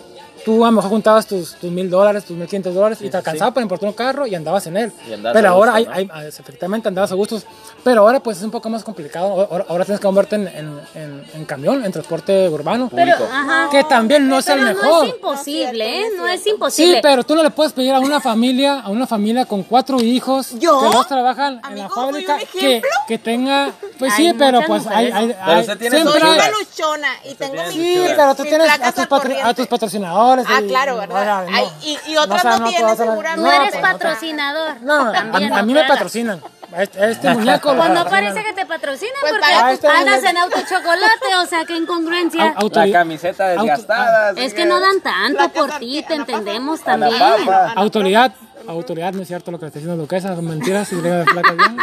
tú 0.45 0.65
a 0.65 0.69
lo 0.69 0.73
mejor 0.73 0.91
juntabas 0.91 1.27
tus, 1.27 1.55
tus 1.55 1.71
mil 1.71 1.89
dólares, 1.91 2.25
tus 2.25 2.37
mil 2.37 2.47
quinientos 2.47 2.75
dólares 2.75 2.99
y 3.01 3.09
te 3.11 3.17
alcanzaba 3.17 3.53
para 3.53 3.63
importar 3.63 3.89
un 3.89 3.95
carro 3.95 4.27
y 4.27 4.35
andabas 4.35 4.67
en 4.67 4.77
él. 4.77 4.93
Y 5.09 5.13
andabas 5.15 5.35
Pero 5.37 5.49
a 5.49 5.51
ahora 5.53 5.73
gusto, 5.79 5.93
hay, 5.95 6.07
¿no? 6.07 6.15
hay- 6.15 6.27
efectivamente 6.29 6.89
andabas 6.89 7.13
a 7.13 7.15
gustos. 7.15 7.45
Pero 7.85 8.03
ahora 8.03 8.21
pues 8.21 8.39
es 8.39 8.45
un 8.45 8.51
poco 8.51 8.69
más 8.71 8.85
complicado. 8.85 9.49
Ahora, 9.51 9.65
ahora 9.69 9.85
tienes 9.85 10.01
que 10.01 10.07
moverte 10.07 10.37
en, 10.37 10.49
en, 10.49 10.81
en- 10.95 11.25
en 11.35 11.45
camión, 11.45 11.85
en 11.85 11.91
transporte 11.93 12.49
urbano. 12.49 12.89
Pero, 12.95 13.17
Público. 13.17 13.33
ajá. 13.33 13.69
que 13.71 13.85
también 13.85 14.29
no 14.29 14.39
es 14.39 14.47
el 14.49 14.59
Pero 14.61 14.69
mejor. 14.69 14.85
no 14.91 15.03
es 15.05 15.15
imposible, 15.15 16.01
¿eh? 16.01 16.05
No 16.17 16.27
es 16.27 16.47
imposible. 16.47 16.95
Sí, 16.95 17.01
pero 17.03 17.25
tú 17.25 17.35
no 17.35 17.43
le 17.43 17.51
puedes 17.51 17.73
pedir 17.73 17.93
a 17.93 17.99
una 18.01 18.21
familia, 18.21 18.81
a 18.81 18.89
una 18.91 19.07
familia 19.07 19.45
con 19.47 19.63
cuatro 19.65 20.01
hijos 20.01 20.51
¿Yo? 20.59 20.81
que 20.81 20.97
dos 20.97 21.09
trabajan 21.09 21.55
en 21.55 21.61
la 21.79 21.85
Amigo, 21.87 21.89
¿soy 21.95 22.05
fábrica 22.05 22.39
que, 22.53 22.83
que 23.09 23.19
tenga, 23.19 23.73
pues 23.99 24.13
Hay 24.15 24.29
sí, 24.29 24.35
pero 24.39 24.61
pues 24.67 24.87
hay, 24.87 25.07
mujeres. 25.11 25.15
hay, 25.15 25.27
Pero 25.29 25.53
hay- 25.53 25.61
usted 25.61 25.79
tiene 25.79 25.97
siempre 25.97 26.23
hay- 26.23 26.51
luchona 26.61 27.09
y 27.25 27.35
tengo 27.35 27.65
sus 27.65 27.73
Sí, 27.75 27.99
pero 28.17 28.35
tú 28.35 28.43
tienes 28.45 28.69
a 28.71 28.93
tus, 28.93 29.07
a 29.45 29.55
tus 29.55 29.67
patrocinadores. 29.67 30.32
Ah, 30.49 30.61
y- 30.63 30.69
claro, 30.69 30.95
o 30.97 30.99
¿verdad? 30.99 31.47
Ay, 31.53 31.65
y- 31.83 31.99
y 32.11 32.17
otras 32.17 32.41
o 32.41 32.43
sea, 32.49 32.59
no 32.59 32.69
tienen 32.69 32.97
seguramente. 32.97 33.41
no 33.43 33.53
eres 33.53 33.71
pues, 33.73 33.83
no 33.83 33.89
patrocinador. 33.99 34.81
No, 34.83 35.09
a, 35.09 35.13
También, 35.13 35.53
a 35.53 35.57
no 35.59 35.67
mí 35.67 35.75
me 35.75 35.85
patrocinan. 35.85 36.43
Este, 36.79 37.11
este 37.11 37.35
muñeco. 37.35 37.77
Pues 37.77 37.91
no 37.91 38.05
parece 38.07 38.43
que 38.45 38.53
te 38.55 38.65
patrocinan 38.65 39.13
Pues 39.21 39.33
porque 39.35 39.47
para- 39.47 39.67
Ah, 39.67 39.73
este 39.73 39.89
andas 39.89 40.23
en 40.25 40.39
auto 40.39 40.57
chocolate, 40.61 41.37
o 41.43 41.47
sea, 41.47 41.65
qué 41.67 41.77
incongruencia. 41.77 42.45
Au- 42.55 42.63
auto- 42.63 42.81
La 42.85 42.91
camiseta 42.91 43.49
desgastada. 43.49 44.31
Es 44.37 44.55
que 44.55 44.65
no 44.65 44.81
dan 44.81 45.01
tanto 45.03 45.49
por 45.51 45.71
ti, 45.79 46.03
te 46.09 46.15
entendemos 46.15 46.81
también. 46.81 47.19
papa. 47.19 47.73
Autoridad, 47.77 48.33
autoridad, 48.67 49.13
no 49.13 49.23
es 49.23 49.29
cierto 49.29 49.51
lo 49.51 49.59
que 49.59 49.65
le 49.65 49.69
está 49.69 49.79
diciendo 49.81 50.01
Duquesa, 50.03 50.35
son 50.35 50.47
mentiras, 50.47 50.89
si 50.89 50.97
le 50.97 51.09
las 51.11 51.27
placas 51.29 51.57
bien. 51.57 51.77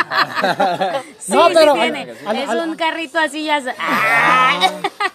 Sí, 1.20 1.32
No, 1.34 1.48
sí 1.48 1.54
pero- 1.56 1.74
tiene. 1.74 2.14
al- 2.26 2.36
es 2.38 2.50
al- 2.50 2.70
un 2.70 2.76
carrito 2.76 3.20
así 3.20 3.44
ya. 3.46 3.62
¡Ah! 3.80 4.60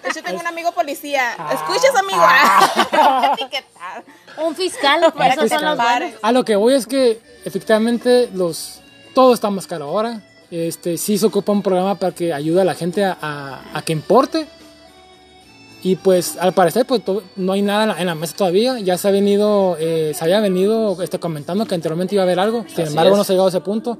Hecho, 0.04 0.22
tengo 0.22 0.40
un 0.40 0.46
amigo 0.46 0.72
policía. 0.72 1.32
¿Escuchas, 1.52 1.94
amigo? 1.96 2.20
Ah. 2.22 3.34
Un 4.44 4.54
fiscal, 4.56 5.12
por 5.12 5.26
eso 5.26 5.48
son 5.48 5.64
los 5.64 5.76
buenos. 5.76 6.10
A 6.22 6.32
lo 6.32 6.44
que 6.44 6.56
voy 6.56 6.74
es 6.74 6.86
que 6.86 7.20
efectivamente 7.44 8.28
los 8.34 8.80
todo 9.14 9.32
está 9.32 9.48
más 9.50 9.66
caro 9.66 9.84
ahora. 9.86 10.22
Este 10.50 10.98
sí 10.98 11.18
se 11.18 11.26
ocupa 11.26 11.52
un 11.52 11.62
programa 11.62 11.94
para 11.96 12.12
que 12.14 12.32
ayude 12.32 12.60
a 12.60 12.64
la 12.64 12.74
gente 12.74 13.04
a, 13.04 13.16
a- 13.20 13.60
a 13.74 13.82
que 13.82 13.92
importe. 13.92 14.46
Y 15.84 15.96
pues 15.96 16.38
al 16.40 16.54
parecer 16.54 16.86
pues 16.86 17.02
no 17.36 17.52
hay 17.52 17.60
nada 17.60 17.82
en 17.82 17.88
la, 17.90 18.00
en 18.00 18.06
la 18.06 18.14
mesa 18.14 18.34
todavía. 18.34 18.80
Ya 18.80 18.96
se 18.96 19.06
ha 19.06 19.10
venido, 19.10 19.76
eh, 19.78 20.12
se 20.14 20.24
había 20.24 20.40
venido 20.40 21.00
este, 21.02 21.20
comentando 21.20 21.66
que 21.66 21.74
anteriormente 21.74 22.14
iba 22.14 22.22
a 22.22 22.24
haber 22.24 22.40
algo. 22.40 22.64
Sin 22.66 22.80
Así 22.80 22.88
embargo 22.88 23.12
es. 23.12 23.18
no 23.18 23.24
se 23.24 23.32
ha 23.32 23.34
llegado 23.34 23.48
a 23.48 23.50
ese 23.50 23.60
punto. 23.60 23.98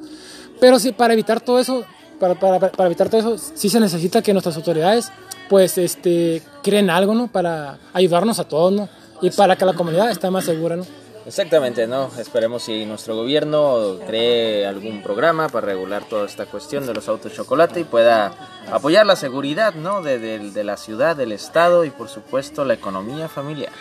Pero 0.58 0.78
sí, 0.78 0.92
para 0.92 1.12
evitar 1.12 1.42
todo 1.42 1.60
eso, 1.60 1.84
para, 2.18 2.40
para, 2.40 2.70
para 2.70 2.86
evitar 2.86 3.10
todo 3.10 3.20
eso, 3.20 3.52
sí 3.54 3.68
se 3.68 3.80
necesita 3.80 4.22
que 4.22 4.32
nuestras 4.32 4.56
autoridades 4.56 5.12
pues 5.50 5.76
este, 5.76 6.42
creen 6.62 6.88
algo, 6.88 7.14
¿no? 7.14 7.28
Para 7.28 7.78
ayudarnos 7.92 8.38
a 8.38 8.44
todos, 8.44 8.72
¿no? 8.72 8.88
Y 9.20 9.28
para 9.30 9.56
que 9.56 9.66
la 9.66 9.74
comunidad 9.74 10.10
esté 10.10 10.30
más 10.30 10.46
segura, 10.46 10.76
¿no? 10.76 10.86
Exactamente, 11.26 11.86
¿no? 11.86 12.10
Esperemos 12.18 12.64
si 12.64 12.84
nuestro 12.84 13.16
gobierno 13.16 13.98
cree 14.06 14.66
algún 14.66 15.02
programa 15.02 15.48
para 15.48 15.66
regular 15.68 16.04
toda 16.04 16.26
esta 16.26 16.44
cuestión 16.44 16.86
de 16.86 16.92
los 16.92 17.08
autos 17.08 17.32
chocolate 17.32 17.80
y 17.80 17.84
pueda 17.84 18.34
apoyar 18.70 19.06
la 19.06 19.16
seguridad, 19.16 19.74
¿no? 19.74 20.02
De, 20.02 20.18
de- 20.18 20.50
de 20.50 20.64
la 20.64 20.76
ciudad, 20.76 21.16
del 21.16 21.32
estado 21.32 21.84
y 21.86 21.90
por 21.90 22.08
supuesto 22.10 22.64
la 22.66 22.74
economía 22.74 23.28
familiar. 23.28 23.72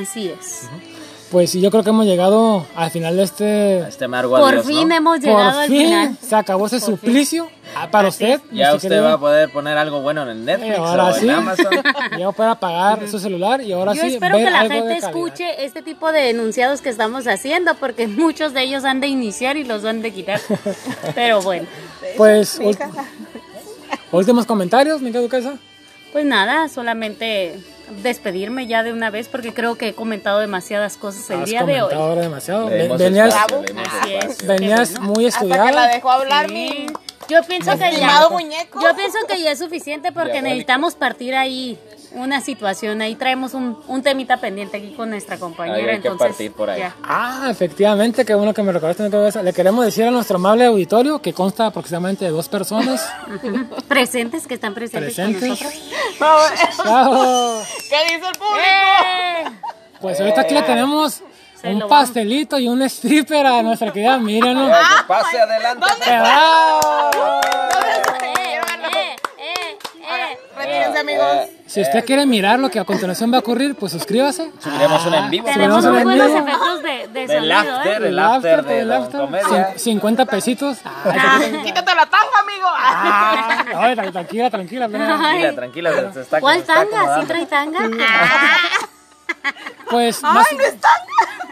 Así 0.00 0.28
es. 0.30 0.68
Pues 1.30 1.50
sí, 1.50 1.60
yo 1.60 1.72
creo 1.72 1.82
que 1.82 1.90
hemos 1.90 2.06
llegado 2.06 2.64
al 2.76 2.90
final 2.92 3.16
de 3.16 3.24
este... 3.24 3.78
Este 3.80 4.04
amargo 4.04 4.36
Por 4.38 4.48
adiós, 4.54 4.64
¿no? 4.64 4.70
fin 4.72 4.92
hemos 4.92 5.18
llegado 5.18 5.50
Por 5.54 5.62
al 5.62 5.68
fin 5.68 5.84
final. 5.86 6.16
se 6.20 6.36
acabó 6.36 6.66
ese 6.66 6.78
suplicio 6.78 7.48
ah, 7.74 7.90
para 7.90 8.08
Así 8.08 8.22
usted. 8.24 8.40
Ya 8.52 8.72
usted 8.76 8.88
querido- 8.90 9.04
va 9.06 9.12
a 9.14 9.18
poder 9.18 9.50
poner 9.50 9.76
algo 9.76 10.00
bueno 10.02 10.22
en 10.22 10.28
el 10.28 10.44
Netflix 10.44 10.74
Eh, 10.74 10.76
ahora 10.78 11.04
o 11.06 11.12
sí. 11.14 11.24
en 11.24 11.30
Amazon. 11.30 11.66
Ya 12.18 12.26
va 12.26 12.30
a 12.30 12.32
poder 12.32 12.50
apagar 12.52 13.08
su 13.08 13.18
celular 13.18 13.60
y 13.60 13.72
ahora 13.72 13.92
Yo 13.94 14.02
sí 14.02 14.14
espero 14.14 14.36
ver 14.36 14.44
que 14.46 14.50
la 14.52 14.60
gente 14.68 14.96
escuche 14.98 15.64
este 15.64 15.82
tipo 15.82 16.12
de 16.12 16.30
enunciados 16.30 16.80
que 16.80 16.90
estamos 16.90 17.26
haciendo 17.26 17.74
porque 17.74 18.06
muchos 18.06 18.54
de 18.54 18.62
ellos 18.62 18.84
han 18.84 19.00
de 19.00 19.08
iniciar 19.08 19.56
y 19.56 19.64
los 19.64 19.84
han 19.84 20.02
de 20.02 20.12
quitar. 20.12 20.40
Pero 21.16 21.42
bueno, 21.42 21.66
Pues 22.16 22.60
últimos 24.12 24.46
comentarios, 24.46 25.00
mi 25.00 25.10
querido 25.10 25.22
Duquesa. 25.24 25.54
pues 26.12 26.24
nada, 26.24 26.68
solamente 26.68 27.58
despedirme 28.02 28.66
ya 28.66 28.82
de 28.82 28.92
una 28.92 29.10
vez 29.10 29.28
porque 29.28 29.52
creo 29.54 29.76
que 29.76 29.88
he 29.88 29.94
comentado 29.94 30.40
demasiadas 30.40 30.96
cosas 30.96 31.28
el 31.30 31.40
Has 31.42 31.46
día 31.46 31.64
de 31.64 31.74
hoy. 31.74 31.78
comentado 31.80 32.02
ahora 32.04 32.20
demasiado. 32.22 32.66
Venías, 32.68 33.34
espacio, 33.34 33.62
es. 34.30 34.46
venías 34.46 34.90
bueno. 34.92 35.12
muy 35.14 35.26
Hasta 35.26 35.40
que 35.40 35.46
la 35.48 35.54
estudiada. 35.56 35.86
dejó 35.94 36.10
hablar 36.10 36.46
Sí. 36.48 36.52
mi 36.54 36.86
Yo 37.28 37.42
pienso 37.42 37.72
que 37.78 37.96
ya, 37.96 38.28
muñeco. 38.30 38.80
yo 38.80 38.94
pienso 38.96 39.18
que 39.28 39.40
ya 39.42 39.50
es 39.52 39.58
suficiente 39.58 40.12
porque 40.12 40.32
Diabólico. 40.32 40.48
necesitamos 40.48 40.94
partir 40.94 41.34
ahí 41.34 41.78
una 42.16 42.40
situación. 42.40 43.00
Ahí 43.02 43.14
traemos 43.14 43.54
un, 43.54 43.78
un 43.86 44.02
temita 44.02 44.38
pendiente 44.38 44.76
aquí 44.78 44.92
con 44.94 45.10
nuestra 45.10 45.38
compañera. 45.38 45.76
Ahí 45.78 45.84
hay 45.84 46.00
que 46.00 46.08
entonces, 46.08 46.28
partir 46.28 46.52
por 46.52 46.70
ahí. 46.70 46.80
ya. 46.80 46.94
Ah, 47.04 47.48
efectivamente, 47.50 48.24
qué 48.24 48.34
bueno 48.34 48.52
que 48.54 48.62
me 48.62 48.72
recordaste. 48.72 49.04
Duquesa. 49.08 49.42
Le 49.42 49.52
queremos 49.52 49.84
decir 49.84 50.04
a 50.04 50.10
nuestro 50.10 50.36
amable 50.36 50.64
auditorio 50.64 51.20
que 51.22 51.32
consta 51.32 51.66
aproximadamente 51.66 52.24
de 52.24 52.30
dos 52.30 52.48
personas 52.48 53.08
Presentes 53.88 54.46
que 54.46 54.54
están 54.54 54.74
presentes, 54.74 55.14
presentes. 55.14 55.40
con 55.40 55.48
nosotros. 55.50 55.74
Chao. 56.82 57.62
¿Qué 57.88 58.14
dice 58.14 58.26
el 58.28 58.38
público? 58.38 58.56
¡Eh! 58.58 59.44
Pues 60.00 60.20
ahorita 60.20 60.40
aquí 60.42 60.54
le 60.54 60.62
tenemos 60.62 61.22
Se 61.60 61.68
un 61.68 61.88
pastelito 61.88 62.58
y 62.58 62.68
un 62.68 62.82
stripper 62.82 63.46
a 63.46 63.62
nuestra 63.62 63.92
querida 63.92 64.18
Miriam. 64.18 64.54
¿no? 64.54 64.68
Eh, 64.68 64.72
que 64.72 65.04
pase 65.06 65.40
adelante. 65.40 65.86
¡Bravo! 66.06 67.40
¡Eh! 68.22 68.60
¡Eh! 68.92 69.16
¡Eh! 69.38 69.78
¡Eh! 70.02 70.38
Retírense, 70.56 70.98
amigos. 70.98 71.26
Si 71.66 71.80
usted 71.80 72.04
quiere 72.04 72.26
mirar 72.26 72.58
lo 72.60 72.70
que 72.70 72.78
a 72.78 72.84
continuación 72.84 73.32
va 73.32 73.36
a 73.38 73.40
ocurrir, 73.40 73.74
pues 73.74 73.90
suscríbase. 73.92 74.50
Subiremos 74.60 75.04
un 75.06 75.14
en 75.14 75.30
vivo. 75.30 75.46
Tenemos 75.52 75.84
en 75.84 75.92
buenos 76.04 76.26
vivo. 76.28 76.38
efectos 76.38 76.82
de, 76.82 77.08
de 77.08 77.26
Del 77.26 77.28
sonido, 77.52 77.76
after, 77.76 78.02
¿eh? 78.04 78.08
el 78.08 78.18
after 78.18 78.64
de 78.64 78.80
el 78.80 78.92
after, 78.92 79.20
Comedia. 79.20 79.74
cin- 79.74 79.78
50 79.78 80.26
pesitos. 80.26 80.78
Quítate 81.64 81.94
la 81.94 82.06
tanga, 82.06 82.38
amigo. 82.40 82.66
Ah, 82.68 83.64
ay, 83.78 83.94
tra- 83.96 84.12
tranquila, 84.12 84.48
tranquila. 84.50 84.88
Tranquila, 84.88 85.54
tranquila, 85.54 86.12
se 86.14 86.20
está, 86.20 86.40
¿Cuál 86.40 86.58
está 86.58 86.74
tanga? 86.74 87.20
¿Sí 87.20 87.26
trae 87.26 87.46
tanga? 87.46 87.80
Pues 89.90 90.22
más- 90.22 90.46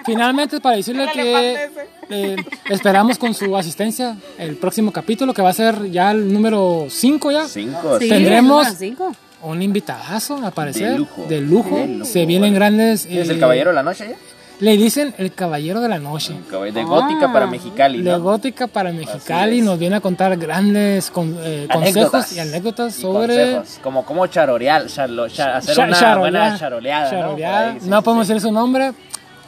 finalmente 0.04 0.60
para 0.60 0.76
decirle 0.76 1.08
que 1.12 1.70
eh, 2.10 2.36
esperamos 2.68 3.16
con 3.18 3.32
su 3.34 3.56
asistencia 3.56 4.16
el 4.38 4.56
próximo 4.56 4.92
capítulo 4.92 5.32
que 5.32 5.40
va 5.42 5.50
a 5.50 5.54
ser 5.54 5.90
ya 5.90 6.10
el 6.10 6.32
número 6.32 6.86
5 6.88 7.30
ya. 7.30 7.46
Cinco, 7.48 7.98
Sí, 8.00 8.08
Tendremos- 8.08 8.66
el 8.66 8.72
número 8.72 8.76
cinco. 8.78 9.12
Un 9.44 9.62
invitadazo, 9.62 10.36
al 10.44 10.52
parecer. 10.52 10.92
De 10.92 10.98
lujo. 10.98 11.24
De 11.28 11.40
lujo. 11.40 11.76
De 11.76 11.86
lujo, 11.86 12.04
Se 12.04 12.26
vienen 12.26 12.54
grandes. 12.54 13.06
¿Quién 13.06 13.22
es 13.22 13.28
eh, 13.28 13.32
el 13.32 13.40
caballero 13.40 13.70
de 13.70 13.74
la 13.76 13.82
noche 13.82 14.08
ya? 14.10 14.16
Le 14.60 14.76
dicen 14.76 15.12
el 15.18 15.32
caballero 15.34 15.80
de 15.80 15.88
la 15.88 15.98
noche. 15.98 16.32
De 16.72 16.84
gótica 16.84 17.32
para 17.32 17.46
Mexicali, 17.48 18.02
De 18.02 18.16
gótica 18.18 18.68
para 18.68 18.92
Mexicali 18.92 19.60
nos 19.60 19.78
viene 19.80 19.96
a 19.96 20.00
contar 20.00 20.36
grandes 20.36 21.10
con- 21.10 21.36
eh, 21.42 21.66
consejos 21.70 22.32
y 22.32 22.38
anécdotas 22.38 22.96
Y 22.96 23.02
sobre 23.02 23.34
consejos, 23.56 23.80
como 23.82 24.04
cómo 24.06 24.26
charorear, 24.28 24.84
charlo- 24.86 25.28
cha- 25.28 25.56
hacer 25.56 25.76
una 25.78 25.98
charolear, 25.98 26.18
buena 26.18 26.58
charoleada, 26.58 27.04
¿no? 27.04 27.10
charoleada. 27.10 27.64
Por 27.64 27.72
ahí, 27.74 27.80
sí, 27.80 27.88
No 27.90 27.96
sí, 27.98 28.04
podemos 28.04 28.26
sí. 28.28 28.32
decir 28.32 28.48
su 28.48 28.52
nombre 28.54 28.92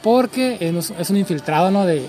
porque 0.03 0.57
es, 0.59 0.91
es 0.99 1.09
un 1.09 1.17
infiltrado 1.17 1.71
¿no? 1.71 1.85
de, 1.85 2.05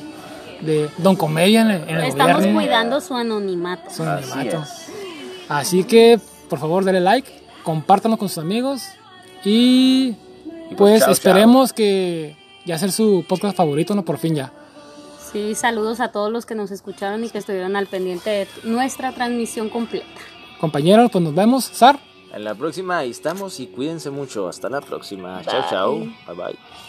de 0.62 0.90
Don 0.98 1.14
Comedia 1.14 1.60
en 1.62 1.70
el, 1.70 1.88
en 1.88 1.96
el 1.98 2.04
Estamos 2.04 2.36
gobierno. 2.38 2.60
cuidando 2.60 3.00
su 3.00 3.14
anonimato. 3.14 3.90
Su 3.90 4.02
Así 4.02 4.32
anonimato. 4.32 4.62
es. 4.64 4.90
Así 5.48 5.84
que, 5.84 6.18
por 6.50 6.58
favor, 6.58 6.84
denle 6.84 7.00
like, 7.00 7.30
compártanlo 7.68 8.16
con 8.16 8.30
sus 8.30 8.38
amigos 8.38 8.80
y 9.44 10.16
pues, 10.68 10.76
pues 10.78 11.00
chao, 11.02 11.12
esperemos 11.12 11.74
que 11.74 12.34
ya 12.64 12.78
sea 12.78 12.90
su 12.90 13.26
podcast 13.28 13.54
favorito, 13.54 13.94
¿no? 13.94 14.06
Por 14.06 14.16
fin 14.16 14.36
ya. 14.36 14.54
Sí, 15.30 15.54
saludos 15.54 16.00
a 16.00 16.10
todos 16.10 16.32
los 16.32 16.46
que 16.46 16.54
nos 16.54 16.70
escucharon 16.70 17.24
y 17.24 17.28
que 17.28 17.36
estuvieron 17.36 17.76
al 17.76 17.86
pendiente 17.86 18.30
de 18.30 18.48
nuestra 18.64 19.12
transmisión 19.12 19.68
completa. 19.68 20.06
Compañeros, 20.58 21.10
pues 21.12 21.22
nos 21.22 21.34
vemos. 21.34 21.64
Sar. 21.64 22.00
En 22.32 22.44
la 22.44 22.54
próxima 22.54 22.96
ahí 22.96 23.10
estamos 23.10 23.60
y 23.60 23.66
cuídense 23.66 24.08
mucho. 24.08 24.48
Hasta 24.48 24.70
la 24.70 24.80
próxima. 24.80 25.42
Chao, 25.44 25.64
chao. 25.68 25.98
Bye 25.98 26.34
bye. 26.34 26.87